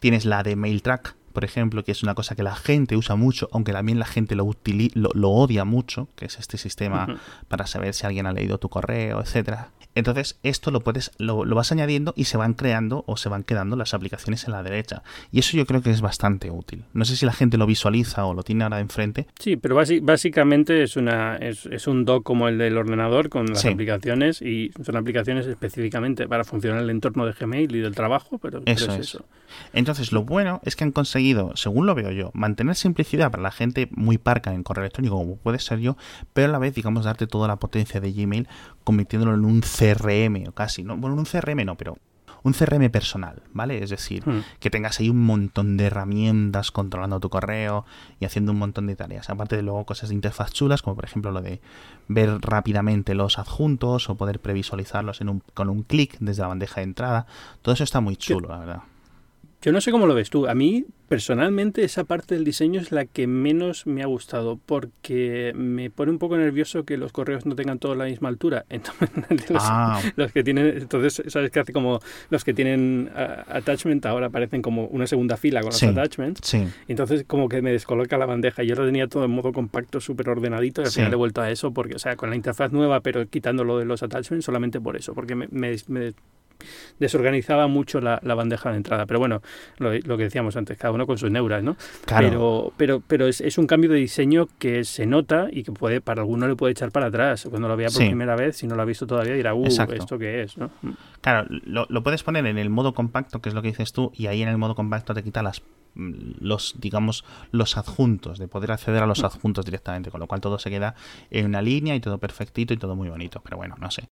Tienes 0.00 0.26
la 0.26 0.42
de 0.42 0.54
MailTrack, 0.56 1.16
por 1.32 1.44
ejemplo, 1.44 1.84
que 1.84 1.92
es 1.92 2.02
una 2.02 2.14
cosa 2.14 2.34
que 2.34 2.42
la 2.42 2.54
gente 2.54 2.96
usa 2.96 3.16
mucho, 3.16 3.48
aunque 3.52 3.72
también 3.72 3.98
la 3.98 4.06
gente 4.06 4.34
lo, 4.34 4.50
lo, 4.94 5.30
odia 5.30 5.64
mucho, 5.64 6.08
que 6.16 6.26
es 6.26 6.38
este 6.38 6.58
sistema 6.58 7.20
para 7.48 7.66
saber 7.66 7.94
si 7.94 8.06
alguien 8.06 8.26
ha 8.26 8.32
leído 8.32 8.58
tu 8.58 8.68
correo, 8.68 9.20
etcétera. 9.20 9.70
Entonces, 9.94 10.38
esto 10.44 10.70
lo 10.70 10.80
puedes, 10.80 11.10
lo, 11.18 11.44
vas 11.44 11.72
añadiendo 11.72 12.14
y 12.16 12.24
se 12.24 12.36
van 12.36 12.54
creando 12.54 13.02
o 13.06 13.16
se 13.16 13.28
van 13.28 13.42
quedando 13.42 13.74
las 13.76 13.92
aplicaciones 13.92 14.44
en 14.44 14.52
la 14.52 14.62
derecha. 14.62 15.02
Y 15.32 15.40
eso 15.40 15.56
yo 15.56 15.66
creo 15.66 15.82
que 15.82 15.90
es 15.90 16.00
bastante 16.00 16.50
útil. 16.50 16.84
No 16.92 17.04
sé 17.04 17.16
si 17.16 17.26
la 17.26 17.32
gente 17.32 17.58
lo 17.58 17.66
visualiza 17.66 18.24
o 18.24 18.34
lo 18.34 18.42
tiene 18.44 18.64
ahora 18.64 18.78
enfrente. 18.78 19.26
Sí, 19.38 19.56
pero 19.56 19.76
básicamente 20.02 20.82
es 20.82 20.96
una 20.96 21.36
es, 21.36 21.86
un 21.86 22.04
dock 22.04 22.22
como 22.22 22.48
el 22.48 22.58
del 22.58 22.78
ordenador 22.78 23.28
con 23.28 23.46
las 23.46 23.64
aplicaciones 23.64 24.42
y 24.42 24.70
son 24.84 24.96
aplicaciones 24.96 25.46
específicamente 25.46 26.28
para 26.28 26.44
funcionar 26.44 26.82
el 26.82 26.90
entorno 26.90 27.26
de 27.26 27.32
Gmail 27.32 27.74
y 27.74 27.80
del 27.80 27.94
trabajo, 27.94 28.38
pero, 28.38 28.62
eso 28.66 28.92
es, 28.92 28.98
eso. 28.98 29.24
Entonces, 29.72 30.12
lo 30.12 30.22
bueno 30.24 30.60
es 30.64 30.76
que 30.76 30.84
han 30.84 30.92
conseguido, 30.92 31.19
según 31.54 31.86
lo 31.86 31.94
veo 31.94 32.10
yo, 32.10 32.30
mantener 32.34 32.76
simplicidad 32.76 33.30
para 33.30 33.42
la 33.42 33.50
gente 33.50 33.88
muy 33.92 34.18
parca 34.18 34.54
en 34.54 34.62
correo 34.62 34.84
electrónico, 34.84 35.16
como 35.16 35.36
puede 35.36 35.58
ser 35.58 35.78
yo, 35.78 35.96
pero 36.32 36.48
a 36.48 36.52
la 36.52 36.58
vez, 36.58 36.74
digamos, 36.74 37.04
darte 37.04 37.26
toda 37.26 37.48
la 37.48 37.56
potencia 37.56 38.00
de 38.00 38.12
Gmail, 38.12 38.48
convirtiéndolo 38.84 39.34
en 39.34 39.44
un 39.44 39.60
CRM 39.60 40.48
o 40.48 40.52
casi, 40.52 40.82
¿no? 40.82 40.96
Bueno, 40.96 41.16
un 41.16 41.24
CRM 41.24 41.64
no, 41.64 41.76
pero 41.76 41.98
un 42.42 42.52
CRM 42.52 42.90
personal, 42.90 43.42
¿vale? 43.52 43.82
Es 43.82 43.90
decir, 43.90 44.26
hmm. 44.26 44.44
que 44.58 44.70
tengas 44.70 45.00
ahí 45.00 45.10
un 45.10 45.24
montón 45.24 45.76
de 45.76 45.86
herramientas 45.86 46.70
controlando 46.70 47.20
tu 47.20 47.28
correo 47.28 47.84
y 48.18 48.24
haciendo 48.24 48.52
un 48.52 48.58
montón 48.58 48.86
de 48.86 48.96
tareas. 48.96 49.30
Aparte 49.30 49.56
de 49.56 49.62
luego 49.62 49.84
cosas 49.84 50.08
de 50.08 50.14
interfaz 50.14 50.52
chulas, 50.52 50.82
como 50.82 50.96
por 50.96 51.04
ejemplo 51.04 51.30
lo 51.30 51.42
de 51.42 51.60
ver 52.08 52.40
rápidamente 52.40 53.14
los 53.14 53.38
adjuntos 53.38 54.08
o 54.08 54.14
poder 54.14 54.40
previsualizarlos 54.40 55.20
en 55.20 55.28
un, 55.28 55.42
con 55.54 55.68
un 55.68 55.82
clic 55.82 56.16
desde 56.20 56.42
la 56.42 56.48
bandeja 56.48 56.76
de 56.76 56.84
entrada. 56.84 57.26
Todo 57.62 57.74
eso 57.74 57.84
está 57.84 58.00
muy 58.00 58.16
chulo, 58.16 58.48
la 58.48 58.58
verdad. 58.58 58.82
Yo 59.62 59.72
no 59.72 59.82
sé 59.82 59.90
cómo 59.90 60.06
lo 60.06 60.14
ves 60.14 60.30
tú. 60.30 60.46
A 60.48 60.54
mí, 60.54 60.86
personalmente, 61.06 61.84
esa 61.84 62.04
parte 62.04 62.34
del 62.34 62.44
diseño 62.44 62.80
es 62.80 62.92
la 62.92 63.04
que 63.04 63.26
menos 63.26 63.86
me 63.86 64.02
ha 64.02 64.06
gustado 64.06 64.58
porque 64.64 65.52
me 65.54 65.90
pone 65.90 66.10
un 66.10 66.18
poco 66.18 66.38
nervioso 66.38 66.84
que 66.84 66.96
los 66.96 67.12
correos 67.12 67.44
no 67.44 67.54
tengan 67.54 67.78
todos 67.78 67.94
la 67.94 68.06
misma 68.06 68.30
altura. 68.30 68.64
Entonces, 68.70 69.50
los, 69.50 69.62
ah. 69.62 70.00
los, 70.16 70.32
que 70.32 70.42
tienen, 70.42 70.66
entonces, 70.78 71.22
¿sabes 71.30 71.50
qué 71.50 71.60
hace? 71.60 71.72
Como 71.74 72.00
los 72.30 72.42
que 72.42 72.54
tienen 72.54 73.10
attachment 73.14 74.06
ahora 74.06 74.28
aparecen 74.28 74.62
como 74.62 74.86
una 74.86 75.06
segunda 75.06 75.36
fila 75.36 75.60
con 75.60 75.70
los 75.70 75.82
attachments. 75.82 76.40
Sí. 76.42 76.66
Entonces, 76.88 77.24
como 77.26 77.48
que 77.50 77.60
me 77.60 77.72
descoloca 77.72 78.16
la 78.16 78.24
bandeja. 78.24 78.62
Yo 78.62 78.74
lo 78.76 78.86
tenía 78.86 79.08
todo 79.08 79.26
en 79.26 79.30
modo 79.30 79.52
compacto, 79.52 80.00
súper 80.00 80.30
ordenadito 80.30 80.80
y 80.80 80.86
al 80.86 80.90
final 80.90 81.12
he 81.12 81.16
vuelto 81.16 81.42
a 81.42 81.50
eso 81.50 81.70
porque, 81.72 81.96
o 81.96 81.98
sea, 81.98 82.16
con 82.16 82.30
la 82.30 82.36
interfaz 82.36 82.72
nueva, 82.72 83.00
pero 83.00 83.26
quitándolo 83.28 83.78
de 83.78 83.84
los 83.84 84.02
attachments 84.02 84.46
solamente 84.46 84.80
por 84.80 84.96
eso, 84.96 85.12
porque 85.12 85.34
me, 85.34 85.48
me, 85.50 85.76
me 85.88 86.14
desorganizaba 86.98 87.66
mucho 87.66 88.00
la, 88.00 88.20
bandeja 88.22 88.70
de 88.70 88.76
entrada. 88.76 89.06
Pero 89.06 89.18
bueno, 89.18 89.42
lo, 89.78 89.90
que 89.90 90.24
decíamos 90.24 90.56
antes, 90.56 90.78
cada 90.78 90.92
uno 90.92 91.06
con 91.06 91.18
sus 91.18 91.30
neuras, 91.30 91.62
¿no? 91.62 91.76
Pero, 92.06 92.72
pero, 92.76 93.02
pero 93.06 93.26
es, 93.26 93.58
un 93.58 93.66
cambio 93.66 93.90
de 93.90 93.98
diseño 93.98 94.48
que 94.58 94.84
se 94.84 95.06
nota 95.06 95.48
y 95.50 95.62
que 95.62 95.72
puede 95.72 96.00
para 96.00 96.22
alguno 96.22 96.48
le 96.48 96.56
puede 96.56 96.72
echar 96.72 96.90
para 96.90 97.06
atrás. 97.06 97.46
Cuando 97.48 97.68
lo 97.68 97.76
vea 97.76 97.88
por 97.88 97.98
primera 97.98 98.36
vez, 98.36 98.56
si 98.56 98.66
no 98.66 98.76
lo 98.76 98.82
ha 98.82 98.84
visto 98.84 99.06
todavía, 99.06 99.34
dirá, 99.34 99.54
uh, 99.54 99.66
¿esto 99.66 100.18
qué 100.18 100.42
es? 100.42 100.56
¿no? 100.56 100.70
Mm. 100.82 100.90
Claro, 101.20 101.46
lo, 101.48 101.86
lo 101.88 102.02
puedes 102.02 102.22
poner 102.22 102.46
en 102.46 102.58
el 102.58 102.70
modo 102.70 102.94
compacto, 102.94 103.40
que 103.40 103.48
es 103.48 103.54
lo 103.54 103.62
que 103.62 103.68
dices 103.68 103.92
tú, 103.92 104.12
y 104.14 104.26
ahí 104.26 104.42
en 104.42 104.48
el 104.48 104.58
modo 104.58 104.74
compacto 104.74 105.14
te 105.14 105.22
quita 105.22 105.42
las 105.42 105.62
mm, 105.94 106.32
los 106.40 106.74
digamos 106.78 107.24
los 107.50 107.76
adjuntos 107.76 108.38
de 108.38 108.48
poder 108.48 108.72
acceder 108.72 109.02
a 109.02 109.06
los 109.06 109.22
mm. 109.22 109.26
adjuntos 109.26 109.64
directamente 109.64 110.10
con 110.10 110.20
lo 110.20 110.26
cual 110.26 110.40
todo 110.40 110.58
se 110.58 110.70
queda 110.70 110.94
en 111.30 111.46
una 111.46 111.62
línea 111.62 111.94
y 111.94 112.00
todo 112.00 112.18
perfectito 112.18 112.74
y 112.74 112.76
todo 112.76 112.96
muy 112.96 113.08
bonito 113.08 113.40
pero 113.42 113.56
bueno 113.56 113.76
no 113.78 113.90
sé 113.90 114.08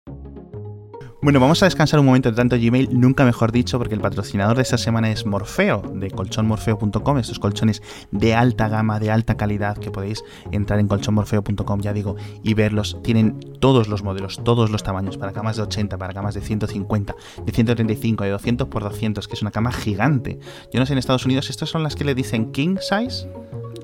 Bueno, 1.28 1.42
vamos 1.42 1.62
a 1.62 1.66
descansar 1.66 2.00
un 2.00 2.06
momento 2.06 2.30
de 2.30 2.38
tanto 2.38 2.56
Gmail, 2.56 2.98
nunca 2.98 3.26
mejor 3.26 3.52
dicho, 3.52 3.78
porque 3.78 3.94
el 3.94 4.00
patrocinador 4.00 4.56
de 4.56 4.62
esta 4.62 4.78
semana 4.78 5.12
es 5.12 5.26
Morfeo, 5.26 5.82
de 5.94 6.10
colchonmorfeo.com, 6.10 7.18
estos 7.18 7.38
colchones 7.38 7.84
de 8.12 8.34
alta 8.34 8.70
gama, 8.70 8.98
de 8.98 9.12
alta 9.12 9.36
calidad, 9.36 9.78
que 9.78 9.92
podéis 9.92 10.24
entrar 10.54 10.80
en 10.80 10.88
colchonmorfeo.com, 10.88 11.82
ya 11.82 11.92
digo, 11.92 12.16
y 12.44 12.54
verlos. 12.54 12.98
Tienen 13.04 13.42
todos 13.60 13.90
los 13.90 14.04
modelos, 14.04 14.42
todos 14.42 14.72
los 14.72 14.84
tamaños, 14.84 15.18
para 15.18 15.34
camas 15.34 15.58
de 15.58 15.64
80, 15.64 15.98
para 15.98 16.14
camas 16.14 16.34
de 16.34 16.40
150, 16.40 17.14
de 17.46 17.52
135, 17.52 18.24
de 18.24 18.30
200 18.30 18.70
por 18.70 18.84
200, 18.84 19.28
que 19.28 19.34
es 19.34 19.42
una 19.42 19.52
cama 19.52 19.74
gigante. 19.74 20.40
Yo 20.72 20.80
no 20.80 20.86
sé 20.86 20.94
en 20.94 21.00
Estados 21.00 21.26
Unidos, 21.26 21.50
¿estas 21.50 21.68
son 21.68 21.84
las 21.84 21.98
que 21.98 22.06
le 22.06 22.16
dicen 22.16 22.54
king 22.54 22.78
size? 22.80 23.28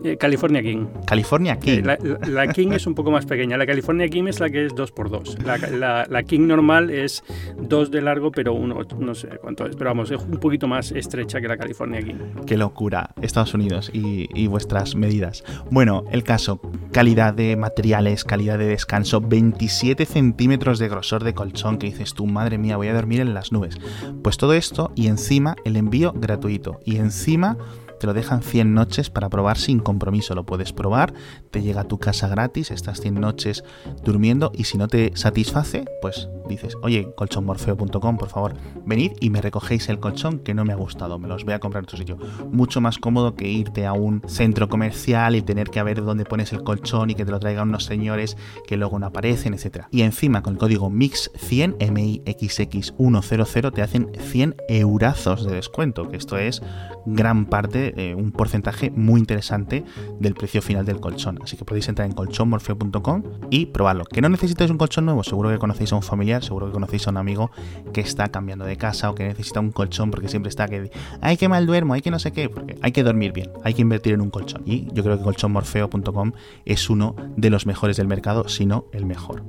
Eh, 0.04 0.18
California 0.18 0.62
King. 0.62 0.88
California 1.06 1.58
King. 1.58 1.84
Eh, 1.88 2.18
la, 2.28 2.48
King 2.48 2.74
es 2.74 2.86
un 2.86 2.94
poco 2.94 3.10
más 3.10 3.26
pequeña. 3.26 3.58
La 3.58 3.66
California 3.66 4.10
King 4.10 4.26
es 4.28 4.40
la 4.40 4.50
que 4.50 4.66
es 4.66 4.74
2x2. 4.74 5.44
La, 5.78 6.06
la, 6.10 6.24
King 6.24 6.48
normal 6.48 6.90
es 6.90 7.24
2 7.58 7.90
de 7.90 8.02
largo, 8.02 8.32
pero 8.32 8.54
uno, 8.54 8.82
no 9.00 9.16
sé 9.16 9.30
cuánto 9.42 9.66
es. 9.66 9.76
Pero 9.76 9.92
vamos, 9.92 10.12
es 10.12 10.22
un 10.22 10.40
poquito 10.40 10.68
más 10.68 10.92
estrecha 10.92 11.40
que 11.40 11.48
la 11.48 11.58
California 11.58 12.02
King. 12.02 12.16
Qué 12.46 12.58
locura, 12.58 13.14
Estados 13.22 13.54
Unidos 13.54 13.90
y, 13.94 14.28
y 14.34 14.48
vuestras 14.48 14.96
medidas. 14.96 15.44
Bueno, 15.72 16.04
el 16.12 16.24
caso, 16.24 16.60
calidad 16.92 17.34
de 17.34 17.56
materiales, 17.56 18.26
calidad 18.26 18.58
de 18.60 18.66
descanso, 18.66 19.22
27 19.22 20.06
centímetros 20.06 20.80
de 20.80 20.90
grosor 20.90 21.24
de 21.24 21.34
colchón, 21.34 21.78
que 21.78 21.88
dices 21.88 22.14
tú, 22.14 22.26
madre 22.26 22.58
mía, 22.58 22.76
voy 22.76 22.90
a 22.90 22.94
dormir 22.94 23.22
en 23.22 23.34
las 23.34 23.54
nubes. 23.54 23.78
Pues 24.22 24.38
todo 24.38 24.54
esto 24.54 24.92
y 24.96 25.08
encima 25.08 25.56
el 25.64 25.78
envío 25.78 26.12
gratuito. 26.14 26.80
Y 26.86 26.98
encima 26.98 27.58
te 28.00 28.08
lo 28.08 28.14
dejan 28.14 28.42
100 28.42 28.74
noches 28.74 29.10
para 29.10 29.30
probar 29.30 29.58
sin 29.58 29.80
compromiso. 29.80 30.36
Lo 30.36 30.46
puedes 30.46 30.74
probar, 30.74 31.14
te 31.52 31.62
llega 31.62 31.82
a 31.82 31.88
tu 31.88 32.00
casa 32.00 32.28
gratis, 32.28 32.72
estás 32.72 33.02
100 33.02 33.16
noches 33.16 33.64
durmiendo 34.04 34.52
y 34.56 34.66
si 34.66 34.78
no 34.78 34.88
te 34.88 35.12
satisface, 35.16 35.86
pues 36.02 36.30
dices, 36.48 36.76
oye, 36.82 37.14
colchonmorfeo.com, 37.16 38.18
por 38.18 38.30
favor, 38.30 38.56
venid 38.86 39.14
y 39.20 39.30
me 39.30 39.42
recogéis 39.42 39.90
el 39.90 40.00
colchón 40.00 40.40
que 40.40 40.54
no 40.54 40.66
me 40.66 40.74
ha 40.74 40.78
gustado, 40.78 41.20
me 41.20 41.28
los 41.28 41.46
voy 41.46 41.54
a 41.54 41.60
comprar 41.60 41.84
en 41.84 41.88
tu 41.88 41.98
sitio. 41.98 42.18
Mucho 42.52 42.82
más 42.82 42.98
cómodo 42.98 43.36
que 43.36 43.48
irte 43.48 43.86
a 43.86 43.94
un 43.94 44.22
centro 44.28 44.68
comercial 44.70 45.36
y 45.36 45.42
tener 45.42 45.70
que 45.70 45.84
ver 45.84 46.04
dónde 46.04 46.26
pones 46.26 46.54
el 46.54 46.64
colchón 46.64 47.10
y 47.10 47.16
que 47.16 47.26
te 47.26 47.32
lo 47.32 47.40
traigan 47.40 47.70
unos 47.70 47.86
señores 47.86 48.38
que 48.68 48.78
luego 48.78 49.00
no 49.00 49.08
aparecen, 49.08 49.54
etc. 49.54 49.86
Y 49.92 50.02
encima 50.02 50.42
con 50.42 50.54
el 50.54 50.60
código 50.60 50.90
MIX100, 50.90 51.78
MIXX100, 51.78 53.74
te 53.74 53.82
hacen 53.82 54.12
100 54.18 54.56
eurazos 54.68 55.46
de 55.46 55.56
descuento, 55.56 56.10
que 56.10 56.18
esto 56.18 56.38
es 56.38 56.62
gran 57.06 57.46
parte, 57.46 57.93
eh, 57.96 58.16
un 58.16 58.32
porcentaje 58.32 58.92
muy 58.92 59.20
interesante 59.20 59.84
del 60.20 60.34
precio 60.34 60.62
final 60.62 60.86
del 60.86 61.00
colchón. 61.00 61.40
Así 61.44 61.58
que 61.58 61.66
podéis 61.66 61.88
entrar 61.90 62.08
en 62.08 62.14
colchonmorfeo.com 62.14 63.24
y 63.50 63.68
probarlo. 63.68 64.06
Que 64.06 64.22
no 64.22 64.30
necesitáis 64.30 64.72
un 64.72 64.78
colchón 64.78 65.06
nuevo, 65.06 65.24
seguro 65.24 65.50
que 65.50 65.58
conocéis 65.58 65.94
a 65.94 65.96
un 65.96 66.04
familiar, 66.04 66.44
seguro 66.44 66.68
que 66.68 66.74
conocéis 66.74 67.08
a 67.08 67.12
un 67.12 67.18
amigo 67.18 67.52
que 67.94 68.02
está 68.02 68.30
cambiando 68.30 68.66
de 68.66 68.78
casa 68.78 69.10
o 69.10 69.16
que 69.16 69.26
necesita 69.26 69.60
un 69.60 69.72
colchón 69.72 70.12
porque 70.12 70.28
siempre 70.28 70.50
está 70.50 70.68
que 70.68 70.92
hay 71.22 71.38
que 71.38 71.50
mal 71.50 71.66
duermo, 71.66 71.94
hay 71.94 72.02
que 72.02 72.12
no 72.12 72.20
sé 72.20 72.32
qué, 72.32 72.50
porque 72.50 72.78
hay 72.82 72.92
que 72.92 73.04
dormir 73.04 73.32
bien, 73.32 73.52
hay 73.64 73.74
que 73.74 73.82
invertir 73.82 74.14
en 74.14 74.22
un 74.22 74.30
colchón. 74.30 74.64
Y 74.66 74.88
yo 74.94 75.04
creo 75.04 75.18
que 75.18 75.24
colchonmorfeo.com 75.24 76.32
es 76.66 76.90
uno 76.90 77.16
de 77.36 77.50
los 77.50 77.66
mejores 77.66 77.98
del 77.98 78.08
mercado, 78.08 78.48
si 78.48 78.66
no 78.66 78.86
el 78.92 79.06
mejor. 79.06 79.44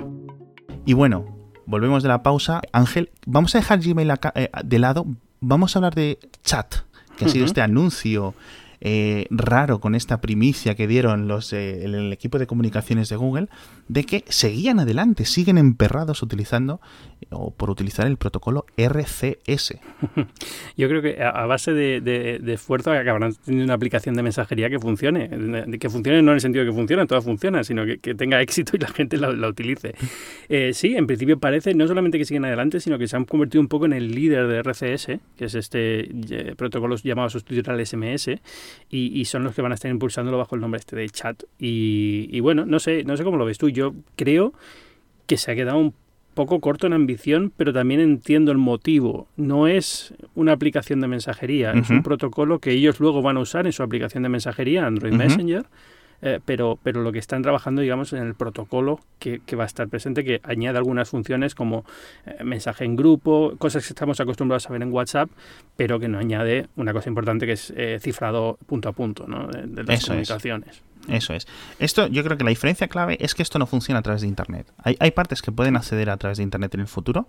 Y 0.87 0.93
bueno, 0.93 1.25
volvemos 1.67 2.03
de 2.03 2.09
la 2.09 2.23
pausa. 2.23 2.61
Ángel, 2.73 3.11
vamos 3.27 3.55
a 3.55 3.59
dejar 3.59 3.81
Gmail 3.81 4.13
eh, 4.35 4.51
de 4.65 4.79
lado, 4.79 5.07
vamos 5.41 5.75
a 5.75 5.79
hablar 5.79 5.95
de 5.95 6.19
chat 6.43 6.75
que 7.17 7.25
ha 7.25 7.29
sido 7.29 7.45
este 7.45 7.61
anuncio 7.61 8.35
eh, 8.87 9.27
raro 9.31 9.81
con 9.81 9.95
esta 9.95 10.21
primicia 10.21 10.75
que 10.75 10.87
dieron 10.87 11.27
los 11.27 11.55
el, 11.55 12.13
equipo 12.13 12.39
de 12.39 12.47
comunicaciones 12.47 13.09
de 13.09 13.17
Google 13.17 13.49
de 13.89 14.05
que 14.05 14.25
seguían 14.29 14.79
adelante, 14.79 15.25
siguen 15.25 15.57
emperrados 15.57 16.23
utilizando 16.23 16.81
o 17.31 17.51
por 17.51 17.71
utilizar 17.71 18.07
el 18.07 18.19
protocolo 18.19 18.67
RCS. 18.77 19.79
Yo 20.77 20.89
creo 20.89 21.01
que 21.01 21.23
a 21.23 21.47
base 21.47 21.73
de, 21.73 22.43
esfuerzo 22.47 22.93
acabarán 22.93 23.35
teniendo 23.45 23.65
una 23.65 23.75
aplicación 23.75 24.15
de 24.15 24.23
mensajería 24.23 24.69
que 24.69 24.79
funcione, 24.79 25.31
que 25.79 25.89
funcione 25.89 26.23
no 26.23 26.33
en 26.33 26.37
el 26.37 26.41
sentido 26.41 26.65
de 26.65 26.71
que 26.71 26.77
funcione, 26.77 27.07
todas 27.07 27.25
funcionan, 27.25 27.65
sino 27.65 27.85
que, 27.85 28.15
tenga 28.15 28.41
éxito 28.43 28.77
y 28.77 28.81
la 28.81 28.89
gente 28.89 29.17
la, 29.17 29.49
utilice. 29.49 29.95
Eh, 30.49 30.73
sí, 30.75 30.95
en 30.95 31.07
principio 31.07 31.39
parece 31.39 31.75
no 31.75 31.87
solamente 31.87 32.19
que 32.19 32.25
siguen 32.25 32.45
adelante, 32.45 32.81
sino 32.81 32.99
que 32.99 33.09
se 33.09 33.17
han 33.17 33.25
convertido 33.25 33.63
un 33.63 33.69
poco 33.69 33.87
en 33.87 33.95
el 33.95 34.15
líder 34.15 34.47
de 34.47 34.59
RCS, 34.63 35.07
que 35.37 35.45
es 35.47 35.55
este 35.55 36.11
eh, 36.31 36.55
protocolo 36.57 36.97
llamado 36.97 37.31
sustituir 37.31 37.69
al 37.71 37.85
SMS, 37.85 38.31
y, 38.91 39.25
son 39.25 39.45
los 39.45 39.55
que 39.55 39.63
van 39.63 39.73
a 39.73 39.75
estar 39.75 39.91
impulsándolo 39.91 40.39
bajo 40.39 40.55
el 40.55 40.61
nombre 40.61 40.79
este 40.79 40.97
de 40.97 41.09
chat. 41.09 41.43
Y, 41.59 42.29
y 42.31 42.41
bueno, 42.41 42.67
no 42.67 42.79
sé, 42.79 43.05
no 43.05 43.17
sé 43.17 43.25
cómo 43.25 43.37
lo 43.37 43.45
ves 43.45 43.59
tú. 43.59 43.69
Yo 43.69 43.95
creo 44.17 44.53
que 45.27 45.37
se 45.37 45.51
ha 45.51 45.55
quedado 45.55 45.79
un 45.79 45.95
poco 46.35 46.61
corto 46.61 46.87
en 46.87 46.93
ambición, 46.93 47.53
pero 47.57 47.73
también 47.73 48.01
entiendo 48.01 48.53
el 48.53 48.59
motivo. 48.59 49.29
No 49.37 49.67
es 49.67 50.15
una 50.35 50.53
aplicación 50.53 51.01
de 51.01 51.09
mensajería, 51.09 51.73
es 51.73 51.91
un 51.91 52.03
protocolo 52.03 52.59
que 52.59 52.73
ellos 52.73 53.01
luego 53.01 53.23
van 53.23 53.37
a 53.37 53.41
usar 53.41 53.67
en 53.67 53.73
su 53.73 53.83
aplicación 53.83 54.23
de 54.25 54.29
mensajería, 54.29 54.87
Android 54.87 55.13
Messenger. 55.13 55.65
Eh, 56.27 56.41
pero, 56.43 56.79
pero 56.83 57.03
lo 57.03 57.13
que 57.13 57.19
están 57.19 57.43
trabajando, 57.43 57.83
digamos, 57.83 58.15
en 58.15 58.27
el 58.27 58.35
protocolo 58.35 58.99
que, 59.19 59.41
va 59.55 59.65
a 59.65 59.67
estar 59.67 59.87
presente, 59.89 60.25
que 60.25 60.41
añade 60.43 60.79
algunas 60.79 61.11
funciones 61.11 61.55
como 61.55 61.85
eh, 62.25 62.43
mensaje 62.43 62.87
en 62.87 62.97
grupo, 62.97 63.55
cosas 63.59 63.87
que 63.87 63.93
estamos 63.93 64.21
acostumbrados 64.21 64.67
a 64.67 64.73
ver 64.73 64.81
en 64.81 64.91
WhatsApp, 64.91 65.29
pero 65.77 66.01
que 66.01 66.09
no 66.09 66.19
añade 66.19 66.67
una 66.77 66.95
cosa 66.95 67.11
importante 67.11 67.45
que 67.45 67.53
es 67.53 67.75
eh, 67.77 67.99
cifrado 68.01 68.59
punto 68.67 68.89
a 68.89 68.93
punto 68.93 69.27
¿no? 69.29 69.49
de, 69.49 69.85
las 69.85 70.07
comunicaciones. 70.07 70.83
Eso 71.09 71.35
es. 71.35 71.47
Esto, 71.79 72.07
yo 72.07 72.25
creo 72.25 72.39
que 72.39 72.45
la 72.45 72.51
diferencia 72.51 72.89
clave 72.89 73.17
es 73.21 73.35
que 73.35 73.43
esto 73.43 73.59
no 73.59 73.67
funciona 73.67 73.99
a 73.99 74.03
través 74.03 74.23
de 74.23 74.29
Internet. 74.29 74.73
Hay, 74.79 74.97
hay, 75.01 75.11
partes 75.11 75.43
que 75.43 75.53
pueden 75.53 75.77
acceder 75.77 76.09
a 76.09 76.17
través 76.17 76.39
de 76.39 76.45
Internet 76.45 76.75
en 76.75 76.81
el 76.81 76.87
futuro, 76.87 77.29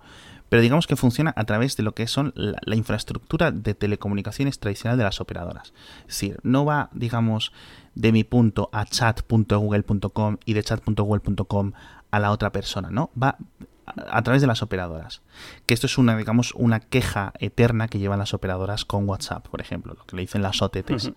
pero 0.50 0.62
digamos 0.62 0.88
que 0.88 0.96
funciona 0.96 1.34
a 1.36 1.44
través 1.44 1.76
de 1.76 1.84
lo 1.84 1.94
que 1.94 2.08
son 2.08 2.32
la, 2.36 2.76
infraestructura 2.76 3.52
de 3.52 3.74
telecomunicaciones 3.74 4.60
tradicional 4.60 4.98
de 4.98 5.04
las 5.04 5.20
operadoras. 5.20 5.74
Es 6.02 6.08
decir, 6.08 6.40
no 6.44 6.66
va, 6.66 6.90
digamos, 6.94 7.52
de 7.96 8.12
mi 8.12 8.24
punto 8.24 8.70
a 8.72 8.86
chat.google.com 8.86 10.38
y 10.46 10.54
de 10.54 10.64
chat.google.com 10.64 11.72
a 12.12 12.20
la 12.20 12.32
otra 12.32 12.52
persona, 12.52 12.90
¿no? 12.90 13.10
Va 13.22 13.38
a, 13.86 14.22
través 14.22 14.42
de 14.42 14.48
las 14.48 14.62
operadoras. 14.62 15.22
Que 15.66 15.74
esto 15.74 15.88
es 15.88 15.98
una, 15.98 16.16
digamos, 16.16 16.54
una 16.56 16.80
queja 16.80 17.34
eterna 17.40 17.88
que 17.88 18.00
llevan 18.00 18.20
las 18.20 18.34
operadoras 18.34 18.86
con 18.86 19.08
WhatsApp, 19.08 19.48
por 19.48 19.62
ejemplo, 19.62 19.94
lo 19.94 20.06
que 20.06 20.16
le 20.16 20.22
dicen 20.24 20.42
las 20.42 20.62
OTTs. 20.62 21.12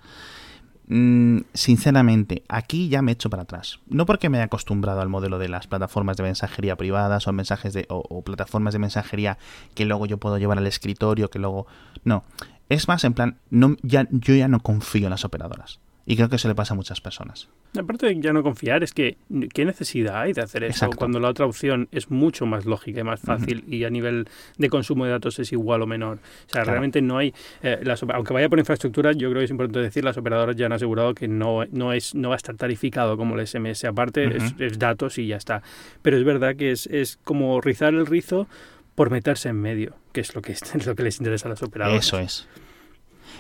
Mm, 0.90 1.40
sinceramente, 1.53 2.44
aquí 2.48 2.88
ya 2.88 3.03
me 3.03 3.12
echo 3.12 3.29
para 3.29 3.42
atrás. 3.42 3.81
No 3.88 4.07
porque 4.07 4.31
me 4.31 4.38
haya 4.38 4.46
acostumbrado 4.46 5.03
al 5.03 5.11
modelo 5.11 5.38
de 5.38 5.48
las 5.48 5.66
plataformas 5.66 6.16
de 6.16 6.22
mensajería 6.22 6.77
privadas 6.77 7.29
o 7.29 7.33
mensajes 7.33 7.74
de 7.74 7.87
o, 7.90 8.22
plataformas 8.22 8.72
de 8.72 8.79
mensajería 8.79 9.38
que 9.74 9.85
luego 9.85 10.07
yo 10.07 10.16
puedo 10.16 10.38
llevar 10.38 10.57
al 10.57 10.66
escritorio, 10.66 11.29
que 11.29 11.38
luego 11.38 11.66
no. 12.05 12.24
Es 12.70 12.88
más 12.88 13.05
en 13.05 13.12
plan, 13.12 13.38
no, 13.51 13.77
ya, 13.83 14.09
yo 14.11 14.35
ya 14.35 14.48
no 14.48 14.61
confío 14.61 15.07
en 15.07 15.11
las 15.11 15.24
operadoras. 15.24 15.79
Y 16.10 16.16
creo 16.16 16.30
que 16.30 16.36
eso 16.36 16.48
le 16.48 16.54
pasa 16.54 16.72
a 16.72 16.76
muchas 16.76 17.02
personas. 17.02 17.50
Aparte 17.78 18.06
de 18.06 18.18
ya 18.18 18.32
no 18.32 18.42
confiar, 18.42 18.82
es 18.82 18.94
que 18.94 19.18
¿qué 19.52 19.66
necesidad 19.66 20.22
hay 20.22 20.32
de 20.32 20.40
hacer 20.40 20.64
eso 20.64 20.88
cuando 20.88 21.20
la 21.20 21.28
otra 21.28 21.44
opción 21.44 21.86
es 21.92 22.10
mucho 22.10 22.46
más 22.46 22.64
lógica 22.64 23.00
y 23.00 23.04
más 23.04 23.20
fácil 23.20 23.62
y 23.68 23.84
a 23.84 23.90
nivel 23.90 24.26
de 24.56 24.70
consumo 24.70 25.04
de 25.04 25.10
datos 25.10 25.38
es 25.38 25.52
igual 25.52 25.82
o 25.82 25.86
menor? 25.86 26.18
O 26.46 26.50
sea, 26.50 26.64
realmente 26.64 27.02
no 27.02 27.18
hay, 27.18 27.34
eh, 27.62 27.84
aunque 28.14 28.32
vaya 28.32 28.48
por 28.48 28.58
infraestructura, 28.58 29.12
yo 29.12 29.28
creo 29.28 29.40
que 29.40 29.44
es 29.44 29.50
importante 29.50 29.80
decir, 29.80 30.02
las 30.02 30.16
operadoras 30.16 30.56
ya 30.56 30.64
han 30.64 30.72
asegurado 30.72 31.12
que 31.12 31.28
no, 31.28 31.66
no, 31.72 31.92
es, 31.92 32.14
no 32.14 32.30
va 32.30 32.36
a 32.36 32.38
estar 32.38 32.56
tarificado 32.56 33.18
como 33.18 33.38
el 33.38 33.46
SMS, 33.46 33.84
aparte 33.84 34.34
es, 34.58 34.78
datos 34.78 35.18
y 35.18 35.26
ya 35.26 35.36
está. 35.36 35.62
Pero 36.00 36.16
es 36.16 36.24
verdad 36.24 36.56
que 36.56 36.70
es, 36.70 36.86
es 36.86 37.18
como 37.22 37.60
rizar 37.60 37.92
el 37.92 38.06
rizo 38.06 38.48
por 38.94 39.10
meterse 39.10 39.50
en 39.50 39.60
medio, 39.60 39.94
que 40.12 40.22
es 40.22 40.34
lo 40.34 40.40
que, 40.40 40.52
es 40.52 40.62
lo 40.86 40.94
que 40.94 41.02
les 41.02 41.18
interesa 41.18 41.48
a 41.48 41.50
las 41.50 41.62
operadoras. 41.62 42.06
Eso 42.06 42.18
es. 42.18 42.48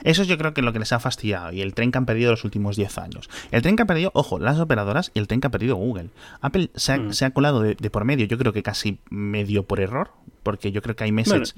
Eso 0.04 0.22
es 0.22 0.28
yo 0.28 0.38
creo 0.38 0.54
que 0.54 0.62
lo 0.62 0.72
que 0.72 0.78
les 0.78 0.92
ha 0.92 1.00
fastidiado 1.00 1.52
y 1.52 1.60
el 1.60 1.74
tren 1.74 1.92
que 1.92 1.98
han 1.98 2.06
perdido 2.06 2.30
los 2.30 2.44
últimos 2.44 2.76
10 2.76 2.98
años. 2.98 3.28
El 3.50 3.62
tren 3.62 3.76
que 3.76 3.82
ha 3.82 3.86
perdido, 3.86 4.10
ojo, 4.14 4.38
las 4.38 4.58
operadoras 4.58 5.10
y 5.14 5.18
el 5.18 5.26
tren 5.26 5.40
que 5.40 5.46
ha 5.46 5.50
perdido 5.50 5.76
Google. 5.76 6.10
Apple 6.40 6.70
se 6.74 6.92
ha, 6.92 6.98
mm. 6.98 7.32
colado 7.32 7.62
de, 7.62 7.74
por 7.90 8.04
medio, 8.04 8.26
yo 8.26 8.38
creo 8.38 8.52
que 8.52 8.62
casi 8.62 8.98
medio 9.10 9.64
por 9.64 9.80
error, 9.80 10.10
porque 10.42 10.72
yo 10.72 10.82
creo 10.82 10.96
que 10.96 11.04
hay 11.04 11.12
meses 11.12 11.54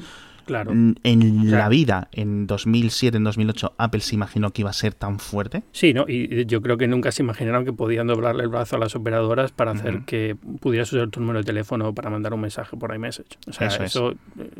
Claro. 0.50 0.72
En 0.72 1.50
la 1.50 1.68
vida, 1.68 2.08
en 2.10 2.48
2007, 2.48 3.18
en 3.18 3.22
2008, 3.22 3.74
Apple 3.78 4.00
se 4.00 4.16
imaginó 4.16 4.50
que 4.50 4.62
iba 4.62 4.70
a 4.70 4.72
ser 4.72 4.94
tan 4.94 5.20
fuerte. 5.20 5.62
Sí, 5.70 5.94
¿no? 5.94 6.06
y 6.08 6.44
yo 6.46 6.60
creo 6.60 6.76
que 6.76 6.88
nunca 6.88 7.12
se 7.12 7.22
imaginaron 7.22 7.64
que 7.64 7.72
podían 7.72 8.08
doblarle 8.08 8.42
el 8.42 8.48
brazo 8.48 8.74
a 8.74 8.78
las 8.80 8.96
operadoras 8.96 9.52
para 9.52 9.70
hacer 9.70 10.00
que 10.06 10.36
pudieras 10.60 10.92
usar 10.92 11.08
tu 11.08 11.20
número 11.20 11.38
de 11.38 11.44
teléfono 11.44 11.94
para 11.94 12.10
mandar 12.10 12.34
un 12.34 12.40
mensaje 12.40 12.76
por 12.76 12.92
iMessage. 12.92 13.38
O 13.46 13.52
sea, 13.52 13.68
eso, 13.68 14.14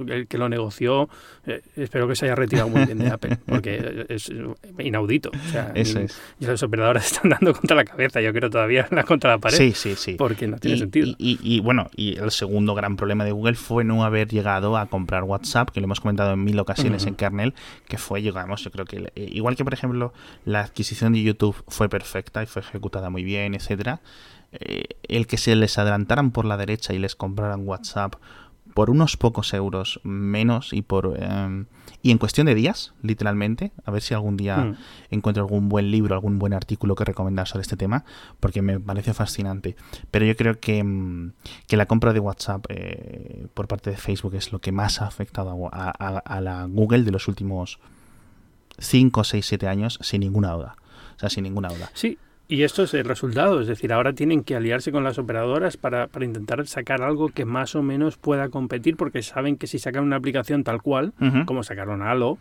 el 0.06 0.28
que 0.28 0.38
lo 0.38 0.48
negoció, 0.48 1.08
eh, 1.44 1.60
espero 1.74 2.06
que 2.06 2.14
se 2.14 2.26
haya 2.26 2.36
retirado 2.36 2.68
muy 2.68 2.84
bien 2.84 2.98
de 2.98 3.08
Apple, 3.08 3.38
porque 3.46 4.06
es 4.08 4.30
inaudito. 4.78 5.30
O 5.30 5.50
sea, 5.50 5.72
eso 5.74 5.98
es. 5.98 6.20
Y 6.38 6.46
las 6.46 6.62
operadoras 6.62 7.06
están 7.12 7.30
dando 7.30 7.52
contra 7.52 7.76
la 7.76 7.84
cabeza, 7.84 8.20
yo 8.20 8.32
creo 8.32 8.48
todavía 8.48 8.88
contra 9.06 9.30
la 9.30 9.38
pared. 9.38 9.56
Sí, 9.56 9.72
sí, 9.72 9.96
sí. 9.96 10.14
Porque 10.14 10.46
no 10.46 10.58
tiene 10.58 10.78
sentido. 10.78 11.08
Y, 11.18 11.40
y, 11.42 11.58
bueno, 11.58 11.90
y 11.96 12.16
el 12.16 12.30
segundo 12.30 12.76
gran 12.76 12.96
problema 12.96 13.24
de 13.24 13.32
Google 13.32 13.54
fue 13.54 13.82
no 13.82 14.04
haber 14.04 14.28
llegado 14.28 14.76
a 14.76 14.86
comprar 14.86 15.24
WhatsApp 15.24 15.70
que 15.70 15.79
lo 15.80 15.86
hemos 15.86 16.00
comentado 16.00 16.32
en 16.32 16.44
mil 16.44 16.58
ocasiones 16.58 17.06
en 17.06 17.14
kernel, 17.14 17.54
que 17.88 17.98
fue, 17.98 18.22
llegamos, 18.22 18.62
yo 18.62 18.70
creo 18.70 18.84
que 18.84 19.12
eh, 19.14 19.28
igual 19.32 19.56
que 19.56 19.64
por 19.64 19.74
ejemplo 19.74 20.12
la 20.44 20.60
adquisición 20.60 21.12
de 21.12 21.22
YouTube 21.22 21.56
fue 21.68 21.88
perfecta 21.88 22.42
y 22.42 22.46
fue 22.46 22.62
ejecutada 22.62 23.10
muy 23.10 23.24
bien, 23.24 23.54
etcétera, 23.54 24.00
eh, 24.52 24.84
el 25.08 25.26
que 25.26 25.38
se 25.38 25.54
les 25.56 25.78
adelantaran 25.78 26.30
por 26.30 26.44
la 26.44 26.56
derecha 26.56 26.92
y 26.92 26.98
les 26.98 27.14
compraran 27.14 27.66
WhatsApp 27.66 28.16
por 28.74 28.90
unos 28.90 29.16
pocos 29.16 29.52
euros 29.54 30.00
menos 30.04 30.72
y 30.72 30.82
por 30.82 31.16
em, 31.20 31.66
y 32.02 32.10
en 32.10 32.18
cuestión 32.18 32.46
de 32.46 32.54
días, 32.54 32.94
literalmente, 33.02 33.72
a 33.84 33.90
ver 33.90 34.00
si 34.00 34.14
algún 34.14 34.36
día 34.36 34.56
mm. 34.56 34.76
encuentro 35.10 35.42
algún 35.42 35.68
buen 35.68 35.90
libro, 35.90 36.14
algún 36.14 36.38
buen 36.38 36.54
artículo 36.54 36.94
que 36.94 37.04
recomendar 37.04 37.46
sobre 37.46 37.62
este 37.62 37.76
tema, 37.76 38.04
porque 38.40 38.62
me 38.62 38.80
parece 38.80 39.12
fascinante. 39.12 39.76
Pero 40.10 40.24
yo 40.24 40.34
creo 40.36 40.58
que, 40.60 40.78
em, 40.78 41.32
que 41.66 41.76
la 41.76 41.86
compra 41.86 42.12
de 42.12 42.20
WhatsApp 42.20 42.64
eh, 42.68 43.46
por 43.52 43.68
parte 43.68 43.90
de 43.90 43.96
Facebook 43.96 44.34
es 44.34 44.52
lo 44.52 44.60
que 44.60 44.72
más 44.72 45.02
ha 45.02 45.06
afectado 45.06 45.68
a, 45.72 45.90
a 45.90 46.40
la 46.40 46.64
Google 46.64 47.02
de 47.02 47.10
los 47.10 47.28
últimos 47.28 47.78
5, 48.78 49.24
6, 49.24 49.46
7 49.46 49.68
años, 49.68 49.98
sin 50.02 50.20
ninguna 50.20 50.52
duda. 50.52 50.76
O 51.16 51.20
sea, 51.20 51.28
sin 51.28 51.44
ninguna 51.44 51.68
duda. 51.68 51.90
Sí, 51.92 52.18
y 52.50 52.64
esto 52.64 52.82
es 52.82 52.94
el 52.94 53.04
resultado, 53.04 53.60
es 53.60 53.68
decir, 53.68 53.92
ahora 53.92 54.12
tienen 54.12 54.42
que 54.42 54.56
aliarse 54.56 54.90
con 54.90 55.04
las 55.04 55.18
operadoras 55.18 55.76
para, 55.76 56.08
para, 56.08 56.24
intentar 56.24 56.66
sacar 56.66 57.00
algo 57.00 57.28
que 57.28 57.44
más 57.44 57.76
o 57.76 57.82
menos 57.82 58.16
pueda 58.16 58.48
competir, 58.48 58.96
porque 58.96 59.22
saben 59.22 59.56
que 59.56 59.68
si 59.68 59.78
sacan 59.78 60.02
una 60.02 60.16
aplicación 60.16 60.64
tal 60.64 60.82
cual, 60.82 61.12
como 61.46 61.62
sacaron 61.62 62.02
Halo, 62.02 62.38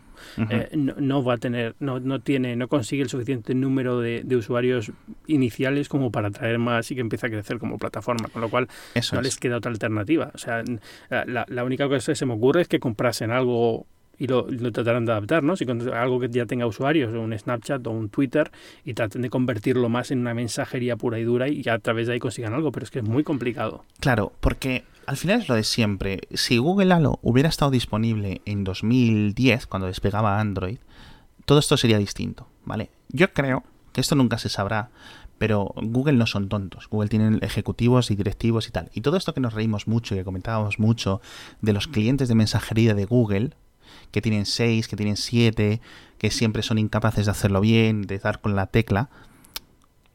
eh, 0.50 0.68
no, 0.74 1.22
va 1.22 1.34
a 1.34 1.36
tener, 1.36 1.76
no, 1.78 2.00
no 2.00 2.18
tiene, 2.18 2.56
no 2.56 2.66
consigue 2.66 3.04
el 3.04 3.08
suficiente 3.08 3.54
número 3.54 4.00
de, 4.00 4.24
usuarios 4.34 4.90
iniciales 5.28 5.88
como 5.88 6.10
para 6.10 6.30
traer 6.30 6.58
más 6.58 6.90
y 6.90 6.96
que 6.96 7.02
empiece 7.02 7.28
a 7.28 7.30
crecer 7.30 7.58
como 7.58 7.78
plataforma, 7.78 8.28
con 8.32 8.42
lo 8.42 8.48
cual 8.48 8.66
no 9.12 9.22
les 9.22 9.36
queda 9.36 9.58
otra 9.58 9.70
alternativa. 9.70 10.32
O 10.34 10.38
sea, 10.38 10.64
la, 11.08 11.46
la 11.48 11.64
única 11.64 11.86
cosa 11.88 12.10
que 12.10 12.16
se 12.16 12.26
me 12.26 12.34
ocurre 12.34 12.62
es 12.62 12.68
que 12.68 12.80
comprasen 12.80 13.30
algo 13.30 13.86
y 14.20 14.26
lo, 14.26 14.44
tratarán 14.70 15.06
de 15.06 15.12
adaptar, 15.12 15.42
¿no? 15.42 15.56
Si 15.56 15.64
algo 15.64 16.20
que 16.20 16.28
ya 16.28 16.44
tenga 16.44 16.66
usuarios, 16.66 17.12
un 17.12 17.36
Snapchat 17.36 17.84
o 17.86 17.90
un 17.90 18.10
Twitter, 18.10 18.52
y 18.84 18.92
traten 18.92 19.22
de 19.22 19.30
convertirlo 19.30 19.88
más 19.88 20.10
en 20.10 20.20
una 20.20 20.34
mensajería 20.34 20.96
pura 20.96 21.18
y 21.18 21.24
dura 21.24 21.48
y 21.48 21.66
a 21.66 21.78
través 21.78 22.06
de 22.06 22.12
ahí 22.12 22.18
consigan 22.18 22.52
algo, 22.52 22.70
pero 22.70 22.84
es 22.84 22.90
que 22.90 22.98
es 22.98 23.04
muy 23.04 23.24
complicado. 23.24 23.82
Claro, 23.98 24.32
porque 24.40 24.84
al 25.06 25.16
final 25.16 25.40
es 25.40 25.48
lo 25.48 25.54
de 25.54 25.64
siempre. 25.64 26.20
Si 26.34 26.58
Google 26.58 26.92
Halo 26.92 27.18
hubiera 27.22 27.48
estado 27.48 27.70
disponible 27.70 28.42
en 28.44 28.62
2010, 28.62 29.66
cuando 29.66 29.86
despegaba 29.86 30.38
Android, 30.38 30.76
todo 31.46 31.58
esto 31.58 31.78
sería 31.78 31.96
distinto, 31.96 32.46
¿vale? 32.66 32.90
Yo 33.08 33.32
creo 33.32 33.64
que 33.94 34.02
esto 34.02 34.16
nunca 34.16 34.36
se 34.36 34.50
sabrá, 34.50 34.90
pero 35.38 35.72
Google 35.76 36.18
no 36.18 36.26
son 36.26 36.50
tontos. 36.50 36.88
Google 36.90 37.08
tiene 37.08 37.38
ejecutivos 37.40 38.10
y 38.10 38.16
directivos 38.16 38.68
y 38.68 38.70
tal. 38.70 38.90
Y 38.92 39.00
todo 39.00 39.16
esto 39.16 39.32
que 39.32 39.40
nos 39.40 39.54
reímos 39.54 39.88
mucho 39.88 40.14
y 40.14 40.18
que 40.18 40.24
comentábamos 40.24 40.78
mucho 40.78 41.22
de 41.62 41.72
los 41.72 41.88
clientes 41.88 42.28
de 42.28 42.34
mensajería 42.34 42.94
de 42.94 43.06
Google, 43.06 43.52
que 44.10 44.22
tienen 44.22 44.46
6, 44.46 44.88
que 44.88 44.96
tienen 44.96 45.16
7, 45.16 45.80
que 46.18 46.30
siempre 46.30 46.62
son 46.62 46.78
incapaces 46.78 47.26
de 47.26 47.32
hacerlo 47.32 47.60
bien, 47.60 48.02
de 48.02 48.18
dar 48.18 48.40
con 48.40 48.54
la 48.54 48.66
tecla, 48.66 49.08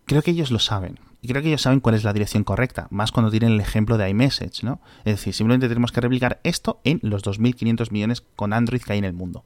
creo 0.05 0.21
que 0.21 0.31
ellos 0.31 0.51
lo 0.51 0.59
saben. 0.59 0.99
Y 1.21 1.27
creo 1.27 1.41
que 1.41 1.47
ellos 1.47 1.63
saben 1.63 1.79
cuál 1.79 1.95
es 1.95 2.03
la 2.03 2.13
dirección 2.13 2.43
correcta, 2.43 2.87
más 2.91 3.11
cuando 3.11 3.31
tienen 3.31 3.53
el 3.53 3.59
ejemplo 3.59 3.97
de 3.97 4.07
iMessage, 4.07 4.63
¿no? 4.63 4.79
Es 4.99 5.15
decir, 5.15 5.33
simplemente 5.33 5.67
tenemos 5.67 5.91
que 5.91 6.01
replicar 6.01 6.39
esto 6.43 6.79
en 6.83 6.99
los 7.01 7.23
2.500 7.23 7.89
millones 7.89 8.21
con 8.35 8.53
Android 8.53 8.81
que 8.81 8.93
hay 8.93 8.99
en 8.99 9.05
el 9.05 9.13
mundo. 9.13 9.43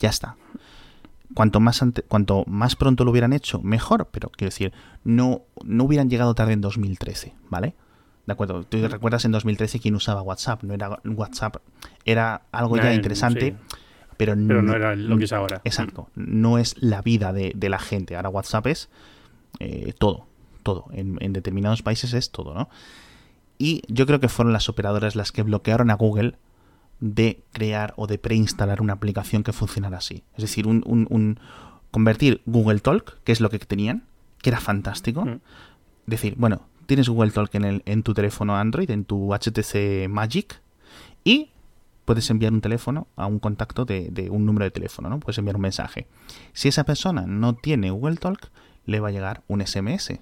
Ya 0.00 0.08
está. 0.08 0.36
Cuanto 1.34 1.60
más, 1.60 1.84
cuanto 2.08 2.44
más 2.48 2.74
pronto 2.74 3.04
lo 3.04 3.12
hubieran 3.12 3.32
hecho, 3.32 3.60
mejor, 3.62 4.08
pero 4.10 4.30
quiero 4.30 4.50
decir, 4.50 4.72
no, 5.04 5.42
no 5.62 5.84
hubieran 5.84 6.10
llegado 6.10 6.34
tarde 6.34 6.54
en 6.54 6.60
2013, 6.60 7.34
¿vale? 7.48 7.76
¿De 8.30 8.34
acuerdo? 8.34 8.62
Tú 8.62 8.86
recuerdas 8.86 9.24
en 9.24 9.32
2013 9.32 9.80
quién 9.80 9.96
usaba 9.96 10.22
WhatsApp, 10.22 10.62
no 10.62 10.72
era 10.72 11.00
WhatsApp, 11.04 11.56
era 12.04 12.42
algo 12.52 12.76
ya 12.76 12.94
interesante 12.94 13.56
pero, 14.20 14.36
no, 14.36 14.74
era 14.74 14.94
lo 14.94 15.16
que 15.18 15.24
es 15.24 15.32
ahora. 15.32 15.62
Exacto, 15.64 16.10
no 16.14 16.58
es 16.58 16.76
la 16.78 17.02
vida 17.02 17.32
de, 17.32 17.68
la 17.68 17.78
gente. 17.78 18.16
Ahora 18.16 18.28
WhatsApp 18.28 18.66
es 18.66 18.90
eh, 19.58 19.94
todo, 19.98 20.26
todo. 20.62 20.86
En, 20.92 21.32
determinados 21.32 21.82
países 21.82 22.12
es 22.12 22.30
todo, 22.30 22.52
¿no? 22.52 22.68
Y 23.58 23.82
yo 23.88 24.06
creo 24.06 24.20
que 24.20 24.28
fueron 24.28 24.52
las 24.52 24.68
operadoras 24.68 25.16
las 25.16 25.32
que 25.32 25.42
bloquearon 25.42 25.90
a 25.90 25.94
Google 25.94 26.34
de 27.00 27.42
crear 27.52 27.94
o 27.96 28.06
de 28.06 28.18
preinstalar 28.18 28.82
una 28.82 28.92
aplicación 28.92 29.42
que 29.42 29.52
funcionara 29.54 29.96
así. 29.96 30.22
Es 30.36 30.42
decir, 30.42 30.66
un, 30.68 31.40
convertir 31.90 32.42
Google 32.44 32.78
Talk, 32.78 33.22
que 33.24 33.32
es 33.32 33.40
lo 33.40 33.50
que 33.50 33.58
tenían, 33.58 34.04
que 34.40 34.50
era 34.50 34.60
fantástico. 34.60 35.26
Decir, 36.04 36.34
bueno, 36.36 36.60
tienes 36.90 37.08
Google 37.08 37.30
Talk 37.30 37.54
en, 37.54 37.64
el, 37.64 37.82
en 37.86 38.02
tu 38.02 38.14
teléfono 38.14 38.56
Android, 38.56 38.90
en 38.90 39.04
tu 39.04 39.32
HTC 39.32 40.08
Magic, 40.08 40.60
y 41.22 41.50
puedes 42.04 42.28
enviar 42.30 42.52
un 42.52 42.60
teléfono 42.60 43.06
a 43.14 43.26
un 43.26 43.38
contacto 43.38 43.84
de, 43.84 44.28
un 44.28 44.44
número 44.44 44.64
de 44.64 44.72
teléfono, 44.72 45.08
¿no? 45.08 45.20
Puedes 45.20 45.38
enviar 45.38 45.54
un 45.54 45.62
mensaje. 45.62 46.08
Si 46.52 46.66
esa 46.66 46.82
persona 46.82 47.26
no 47.28 47.54
tiene 47.54 47.92
Google 47.92 48.16
Talk, 48.16 48.50
le 48.86 48.98
va 48.98 49.06
a 49.06 49.10
llegar 49.12 49.44
un 49.46 49.64
SMS. 49.64 50.18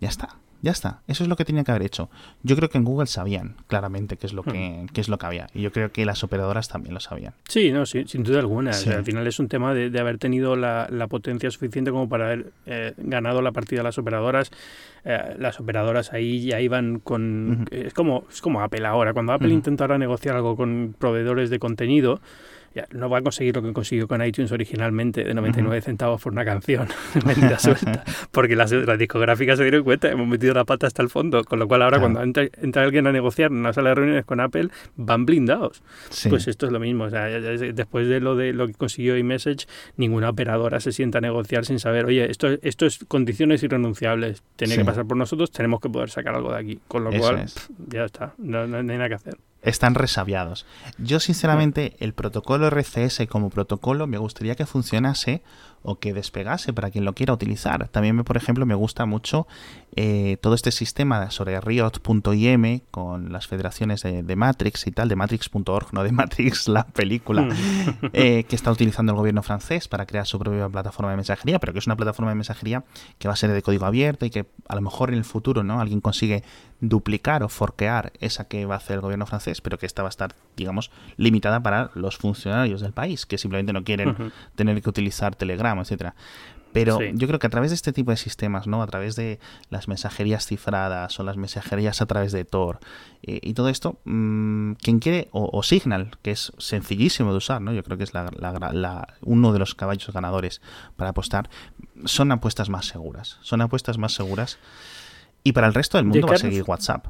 Ya 0.00 0.08
está. 0.08 0.40
Ya 0.62 0.72
está, 0.72 1.02
eso 1.06 1.22
es 1.22 1.28
lo 1.28 1.36
que 1.36 1.44
tenía 1.44 1.64
que 1.64 1.70
haber 1.70 1.82
hecho. 1.82 2.08
Yo 2.42 2.56
creo 2.56 2.68
que 2.68 2.78
en 2.78 2.84
Google 2.84 3.06
sabían 3.06 3.54
claramente 3.66 4.16
qué 4.16 4.26
es 4.26 4.32
lo 4.32 4.42
que, 4.42 4.86
hmm. 4.90 4.98
es 4.98 5.08
lo 5.08 5.18
que 5.18 5.26
había. 5.26 5.48
Y 5.54 5.62
yo 5.62 5.72
creo 5.72 5.92
que 5.92 6.04
las 6.04 6.24
operadoras 6.24 6.68
también 6.68 6.94
lo 6.94 7.00
sabían. 7.00 7.34
Sí, 7.48 7.70
no, 7.70 7.86
sin 7.86 8.22
duda 8.22 8.40
alguna. 8.40 8.70
al 8.70 9.04
final 9.04 9.26
es 9.26 9.38
un 9.38 9.48
tema 9.48 9.74
de, 9.74 9.98
haber 9.98 10.18
tenido 10.18 10.56
la, 10.56 11.06
potencia 11.08 11.50
suficiente 11.50 11.90
como 11.90 12.08
para 12.08 12.26
haber 12.26 12.52
eh, 12.66 12.94
ganado 12.96 13.42
la 13.42 13.52
partida 13.52 13.80
a 13.80 13.84
las 13.84 13.98
operadoras. 13.98 14.50
Eh, 15.04 15.36
las 15.38 15.60
operadoras 15.60 16.12
ahí 16.12 16.44
ya 16.44 16.60
iban 16.60 16.98
con... 16.98 17.68
Es 17.70 17.94
como 17.94 18.24
es 18.30 18.40
como 18.40 18.60
Apple 18.62 18.84
ahora. 18.86 19.12
Cuando 19.12 19.32
Apple 19.32 19.52
intentara 19.52 19.98
negociar 19.98 20.36
algo 20.36 20.56
con 20.56 20.94
proveedores 20.98 21.50
de 21.50 21.58
contenido, 21.58 22.20
no 22.90 23.08
va 23.08 23.18
a 23.18 23.22
conseguir 23.22 23.56
lo 23.56 23.62
que 23.62 23.72
consiguió 23.72 24.08
con 24.08 24.24
iTunes 24.24 24.52
originalmente, 24.52 25.24
de 25.24 25.34
99 25.34 25.80
centavos 25.80 26.22
por 26.22 26.32
una 26.32 26.44
canción. 26.44 26.88
Suelta, 27.58 28.04
porque 28.30 28.56
las, 28.56 28.70
discográficas 28.98 29.58
se 29.58 29.64
dieron 29.64 29.84
cuenta, 29.84 30.10
hemos 30.10 30.26
metido 30.26 30.54
la 30.54 30.64
pata 30.64 30.86
hasta 30.86 31.02
el 31.02 31.08
fondo, 31.08 31.44
con 31.44 31.58
lo 31.58 31.68
cual 31.68 31.82
ahora 31.82 32.00
cuando 32.00 32.22
entra, 32.22 32.82
alguien 32.82 33.06
a 33.06 33.12
negociar 33.12 33.50
en 33.50 33.58
una 33.58 33.72
sala 33.72 33.90
de 33.90 33.94
reuniones 33.96 34.24
con 34.24 34.40
Apple, 34.40 34.68
van 34.96 35.26
blindados. 35.26 35.82
Pues 36.28 36.48
esto 36.48 36.66
es 36.66 36.72
lo 36.72 36.80
mismo, 36.80 37.04
o 37.04 37.10
sea, 37.10 37.26
después 37.26 38.08
de 38.08 38.20
lo 38.20 38.36
de 38.36 38.52
lo 38.52 38.66
que 38.66 38.74
consiguió 38.74 39.16
iMessage, 39.16 39.66
ninguna 39.96 40.30
operadora 40.30 40.80
se 40.80 40.92
sienta 40.92 41.18
a 41.18 41.20
negociar 41.20 41.64
sin 41.64 41.78
saber, 41.78 42.06
oye, 42.06 42.30
esto, 42.30 42.48
esto 42.62 42.86
es 42.86 43.04
condiciones 43.08 43.62
irrenunciables, 43.62 44.42
tiene 44.56 44.76
que 44.76 44.84
pasar 44.84 45.06
por 45.06 45.16
nosotros, 45.16 45.50
tenemos 45.50 45.80
que 45.80 45.88
poder 45.88 46.10
sacar 46.10 46.34
algo 46.34 46.52
de 46.52 46.58
aquí, 46.58 46.80
con 46.88 47.04
lo 47.04 47.10
cual 47.12 47.46
ya 47.88 48.04
está, 48.04 48.34
no, 48.38 48.66
no 48.66 48.78
hay 48.78 48.84
nada 48.84 49.08
que 49.08 49.14
hacer 49.14 49.36
están 49.66 49.94
resabiados. 49.96 50.64
Yo, 50.96 51.20
sinceramente, 51.20 51.96
el 51.98 52.14
protocolo 52.14 52.68
RCS 52.68 53.26
como 53.28 53.50
protocolo 53.50 54.06
me 54.06 54.16
gustaría 54.16 54.54
que 54.54 54.64
funcionase 54.64 55.42
o 55.82 55.98
que 56.00 56.12
despegase 56.12 56.72
para 56.72 56.90
quien 56.90 57.04
lo 57.04 57.14
quiera 57.14 57.32
utilizar. 57.32 57.88
También, 57.88 58.22
por 58.24 58.36
ejemplo, 58.36 58.66
me 58.66 58.74
gusta 58.74 59.06
mucho 59.06 59.46
eh, 59.94 60.36
todo 60.40 60.54
este 60.54 60.72
sistema 60.72 61.30
sobre 61.30 61.60
Riot.im 61.60 62.80
con 62.90 63.32
las 63.32 63.46
federaciones 63.46 64.02
de, 64.02 64.36
Matrix 64.36 64.86
y 64.86 64.92
tal, 64.92 65.08
de 65.08 65.16
Matrix.org, 65.16 65.92
no 65.92 66.02
de 66.02 66.10
Matrix, 66.12 66.66
la 66.68 66.86
película, 66.86 67.42
mm. 67.42 67.52
eh, 68.12 68.44
que 68.48 68.56
está 68.56 68.72
utilizando 68.72 69.12
el 69.12 69.18
gobierno 69.18 69.44
francés 69.44 69.86
para 69.86 70.06
crear 70.06 70.26
su 70.26 70.38
propia 70.38 70.68
plataforma 70.68 71.10
de 71.10 71.16
mensajería, 71.16 71.60
pero 71.60 71.72
que 71.72 71.78
es 71.78 71.86
una 71.86 71.96
plataforma 71.96 72.30
de 72.30 72.36
mensajería 72.36 72.84
que 73.18 73.28
va 73.28 73.34
a 73.34 73.36
ser 73.36 73.52
de 73.52 73.62
código 73.62 73.86
abierto 73.86 74.26
y 74.26 74.30
que 74.30 74.46
a 74.68 74.74
lo 74.74 74.80
mejor 74.80 75.10
en 75.10 75.18
el 75.18 75.24
futuro 75.24 75.62
no 75.62 75.80
alguien 75.80 76.00
consigue 76.00 76.42
duplicar 76.80 77.42
o 77.42 77.48
forquear 77.48 78.12
esa 78.20 78.48
que 78.48 78.66
va 78.66 78.74
a 78.74 78.78
hacer 78.78 78.96
el 78.96 79.00
gobierno 79.00 79.26
francés, 79.26 79.60
pero 79.60 79.78
que 79.78 79.86
esta 79.86 80.02
va 80.02 80.08
a 80.08 80.10
estar, 80.10 80.34
digamos, 80.56 80.90
limitada 81.16 81.60
para 81.60 81.90
los 81.94 82.16
funcionarios 82.16 82.80
del 82.80 82.92
país, 82.92 83.26
que 83.26 83.38
simplemente 83.38 83.72
no 83.72 83.84
quieren 83.84 84.32
tener 84.54 84.80
que 84.82 84.88
utilizar 84.88 85.34
Telegram 85.34 85.78
etcétera. 85.78 86.14
Pero 86.76 87.00
yo 87.00 87.26
creo 87.26 87.38
que 87.38 87.46
a 87.46 87.50
través 87.50 87.70
de 87.70 87.74
este 87.74 87.94
tipo 87.94 88.10
de 88.10 88.18
sistemas, 88.18 88.66
¿no? 88.66 88.82
A 88.82 88.86
través 88.86 89.16
de 89.16 89.38
las 89.70 89.88
mensajerías 89.88 90.44
cifradas 90.44 91.18
o 91.18 91.22
las 91.22 91.38
mensajerías 91.38 92.02
a 92.02 92.06
través 92.06 92.32
de 92.32 92.44
Tor 92.44 92.80
eh, 93.22 93.40
y 93.42 93.54
todo 93.54 93.70
esto, 93.70 93.98
mm, 94.04 94.72
quien 94.72 94.98
quiere, 94.98 95.28
o, 95.32 95.62
Signal, 95.62 96.10
que 96.20 96.32
es 96.32 96.52
sencillísimo 96.58 97.30
de 97.30 97.38
usar, 97.38 97.62
¿no? 97.62 97.72
Yo 97.72 97.82
creo 97.82 97.96
que 97.96 98.04
es 98.04 98.12
la, 98.12 99.08
uno 99.22 99.52
de 99.54 99.58
los 99.58 99.74
caballos 99.74 100.12
ganadores 100.12 100.60
para 100.96 101.10
apostar, 101.10 101.48
son 102.04 102.30
apuestas 102.30 102.68
más 102.68 102.84
seguras. 102.84 103.38
Son 103.40 103.62
apuestas 103.62 103.96
más 103.96 104.12
seguras. 104.12 104.58
Y 105.46 105.52
para 105.52 105.68
el 105.68 105.74
resto 105.74 105.96
del 105.96 106.06
mundo 106.06 106.26
va 106.26 106.34
a 106.34 106.38
seguir 106.38 106.64
WhatsApp. 106.66 107.06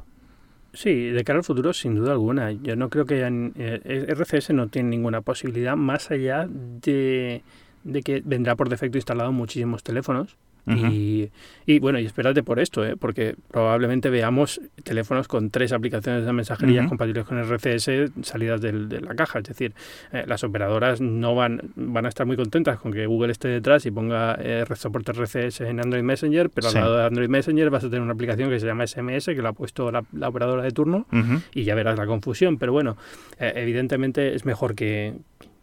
Sí, 0.71 1.09
de 1.09 1.23
cara 1.23 1.39
al 1.39 1.43
futuro, 1.43 1.73
sin 1.73 1.95
duda 1.95 2.11
alguna. 2.11 2.51
Yo 2.51 2.75
no 2.75 2.89
creo 2.89 3.05
que 3.05 3.25
eh, 3.25 4.05
RCS 4.09 4.51
no 4.51 4.67
tiene 4.67 4.89
ninguna 4.89 5.21
posibilidad 5.21 5.75
más 5.75 6.11
allá 6.11 6.47
de 6.47 7.41
de 7.83 8.03
que 8.03 8.21
vendrá 8.23 8.55
por 8.55 8.69
defecto 8.69 8.97
instalado 8.97 9.29
en 9.29 9.35
muchísimos 9.35 9.81
teléfonos. 9.81 10.35
Y, 10.67 11.31
y, 11.65 11.79
bueno, 11.79 11.99
y 11.99 12.05
espérate 12.05 12.43
por 12.43 12.59
esto, 12.59 12.85
¿eh? 12.85 12.95
porque 12.97 13.35
probablemente 13.49 14.09
veamos 14.09 14.59
teléfonos 14.83 15.27
con 15.27 15.49
tres 15.49 15.71
aplicaciones 15.71 16.25
de 16.25 16.33
mensajería 16.33 16.87
compatibles 16.87 17.25
con 17.25 17.37
RCS 17.37 18.11
salidas 18.21 18.61
del, 18.61 18.89
de 18.89 19.01
la 19.01 19.15
caja. 19.15 19.39
Es 19.39 19.45
decir, 19.45 19.73
eh, 20.11 20.25
las 20.27 20.43
operadoras 20.43 21.01
no 21.01 21.35
van, 21.35 21.71
van 21.75 22.05
a 22.05 22.09
estar 22.09 22.25
muy 22.25 22.35
contentas 22.35 22.79
con 22.79 22.91
que 22.91 23.05
Google 23.05 23.31
esté 23.31 23.47
detrás 23.47 23.85
y 23.85 23.91
ponga 23.91 24.37
eh, 24.39 24.65
soporte 24.75 25.11
RCS 25.13 25.61
en 25.61 25.79
Android 25.79 26.03
Messenger, 26.03 26.49
pero 26.49 26.67
al 26.67 26.73
lado 26.73 26.97
de 26.97 27.05
Android 27.05 27.29
Messenger 27.29 27.69
vas 27.69 27.83
a 27.83 27.89
tener 27.89 28.01
una 28.01 28.13
aplicación 28.13 28.49
que 28.49 28.59
se 28.59 28.65
llama 28.65 28.85
SMS, 28.85 29.25
que 29.25 29.41
la 29.41 29.49
ha 29.49 29.53
puesto 29.53 29.91
la, 29.91 30.03
operadora 30.27 30.63
de 30.63 30.71
turno, 30.71 31.05
y 31.53 31.63
ya 31.63 31.75
verás 31.75 31.97
la 31.97 32.05
confusión. 32.05 32.57
Pero 32.57 32.73
bueno, 32.73 32.97
eh, 33.39 33.53
evidentemente 33.55 34.35
es 34.35 34.45
mejor 34.45 34.75
que, 34.75 35.15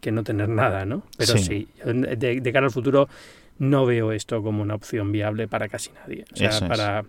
que 0.05 0.11
no 0.11 0.23
tener 0.23 0.49
nada, 0.49 0.85
¿no? 0.85 1.03
Pero 1.17 1.37
sí, 1.37 1.67
de, 1.83 2.51
cara 2.53 2.67
al 2.67 2.71
futuro 2.71 3.09
no 3.57 3.85
veo 3.85 4.11
esto 4.11 4.41
como 4.43 4.61
una 4.61 4.75
opción 4.75 5.11
viable 5.11 5.47
para 5.47 5.67
casi 5.67 5.91
nadie. 5.91 6.25
O 6.33 6.35
sea, 6.35 6.67
para... 6.67 7.05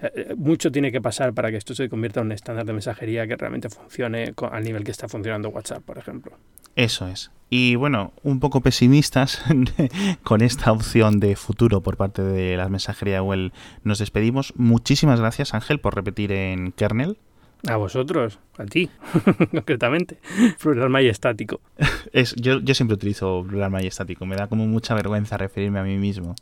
eh, 0.00 0.34
mucho 0.36 0.70
tiene 0.70 0.92
que 0.92 1.00
pasar 1.00 1.32
para 1.34 1.50
que 1.50 1.56
esto 1.56 1.74
se 1.74 1.88
convierta 1.88 2.20
en 2.20 2.26
un 2.26 2.32
estándar 2.32 2.64
de 2.66 2.72
mensajería 2.72 3.26
que 3.26 3.36
realmente 3.36 3.68
funcione 3.68 4.34
al 4.50 4.64
nivel 4.64 4.84
que 4.84 4.90
está 4.90 5.08
funcionando 5.08 5.48
WhatsApp, 5.50 5.82
por 5.82 5.98
ejemplo. 5.98 6.36
Eso 6.76 7.08
es. 7.08 7.30
Y 7.50 7.76
bueno, 7.76 8.12
un 8.22 8.40
poco 8.40 8.60
pesimistas 8.60 9.42
con 10.22 10.42
esta 10.42 10.70
opción 10.70 11.18
de 11.18 11.34
futuro 11.34 11.80
por 11.80 11.96
parte 11.96 12.22
de 12.22 12.56
la 12.56 12.68
mensajería 12.68 13.22
web 13.22 13.52
nos 13.82 13.98
despedimos. 13.98 14.52
Muchísimas 14.56 15.18
gracias 15.18 15.54
Ángel 15.54 15.80
por 15.80 15.94
repetir 15.94 16.30
en 16.30 16.72
kernel. 16.72 17.18
A 17.66 17.76
vosotros, 17.76 18.38
a 18.56 18.64
ti, 18.66 18.88
concretamente. 19.50 20.18
Plural 20.60 20.90
majestático. 20.90 21.60
Es, 22.12 22.34
yo, 22.36 22.60
yo 22.60 22.74
siempre 22.74 22.94
utilizo 22.94 23.44
plural 23.46 23.70
majestático. 23.70 24.24
Me 24.24 24.36
da 24.36 24.46
como 24.46 24.66
mucha 24.66 24.94
vergüenza 24.94 25.36
referirme 25.36 25.78
a 25.78 25.82
mí 25.82 25.98
mismo. 25.98 26.34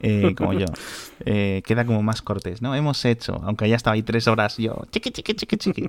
Eh, 0.00 0.34
como 0.36 0.52
yo. 0.52 0.66
Eh, 1.26 1.60
queda 1.66 1.84
como 1.84 2.02
más 2.02 2.22
cortés, 2.22 2.62
¿no? 2.62 2.74
Hemos 2.74 3.04
hecho, 3.04 3.42
aunque 3.44 3.68
ya 3.68 3.76
estaba 3.76 3.92
ahí 3.92 4.02
tres 4.02 4.26
horas, 4.26 4.56
yo, 4.56 4.86
chiqui, 4.90 5.10
chiqui, 5.10 5.34
chiqui, 5.34 5.58
chiqui, 5.58 5.86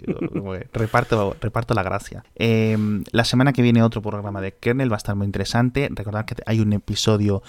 reparto, 0.73 1.37
reparto 1.39 1.73
la 1.73 1.83
gracia. 1.83 2.25
Em, 2.35 3.05
la 3.11 3.23
semana 3.23 3.53
que 3.53 3.61
viene 3.61 3.81
otro 3.81 4.01
programa 4.01 4.41
de 4.41 4.51
Kernel 4.51 4.91
va 4.91 4.95
a 4.95 4.97
estar 4.97 5.15
muy 5.15 5.25
interesante. 5.25 5.87
Recordad 5.89 6.25
que 6.25 6.35
hay 6.45 6.59
un 6.59 6.73
episodio 6.73 7.43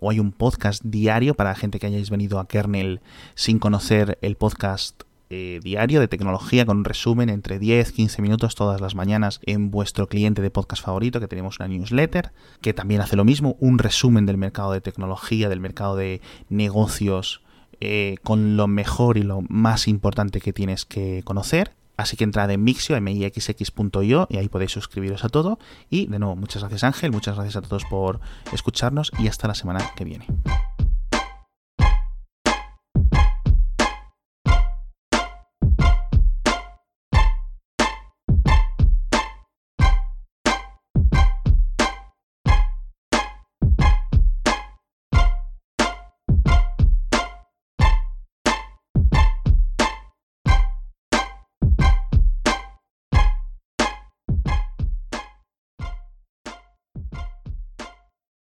o 0.00 0.08
hay 0.08 0.18
un 0.18 0.32
podcast 0.32 0.82
diario 0.82 1.34
para 1.34 1.50
la 1.50 1.56
gente 1.56 1.78
que 1.78 1.88
hayáis 1.88 2.08
venido 2.08 2.38
a 2.38 2.48
Kernel 2.48 3.02
sin 3.34 3.58
conocer 3.58 4.16
el 4.22 4.36
podcast 4.36 5.02
eh, 5.28 5.60
diario 5.62 6.00
de 6.00 6.08
tecnología 6.08 6.64
con 6.66 6.78
un 6.78 6.84
resumen 6.84 7.28
entre 7.30 7.58
10, 7.58 7.92
15 7.92 8.22
minutos 8.22 8.54
todas 8.54 8.80
las 8.80 8.94
mañanas 8.94 9.40
en 9.44 9.70
vuestro 9.70 10.08
cliente 10.08 10.42
de 10.42 10.50
podcast 10.50 10.84
favorito, 10.84 11.20
que 11.20 11.28
tenemos 11.28 11.58
una 11.58 11.68
newsletter, 11.68 12.32
que 12.60 12.74
también 12.74 13.00
hace 13.00 13.16
lo 13.16 13.24
mismo, 13.24 13.56
un 13.58 13.78
resumen 13.78 14.26
del 14.26 14.36
mercado 14.36 14.72
de 14.72 14.80
tecnología, 14.80 15.48
del 15.48 15.60
mercado 15.60 15.96
de 15.96 16.20
negocios, 16.48 17.42
eh, 17.80 18.16
con 18.22 18.56
lo 18.56 18.68
mejor 18.68 19.18
y 19.18 19.22
lo 19.22 19.42
más 19.48 19.88
importante 19.88 20.40
que 20.40 20.52
tienes 20.52 20.84
que 20.84 21.22
conocer. 21.24 21.72
Así 21.96 22.16
que 22.16 22.24
entrad 22.24 22.50
en 22.50 22.62
Mixio, 22.62 23.00
mixx.io, 23.00 24.26
y 24.30 24.36
ahí 24.36 24.48
podéis 24.48 24.72
suscribiros 24.72 25.24
a 25.24 25.28
todo. 25.28 25.58
Y 25.88 26.06
de 26.06 26.18
nuevo, 26.18 26.36
muchas 26.36 26.62
gracias 26.62 26.84
Ángel, 26.84 27.10
muchas 27.10 27.36
gracias 27.36 27.56
a 27.56 27.62
todos 27.62 27.84
por 27.86 28.20
escucharnos 28.52 29.10
y 29.18 29.28
hasta 29.28 29.48
la 29.48 29.54
semana 29.54 29.80
que 29.96 30.04
viene. 30.04 30.26